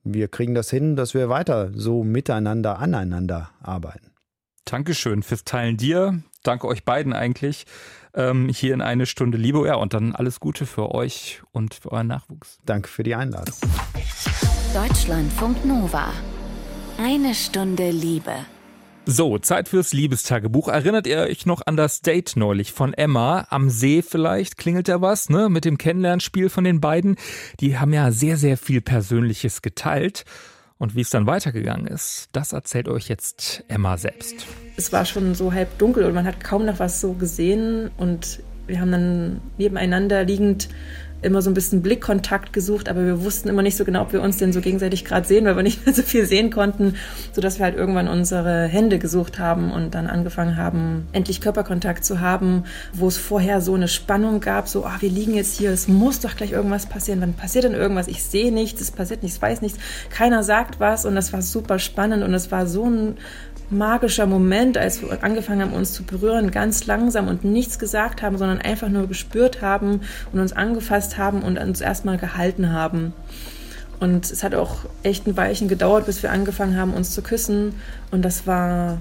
wir 0.05 0.29
kriegen 0.29 0.55
das 0.55 0.71
hin, 0.71 0.97
dass 0.97 1.15
wir 1.15 1.29
weiter 1.29 1.71
so 1.75 2.05
miteinander, 2.05 2.79
aneinander 2.79 3.51
arbeiten. 3.61 4.12
Dankeschön 4.65 5.23
fürs 5.23 5.45
Teilen 5.45 5.77
dir. 5.77 6.23
Danke 6.43 6.67
euch 6.67 6.85
beiden 6.85 7.12
eigentlich. 7.12 7.67
Ähm, 8.15 8.49
hier 8.49 8.75
in 8.75 8.81
eine 8.81 9.07
Stunde 9.07 9.38
Liebe. 9.38 9.67
Ja, 9.67 9.77
und 9.77 9.95
dann 9.95 10.15
alles 10.15 10.41
Gute 10.41 10.67
für 10.67 10.95
euch 10.95 11.43
und 11.53 11.75
für 11.75 11.93
euren 11.93 12.09
Nachwuchs. 12.09 12.59
Danke 12.65 12.88
für 12.88 13.03
die 13.03 13.15
Einladung. 13.15 13.55
Deutschlandfunk 14.75 15.65
Nova. 15.65 16.12
Eine 16.98 17.35
Stunde 17.35 17.90
Liebe. 17.90 18.33
So, 19.07 19.38
Zeit 19.38 19.68
fürs 19.68 19.92
Liebestagebuch. 19.92 20.68
Erinnert 20.68 21.07
ihr 21.07 21.18
euch 21.18 21.46
noch 21.46 21.62
an 21.66 21.76
das 21.76 22.02
Date 22.02 22.37
neulich 22.37 22.72
von 22.72 22.94
Emma? 22.94 23.46
Am 23.50 23.68
See 23.68 24.02
vielleicht? 24.02 24.59
Klingelt 24.59 24.88
da 24.88 25.00
was, 25.00 25.28
ne? 25.28 25.48
Mit 25.48 25.64
dem 25.64 25.78
Kennenlernspiel 25.78 26.48
von 26.48 26.64
den 26.64 26.81
beiden. 26.81 27.16
Die 27.61 27.78
haben 27.78 27.92
ja 27.92 28.12
sehr, 28.12 28.37
sehr 28.37 28.57
viel 28.57 28.81
Persönliches 28.81 29.62
geteilt. 29.62 30.24
Und 30.78 30.94
wie 30.94 31.00
es 31.00 31.11
dann 31.11 31.26
weitergegangen 31.26 31.87
ist, 31.87 32.28
das 32.33 32.52
erzählt 32.52 32.88
euch 32.88 33.09
jetzt 33.09 33.64
Emma 33.68 33.96
selbst. 33.96 34.46
Es 34.76 34.92
war 34.92 35.05
schon 35.05 35.35
so 35.35 35.52
halb 35.52 35.78
dunkel 35.78 36.05
und 36.05 36.14
man 36.14 36.26
hat 36.26 36.42
kaum 36.42 36.64
noch 36.64 36.78
was 36.78 37.00
so 37.00 37.14
gesehen. 37.14 37.90
Und 37.96 38.40
wir 38.66 38.81
haben 38.81 38.92
dann 38.92 39.40
nebeneinander 39.59 40.24
liegend 40.24 40.68
immer 41.22 41.42
so 41.42 41.50
ein 41.50 41.54
bisschen 41.54 41.82
Blickkontakt 41.82 42.52
gesucht, 42.52 42.88
aber 42.88 43.04
wir 43.04 43.24
wussten 43.24 43.48
immer 43.48 43.62
nicht 43.62 43.76
so 43.76 43.85
genau, 43.85 44.02
ob 44.02 44.12
wir 44.12 44.20
uns 44.22 44.37
denn 44.37 44.52
so 44.52 44.61
gegenseitig 44.61 45.04
gerade 45.04 45.26
sehen, 45.26 45.44
weil 45.44 45.56
wir 45.56 45.62
nicht 45.62 45.87
mehr 45.87 45.94
so 45.94 46.02
viel 46.02 46.26
sehen 46.26 46.50
konnten, 46.50 46.96
sodass 47.32 47.58
wir 47.58 47.64
halt 47.64 47.76
irgendwann 47.76 48.08
unsere 48.08 48.66
Hände 48.66 48.98
gesucht 48.98 49.38
haben 49.38 49.72
und 49.72 49.94
dann 49.94 50.06
angefangen 50.06 50.56
haben, 50.56 51.06
endlich 51.12 51.40
Körperkontakt 51.40 52.04
zu 52.04 52.20
haben, 52.20 52.64
wo 52.92 53.08
es 53.08 53.16
vorher 53.16 53.61
so 53.61 53.74
eine 53.74 53.88
Spannung 53.88 54.40
gab, 54.40 54.68
so, 54.68 54.85
ah, 54.85 54.96
wir 55.00 55.11
liegen 55.11 55.35
jetzt 55.35 55.58
hier, 55.58 55.70
es 55.70 55.88
muss 55.88 56.20
doch 56.20 56.37
gleich 56.37 56.52
irgendwas 56.52 56.87
passieren, 56.87 57.20
wann 57.20 57.35
passiert 57.35 57.64
denn 57.64 57.74
irgendwas? 57.74 58.08
Ich 58.08 58.22
sehe 58.24 58.52
nichts, 58.52 58.80
es 58.80 58.90
passiert 58.90 59.22
nichts, 59.22 59.40
weiß 59.40 59.62
nichts, 59.62 59.78
keiner 60.11 60.42
sagt 60.42 60.80
was 60.80 61.04
und 61.06 61.14
das 61.14 61.32
war 61.32 61.42
super 61.42 61.78
spannend 61.78 62.24
und 62.24 62.35
es 62.35 62.50
war 62.50 62.66
so 62.66 62.88
ein 62.88 63.16
magischer 63.72 64.26
Moment, 64.26 64.78
als 64.78 65.02
wir 65.02 65.24
angefangen 65.24 65.62
haben, 65.62 65.72
uns 65.72 65.92
zu 65.92 66.04
berühren, 66.04 66.50
ganz 66.50 66.87
langsam 66.87 67.28
und 67.28 67.44
nichts 67.44 67.78
gesagt 67.78 68.22
haben, 68.22 68.38
sondern 68.38 68.61
einfach 68.61 68.88
nur 68.88 69.08
gespürt 69.08 69.62
haben 69.62 70.00
und 70.32 70.40
uns 70.40 70.52
angefasst 70.52 71.18
haben 71.18 71.42
und 71.42 71.58
uns 71.58 71.80
erstmal 71.80 72.18
gehalten 72.18 72.72
haben. 72.72 73.12
Und 74.00 74.30
es 74.30 74.42
hat 74.42 74.54
auch 74.54 74.78
echt 75.02 75.26
ein 75.26 75.37
Weilchen 75.37 75.68
gedauert, 75.68 76.06
bis 76.06 76.22
wir 76.22 76.32
angefangen 76.32 76.76
haben, 76.76 76.92
uns 76.92 77.12
zu 77.12 77.22
küssen. 77.22 77.74
Und 78.11 78.24
das 78.24 78.46
war 78.46 78.98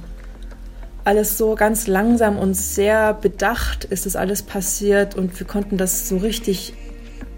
alles 1.04 1.38
so 1.38 1.56
ganz 1.56 1.88
langsam 1.88 2.38
und 2.38 2.54
sehr 2.54 3.14
bedacht 3.14 3.86
ist 3.86 4.06
das 4.06 4.16
alles 4.16 4.44
passiert 4.44 5.16
und 5.16 5.40
wir 5.40 5.48
konnten 5.48 5.78
das 5.78 6.08
so 6.08 6.18
richtig 6.18 6.74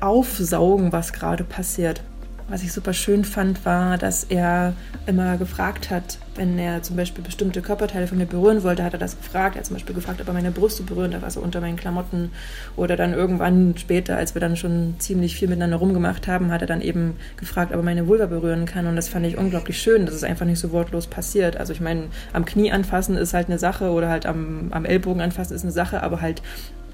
aufsaugen, 0.02 0.92
was 0.92 1.14
gerade 1.14 1.46
passiert. 1.46 2.02
Was 2.50 2.62
ich 2.62 2.74
super 2.74 2.94
schön 2.94 3.24
fand, 3.24 3.66
war, 3.66 3.98
dass 3.98 4.26
er 4.26 4.74
immer 5.06 5.38
gefragt 5.38 5.90
hat, 5.90 6.18
wenn 6.36 6.60
er 6.60 6.84
zum 6.84 6.96
Beispiel 6.96 7.24
bestimmte 7.24 7.62
Körperteile 7.62 8.06
von 8.06 8.18
mir 8.18 8.26
berühren 8.26 8.64
wollte, 8.64 8.84
hat 8.84 8.94
er 8.94 9.00
das 9.00 9.18
gefragt. 9.18 9.56
Er 9.56 9.60
hat 9.60 9.66
zum 9.66 9.76
Beispiel 9.76 9.96
gefragt, 9.96 10.20
ob 10.20 10.28
er 10.28 10.34
meine 10.34 10.52
Brüste 10.52 10.84
berühren 10.84 11.12
darf, 11.12 11.24
also 11.24 11.40
unter 11.40 11.62
meinen 11.62 11.78
Klamotten. 11.78 12.32
Oder 12.76 12.98
dann 12.98 13.14
irgendwann 13.14 13.76
später, 13.78 14.18
als 14.18 14.36
wir 14.36 14.42
dann 14.42 14.58
schon 14.58 14.96
ziemlich 15.00 15.36
viel 15.36 15.48
miteinander 15.48 15.78
rumgemacht 15.78 16.28
haben, 16.28 16.52
hat 16.52 16.62
er 16.62 16.68
dann 16.68 16.82
eben 16.82 17.16
gefragt, 17.38 17.72
ob 17.72 17.78
er 17.78 17.84
meine 17.84 18.08
Vulva 18.08 18.26
berühren 18.26 18.66
kann. 18.66 18.88
Und 18.88 18.98
das 18.98 19.08
fand 19.08 19.26
ich 19.26 19.38
unglaublich 19.38 19.80
schön, 19.80 20.06
dass 20.06 20.16
es 20.16 20.24
einfach 20.24 20.46
nicht 20.46 20.60
so 20.60 20.72
wortlos 20.72 21.08
passiert. 21.08 21.58
Also 21.58 21.72
ich 21.72 21.82
meine, 21.82 22.08
am 22.34 22.46
Knie 22.46 22.72
anfassen 22.72 23.16
ist 23.16 23.34
halt 23.34 23.48
eine 23.48 23.58
Sache 23.58 23.92
oder 23.92 24.10
halt 24.10 24.26
am, 24.26 24.68
am 24.72 24.86
Ellbogen 24.86 25.22
anfassen 25.22 25.56
ist 25.56 25.64
eine 25.64 25.72
Sache, 25.72 26.04
aber 26.04 26.20
halt 26.20 26.42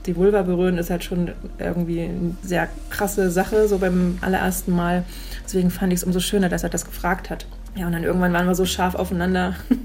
die 0.09 0.15
Vulva 0.15 0.41
berühren 0.41 0.79
ist 0.79 0.89
halt 0.89 1.03
schon 1.03 1.31
irgendwie 1.59 2.01
eine 2.01 2.35
sehr 2.41 2.67
krasse 2.89 3.29
Sache, 3.29 3.67
so 3.67 3.77
beim 3.77 4.17
allerersten 4.21 4.75
Mal. 4.75 5.03
Deswegen 5.45 5.69
fand 5.69 5.93
ich 5.93 5.99
es 5.99 6.03
umso 6.03 6.19
schöner, 6.19 6.49
dass 6.49 6.63
er 6.63 6.69
das 6.69 6.83
gefragt 6.83 7.29
hat. 7.29 7.45
Ja, 7.75 7.85
und 7.85 7.93
dann 7.93 8.03
irgendwann 8.03 8.33
waren 8.33 8.47
wir 8.47 8.55
so 8.55 8.65
scharf 8.65 8.95
aufeinander, 8.95 9.55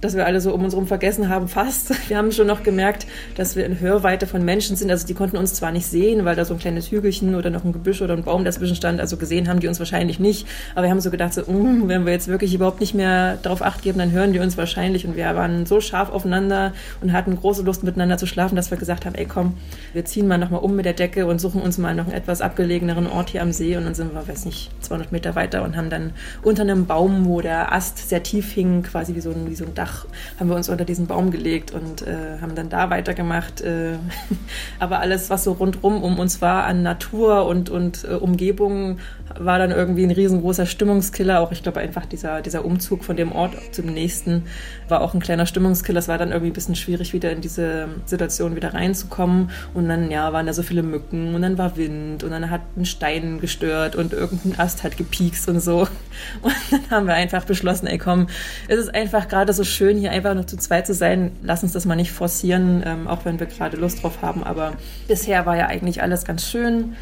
dass 0.00 0.14
wir 0.14 0.26
alle 0.26 0.40
so 0.40 0.54
um 0.54 0.64
uns 0.64 0.72
herum 0.72 0.86
vergessen 0.86 1.28
haben, 1.28 1.48
fast. 1.48 1.92
Wir 2.08 2.16
haben 2.16 2.32
schon 2.32 2.46
noch 2.46 2.62
gemerkt, 2.62 3.06
dass 3.36 3.56
wir 3.56 3.66
in 3.66 3.80
Hörweite 3.80 4.26
von 4.26 4.44
Menschen 4.44 4.76
sind. 4.76 4.90
Also 4.90 5.06
die 5.06 5.14
konnten 5.14 5.36
uns 5.36 5.54
zwar 5.54 5.72
nicht 5.72 5.86
sehen, 5.86 6.24
weil 6.24 6.36
da 6.36 6.44
so 6.44 6.54
ein 6.54 6.60
kleines 6.60 6.90
Hügelchen 6.90 7.34
oder 7.34 7.50
noch 7.50 7.64
ein 7.64 7.72
Gebüsch 7.72 8.02
oder 8.02 8.14
ein 8.14 8.24
Baum 8.24 8.44
dazwischen 8.44 8.76
stand. 8.76 9.00
Also 9.00 9.16
gesehen 9.16 9.48
haben 9.48 9.60
die 9.60 9.68
uns 9.68 9.78
wahrscheinlich 9.78 10.18
nicht. 10.18 10.46
Aber 10.74 10.84
wir 10.84 10.90
haben 10.90 11.00
so 11.00 11.10
gedacht, 11.10 11.34
so, 11.34 11.42
mm, 11.42 11.88
wenn 11.88 12.06
wir 12.06 12.12
jetzt 12.12 12.28
wirklich 12.28 12.54
überhaupt 12.54 12.80
nicht 12.80 12.94
mehr 12.94 13.36
darauf 13.42 13.62
acht 13.62 13.82
geben, 13.82 13.98
dann 13.98 14.12
hören 14.12 14.32
die 14.32 14.38
uns 14.38 14.56
wahrscheinlich. 14.56 15.06
Und 15.06 15.16
wir 15.16 15.24
waren 15.34 15.66
so 15.66 15.80
scharf 15.80 16.10
aufeinander 16.10 16.72
und 17.00 17.12
hatten 17.12 17.36
große 17.36 17.62
Lust 17.62 17.84
miteinander 17.84 18.18
zu 18.18 18.26
schlafen, 18.26 18.56
dass 18.56 18.70
wir 18.70 18.78
gesagt 18.78 19.06
haben, 19.06 19.14
ey 19.14 19.26
komm, 19.26 19.54
wir 19.92 20.04
ziehen 20.04 20.26
mal 20.26 20.38
nochmal 20.38 20.60
um 20.60 20.76
mit 20.76 20.86
der 20.86 20.94
Decke 20.94 21.26
und 21.26 21.40
suchen 21.40 21.60
uns 21.60 21.78
mal 21.78 21.94
noch 21.94 22.06
einen 22.06 22.14
etwas 22.14 22.40
abgelegeneren 22.40 23.06
Ort 23.06 23.30
hier 23.30 23.42
am 23.42 23.52
See. 23.52 23.76
Und 23.76 23.84
dann 23.84 23.94
sind 23.94 24.14
wir, 24.14 24.26
weiß 24.26 24.44
nicht, 24.44 24.70
200 24.80 25.12
Meter 25.12 25.34
weiter 25.34 25.62
und 25.62 25.76
haben 25.76 25.90
dann 25.90 26.12
unter 26.42 26.62
einem 26.62 26.86
Baum, 26.86 27.26
wo 27.26 27.40
der 27.40 27.72
Ast 27.72 28.08
sehr 28.08 28.22
tief 28.22 28.52
hing, 28.52 28.82
quasi 28.82 29.14
wie 29.14 29.20
so 29.20 29.30
ein, 29.30 29.49
wie 29.50 29.54
so 29.54 29.64
ein 29.64 29.74
Dach, 29.74 30.06
haben 30.38 30.48
wir 30.48 30.56
uns 30.56 30.68
unter 30.68 30.84
diesen 30.84 31.06
Baum 31.06 31.30
gelegt 31.30 31.72
und 31.72 32.02
äh, 32.02 32.38
haben 32.40 32.54
dann 32.54 32.68
da 32.68 32.88
weitergemacht. 32.88 33.60
Äh, 33.60 33.94
aber 34.78 35.00
alles, 35.00 35.28
was 35.28 35.44
so 35.44 35.52
rundrum 35.52 36.02
um 36.02 36.18
uns 36.18 36.40
war 36.40 36.64
an 36.64 36.82
Natur 36.82 37.46
und, 37.46 37.68
und 37.68 38.04
äh, 38.04 38.14
Umgebung, 38.14 38.98
war 39.38 39.58
dann 39.58 39.70
irgendwie 39.70 40.04
ein 40.04 40.10
riesengroßer 40.10 40.66
Stimmungskiller. 40.66 41.40
Auch 41.40 41.52
ich 41.52 41.62
glaube 41.62 41.80
einfach 41.80 42.06
dieser, 42.06 42.40
dieser 42.42 42.64
Umzug 42.64 43.04
von 43.04 43.16
dem 43.16 43.32
Ort 43.32 43.54
zum 43.72 43.86
nächsten 43.86 44.44
war 44.88 45.00
auch 45.02 45.14
ein 45.14 45.20
kleiner 45.20 45.46
Stimmungskiller. 45.46 45.98
Es 45.98 46.08
war 46.08 46.18
dann 46.18 46.30
irgendwie 46.30 46.50
ein 46.50 46.54
bisschen 46.54 46.74
schwierig, 46.74 47.12
wieder 47.12 47.30
in 47.30 47.40
diese 47.40 47.88
Situation 48.06 48.56
wieder 48.56 48.74
reinzukommen. 48.74 49.50
Und 49.74 49.88
dann, 49.88 50.10
ja, 50.10 50.32
waren 50.32 50.46
da 50.46 50.52
so 50.52 50.62
viele 50.62 50.82
Mücken 50.82 51.34
und 51.34 51.42
dann 51.42 51.58
war 51.58 51.76
Wind 51.76 52.24
und 52.24 52.30
dann 52.30 52.50
hat 52.50 52.62
ein 52.76 52.84
Stein 52.84 53.40
gestört 53.40 53.96
und 53.96 54.12
irgendein 54.12 54.58
Ast 54.58 54.82
hat 54.82 54.96
gepiekst 54.96 55.48
und 55.48 55.60
so. 55.60 55.86
Und 56.42 56.54
dann 56.70 56.90
haben 56.90 57.06
wir 57.06 57.14
einfach 57.14 57.44
beschlossen, 57.44 57.86
ey 57.86 57.98
komm, 57.98 58.26
es 58.68 58.78
ist 58.78 58.94
einfach 58.94 59.28
gerade 59.28 59.39
so 59.52 59.64
schön, 59.64 59.98
hier 59.98 60.10
einfach 60.10 60.34
noch 60.34 60.44
zu 60.44 60.56
zweit 60.56 60.86
zu 60.86 60.94
sein. 60.94 61.32
Lass 61.42 61.62
uns 61.62 61.72
das 61.72 61.84
mal 61.84 61.96
nicht 61.96 62.12
forcieren, 62.12 62.82
ähm, 62.84 63.08
auch 63.08 63.24
wenn 63.24 63.40
wir 63.40 63.46
gerade 63.46 63.76
Lust 63.76 64.02
drauf 64.02 64.22
haben. 64.22 64.44
Aber 64.44 64.72
bisher 65.08 65.46
war 65.46 65.56
ja 65.56 65.66
eigentlich 65.66 66.02
alles 66.02 66.24
ganz 66.24 66.46
schön. 66.46 66.94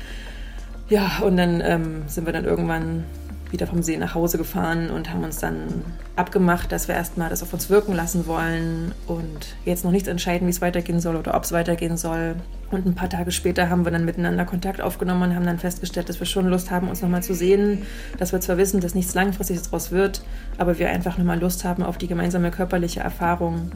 Ja, 0.88 1.18
und 1.22 1.36
dann 1.36 1.60
ähm, 1.60 2.02
sind 2.06 2.26
wir 2.26 2.32
dann 2.32 2.44
irgendwann 2.44 3.04
wieder 3.50 3.66
vom 3.66 3.82
See 3.82 3.96
nach 3.96 4.14
Hause 4.14 4.38
gefahren 4.38 4.90
und 4.90 5.10
haben 5.10 5.24
uns 5.24 5.38
dann 5.38 5.84
abgemacht, 6.16 6.70
dass 6.72 6.88
wir 6.88 6.94
erstmal 6.94 7.30
das 7.30 7.42
auf 7.42 7.52
uns 7.52 7.70
wirken 7.70 7.94
lassen 7.94 8.26
wollen 8.26 8.92
und 9.06 9.56
jetzt 9.64 9.84
noch 9.84 9.90
nichts 9.90 10.08
entscheiden, 10.08 10.46
wie 10.46 10.50
es 10.50 10.60
weitergehen 10.60 11.00
soll 11.00 11.16
oder 11.16 11.34
ob 11.34 11.44
es 11.44 11.52
weitergehen 11.52 11.96
soll. 11.96 12.36
Und 12.70 12.86
ein 12.86 12.94
paar 12.94 13.08
Tage 13.08 13.32
später 13.32 13.70
haben 13.70 13.84
wir 13.84 13.92
dann 13.92 14.04
miteinander 14.04 14.44
Kontakt 14.44 14.80
aufgenommen 14.80 15.22
und 15.30 15.34
haben 15.34 15.46
dann 15.46 15.58
festgestellt, 15.58 16.08
dass 16.08 16.20
wir 16.20 16.26
schon 16.26 16.48
Lust 16.48 16.70
haben, 16.70 16.88
uns 16.88 17.00
nochmal 17.00 17.22
zu 17.22 17.34
sehen, 17.34 17.82
dass 18.18 18.32
wir 18.32 18.40
zwar 18.40 18.58
wissen, 18.58 18.80
dass 18.80 18.94
nichts 18.94 19.14
Langfristiges 19.14 19.62
daraus 19.62 19.90
wird, 19.90 20.22
aber 20.58 20.78
wir 20.78 20.90
einfach 20.90 21.16
nochmal 21.16 21.40
Lust 21.40 21.64
haben 21.64 21.82
auf 21.82 21.96
die 21.96 22.08
gemeinsame 22.08 22.50
körperliche 22.50 23.00
Erfahrung 23.00 23.72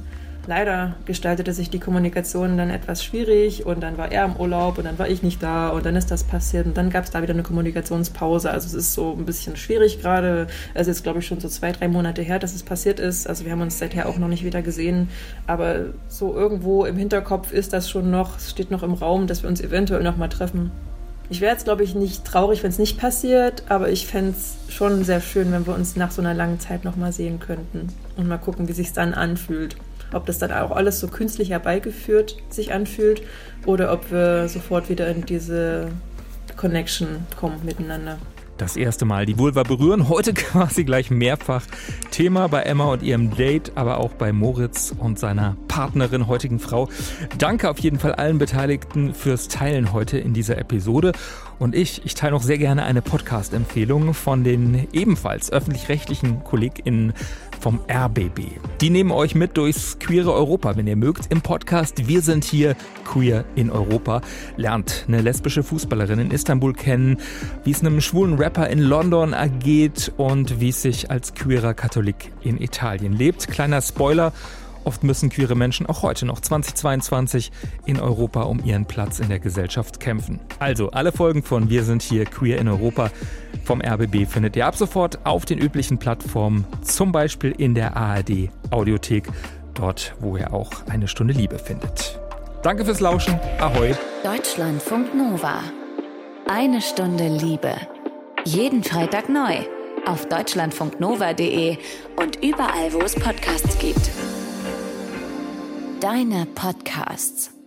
leider 0.47 0.97
gestaltete 1.05 1.53
sich 1.53 1.71
die 1.71 1.79
Kommunikation 1.79 2.57
dann 2.57 2.71
etwas 2.71 3.05
schwierig 3.05 3.65
und 3.65 3.81
dann 3.81 3.97
war 3.97 4.11
er 4.11 4.25
im 4.25 4.37
Urlaub 4.37 4.79
und 4.79 4.85
dann 4.85 4.99
war 4.99 5.09
ich 5.09 5.23
nicht 5.23 5.43
da 5.43 5.69
und 5.69 5.87
dann 5.87 5.97
ist 5.97 6.11
das 6.11 6.25
passiert 6.25 6.67
und 6.67 6.77
dann 6.77 6.91
gab 6.91 7.05
es 7.05 7.11
da 7.11 7.23
wieder 7.23 7.33
eine 7.33 7.43
Kommunikationspause. 7.43 8.51
Also 8.51 8.67
es 8.67 8.75
ist 8.75 8.95
so 8.95 9.13
ein 9.13 9.25
bisschen 9.25 9.57
schwierig 9.57 10.01
gerade. 10.01 10.49
Es 10.75 10.89
ist, 10.89 11.03
glaube 11.03 11.21
ich, 11.21 11.27
schon 11.27 11.41
so 11.41 11.49
zwei, 11.49 11.73
drei 11.73 11.89
Monate 11.89 12.23
her, 12.23 12.39
dass 12.39 12.55
es 12.55 12.63
passiert 12.63 13.01
ist. 13.01 13.29
Also 13.29 13.45
wir 13.45 13.53
haben 13.53 13.61
uns 13.61 13.79
seither 13.79 14.09
auch 14.09 14.19
noch 14.19 14.29
nicht 14.29 14.45
wieder 14.45 14.63
gesehen. 14.63 15.09
Aber 15.47 15.87
so 16.09 16.35
irgendwo 16.35 16.85
im 16.85 16.97
Hinterkopf 16.97 17.53
ist 17.53 17.73
das 17.73 17.89
schon 17.89 18.11
noch, 18.11 18.41
steht 18.41 18.71
noch 18.71 18.83
im 18.83 18.95
Raum, 18.95 19.27
dass 19.27 19.43
wir 19.43 19.49
uns 19.49 19.61
eventuell 19.61 20.03
noch 20.03 20.17
mal 20.17 20.29
treffen. 20.29 20.71
Ich 21.31 21.41
wäre 21.41 21.53
jetzt, 21.53 21.65
glaube 21.65 21.83
ich, 21.83 21.95
nicht 21.95 22.27
traurig, 22.27 22.63
wenn 22.63 22.71
es 22.71 22.79
nicht 22.79 22.99
passiert, 22.99 23.63
aber 23.71 23.89
ich 23.89 24.07
fände 24.07 24.33
es 24.33 24.57
schon 24.69 25.03
sehr 25.05 25.21
schön, 25.21 25.51
wenn 25.53 25.67
wir 25.67 25.75
uns 25.75 25.97
nach 25.97 26.11
so 26.11 26.21
einer 26.21 26.35
langen 26.35 26.61
Zeit 26.61 26.85
noch 26.85 26.97
mal 26.97 27.13
sehen 27.13 27.41
könnten 27.41 27.89
und 28.17 28.29
mal 28.29 28.37
gucken, 28.37 28.69
wie 28.69 28.73
sich 28.73 28.93
dann 28.93 29.15
anfühlt 29.15 29.77
ob 30.13 30.27
das 30.27 30.39
dann 30.39 30.53
auch 30.53 30.71
alles 30.71 31.01
so 31.01 31.09
künstlich 31.09 31.51
herbeigeführt 31.51 32.37
sich 32.51 32.73
anfühlt 32.73 33.23
oder 33.67 33.93
ob 33.93 34.11
wir 34.11 34.49
sofort 34.49 34.89
wieder 34.89 35.09
in 35.09 35.25
diese 35.25 35.89
Connection 36.57 37.27
kommen 37.39 37.65
miteinander. 37.65 38.19
Das 38.59 38.77
erste 38.77 39.05
Mal 39.07 39.27
die 39.27 39.39
Vulva 39.39 39.65
berühren, 39.65 40.09
heute 40.09 40.35
quasi 40.35 40.85
gleich 40.85 41.11
mehrfach 41.11 41.65
Thema 42.11 42.47
bei 42.49 42.63
Emma 42.63 42.85
und 42.85 43.03
ihrem 43.03 43.35
Date, 43.35 43.73
aber 43.75 43.99
auch 43.99 44.13
bei 44.13 44.33
Moritz 44.33 44.95
und 44.97 45.19
seiner 45.19 45.57
Partnerin, 45.67 46.29
heutigen 46.29 46.61
Frau. 46.61 46.89
Danke 47.39 47.71
auf 47.71 47.79
jeden 47.81 47.99
Fall 47.99 48.15
allen 48.15 48.39
Beteiligten 48.39 49.15
fürs 49.15 49.49
Teilen 49.49 49.93
heute 49.93 50.19
in 50.19 50.35
dieser 50.35 50.59
Episode. 50.59 51.13
Und 51.59 51.75
ich, 51.75 52.05
ich 52.05 52.15
teile 52.15 52.33
noch 52.33 52.43
sehr 52.43 52.59
gerne 52.59 52.85
eine 52.85 53.03
Podcast-Empfehlung 53.03 54.15
von 54.15 54.45
den 54.45 54.87
ebenfalls 54.93 55.51
öffentlich-rechtlichen 55.51 56.45
KollegInnen 56.45 57.15
vom 57.63 57.81
RBB. 57.89 58.59
Die 58.81 58.91
nehmen 58.91 59.13
euch 59.13 59.37
mit 59.37 59.57
durchs 59.57 60.01
queere 60.01 60.35
Europa, 60.35 60.77
wenn 60.77 60.89
ihr 60.89 60.97
mögt, 60.97 61.31
im 61.31 61.43
Podcast 61.43 62.09
Wir 62.09 62.21
sind 62.21 62.43
hier 62.43 62.75
queer 63.05 63.45
in 63.55 63.71
Europa. 63.71 64.21
Lernt 64.57 65.05
eine 65.07 65.21
lesbische 65.21 65.63
Fußballerin 65.63 66.19
in 66.19 66.31
Istanbul 66.33 66.73
kennen, 66.73 67.19
wie 67.63 67.71
es 67.71 67.81
einem 67.81 68.01
schwulen 68.01 68.35
Rapper 68.35 68.69
in 68.69 68.81
London 68.81 69.33
ergeht 69.33 70.13
und 70.17 70.61
wie 70.61 70.71
es 70.71 70.83
sich 70.83 71.13
als 71.13 71.35
queerer 71.35 71.73
Katholik 71.73 72.33
in 72.43 72.61
Italien 72.61 73.13
lebt. 73.13 73.47
Kleiner 73.47 73.81
Spoiler, 73.81 74.33
Oft 74.85 75.05
müssen 75.05 75.31
queere 75.31 75.55
Menschen 75.55 75.87
auch 75.87 76.03
heute 76.03 76.27
noch 76.27 76.41
2022 76.41 77.53
in 77.87 78.01
Europa 78.01 78.43
um 78.43 78.65
ihren 78.65 78.87
Platz 78.87 79.21
in 79.21 79.29
der 79.29 79.39
Gesellschaft 79.39 80.01
kämpfen. 80.01 80.41
Also 80.59 80.91
alle 80.91 81.13
Folgen 81.13 81.43
von 81.43 81.71
Wir 81.71 81.85
sind 81.85 82.03
hier 82.03 82.25
queer 82.25 82.59
in 82.59 82.69
Europa 82.69 83.11
vom 83.65 83.81
RBB 83.81 84.27
findet 84.27 84.57
ihr 84.57 84.67
ab 84.67 84.77
sofort 84.77 85.25
auf 85.25 85.45
den 85.45 85.59
üblichen 85.59 85.99
Plattformen, 85.99 86.67
zum 86.83 87.13
Beispiel 87.13 87.53
in 87.57 87.75
der 87.75 87.97
ARD 87.97 88.51
Audiothek, 88.71 89.29
dort 89.75 90.15
wo 90.21 90.37
ihr 90.37 90.53
auch 90.53 90.71
eine 90.89 91.07
Stunde 91.07 91.33
Liebe 91.33 91.59
findet. 91.59 92.19
Danke 92.63 92.85
fürs 92.85 93.01
Lauschen. 93.01 93.39
Ahoi. 93.61 93.95
Deutschlandfunk 94.25 95.15
Nova. 95.15 95.61
Eine 96.49 96.81
Stunde 96.81 97.29
Liebe. 97.29 97.75
Jeden 98.45 98.83
Freitag 98.83 99.29
neu 99.29 99.59
auf 100.07 100.27
deutschlandfunknova.de 100.27 101.79
und 102.17 102.37
überall, 102.45 102.93
wo 102.93 103.01
es 103.01 103.15
Podcasts 103.15 103.79
gibt. 103.79 104.11
Deine 106.03 106.47
Podcasts. 106.47 107.62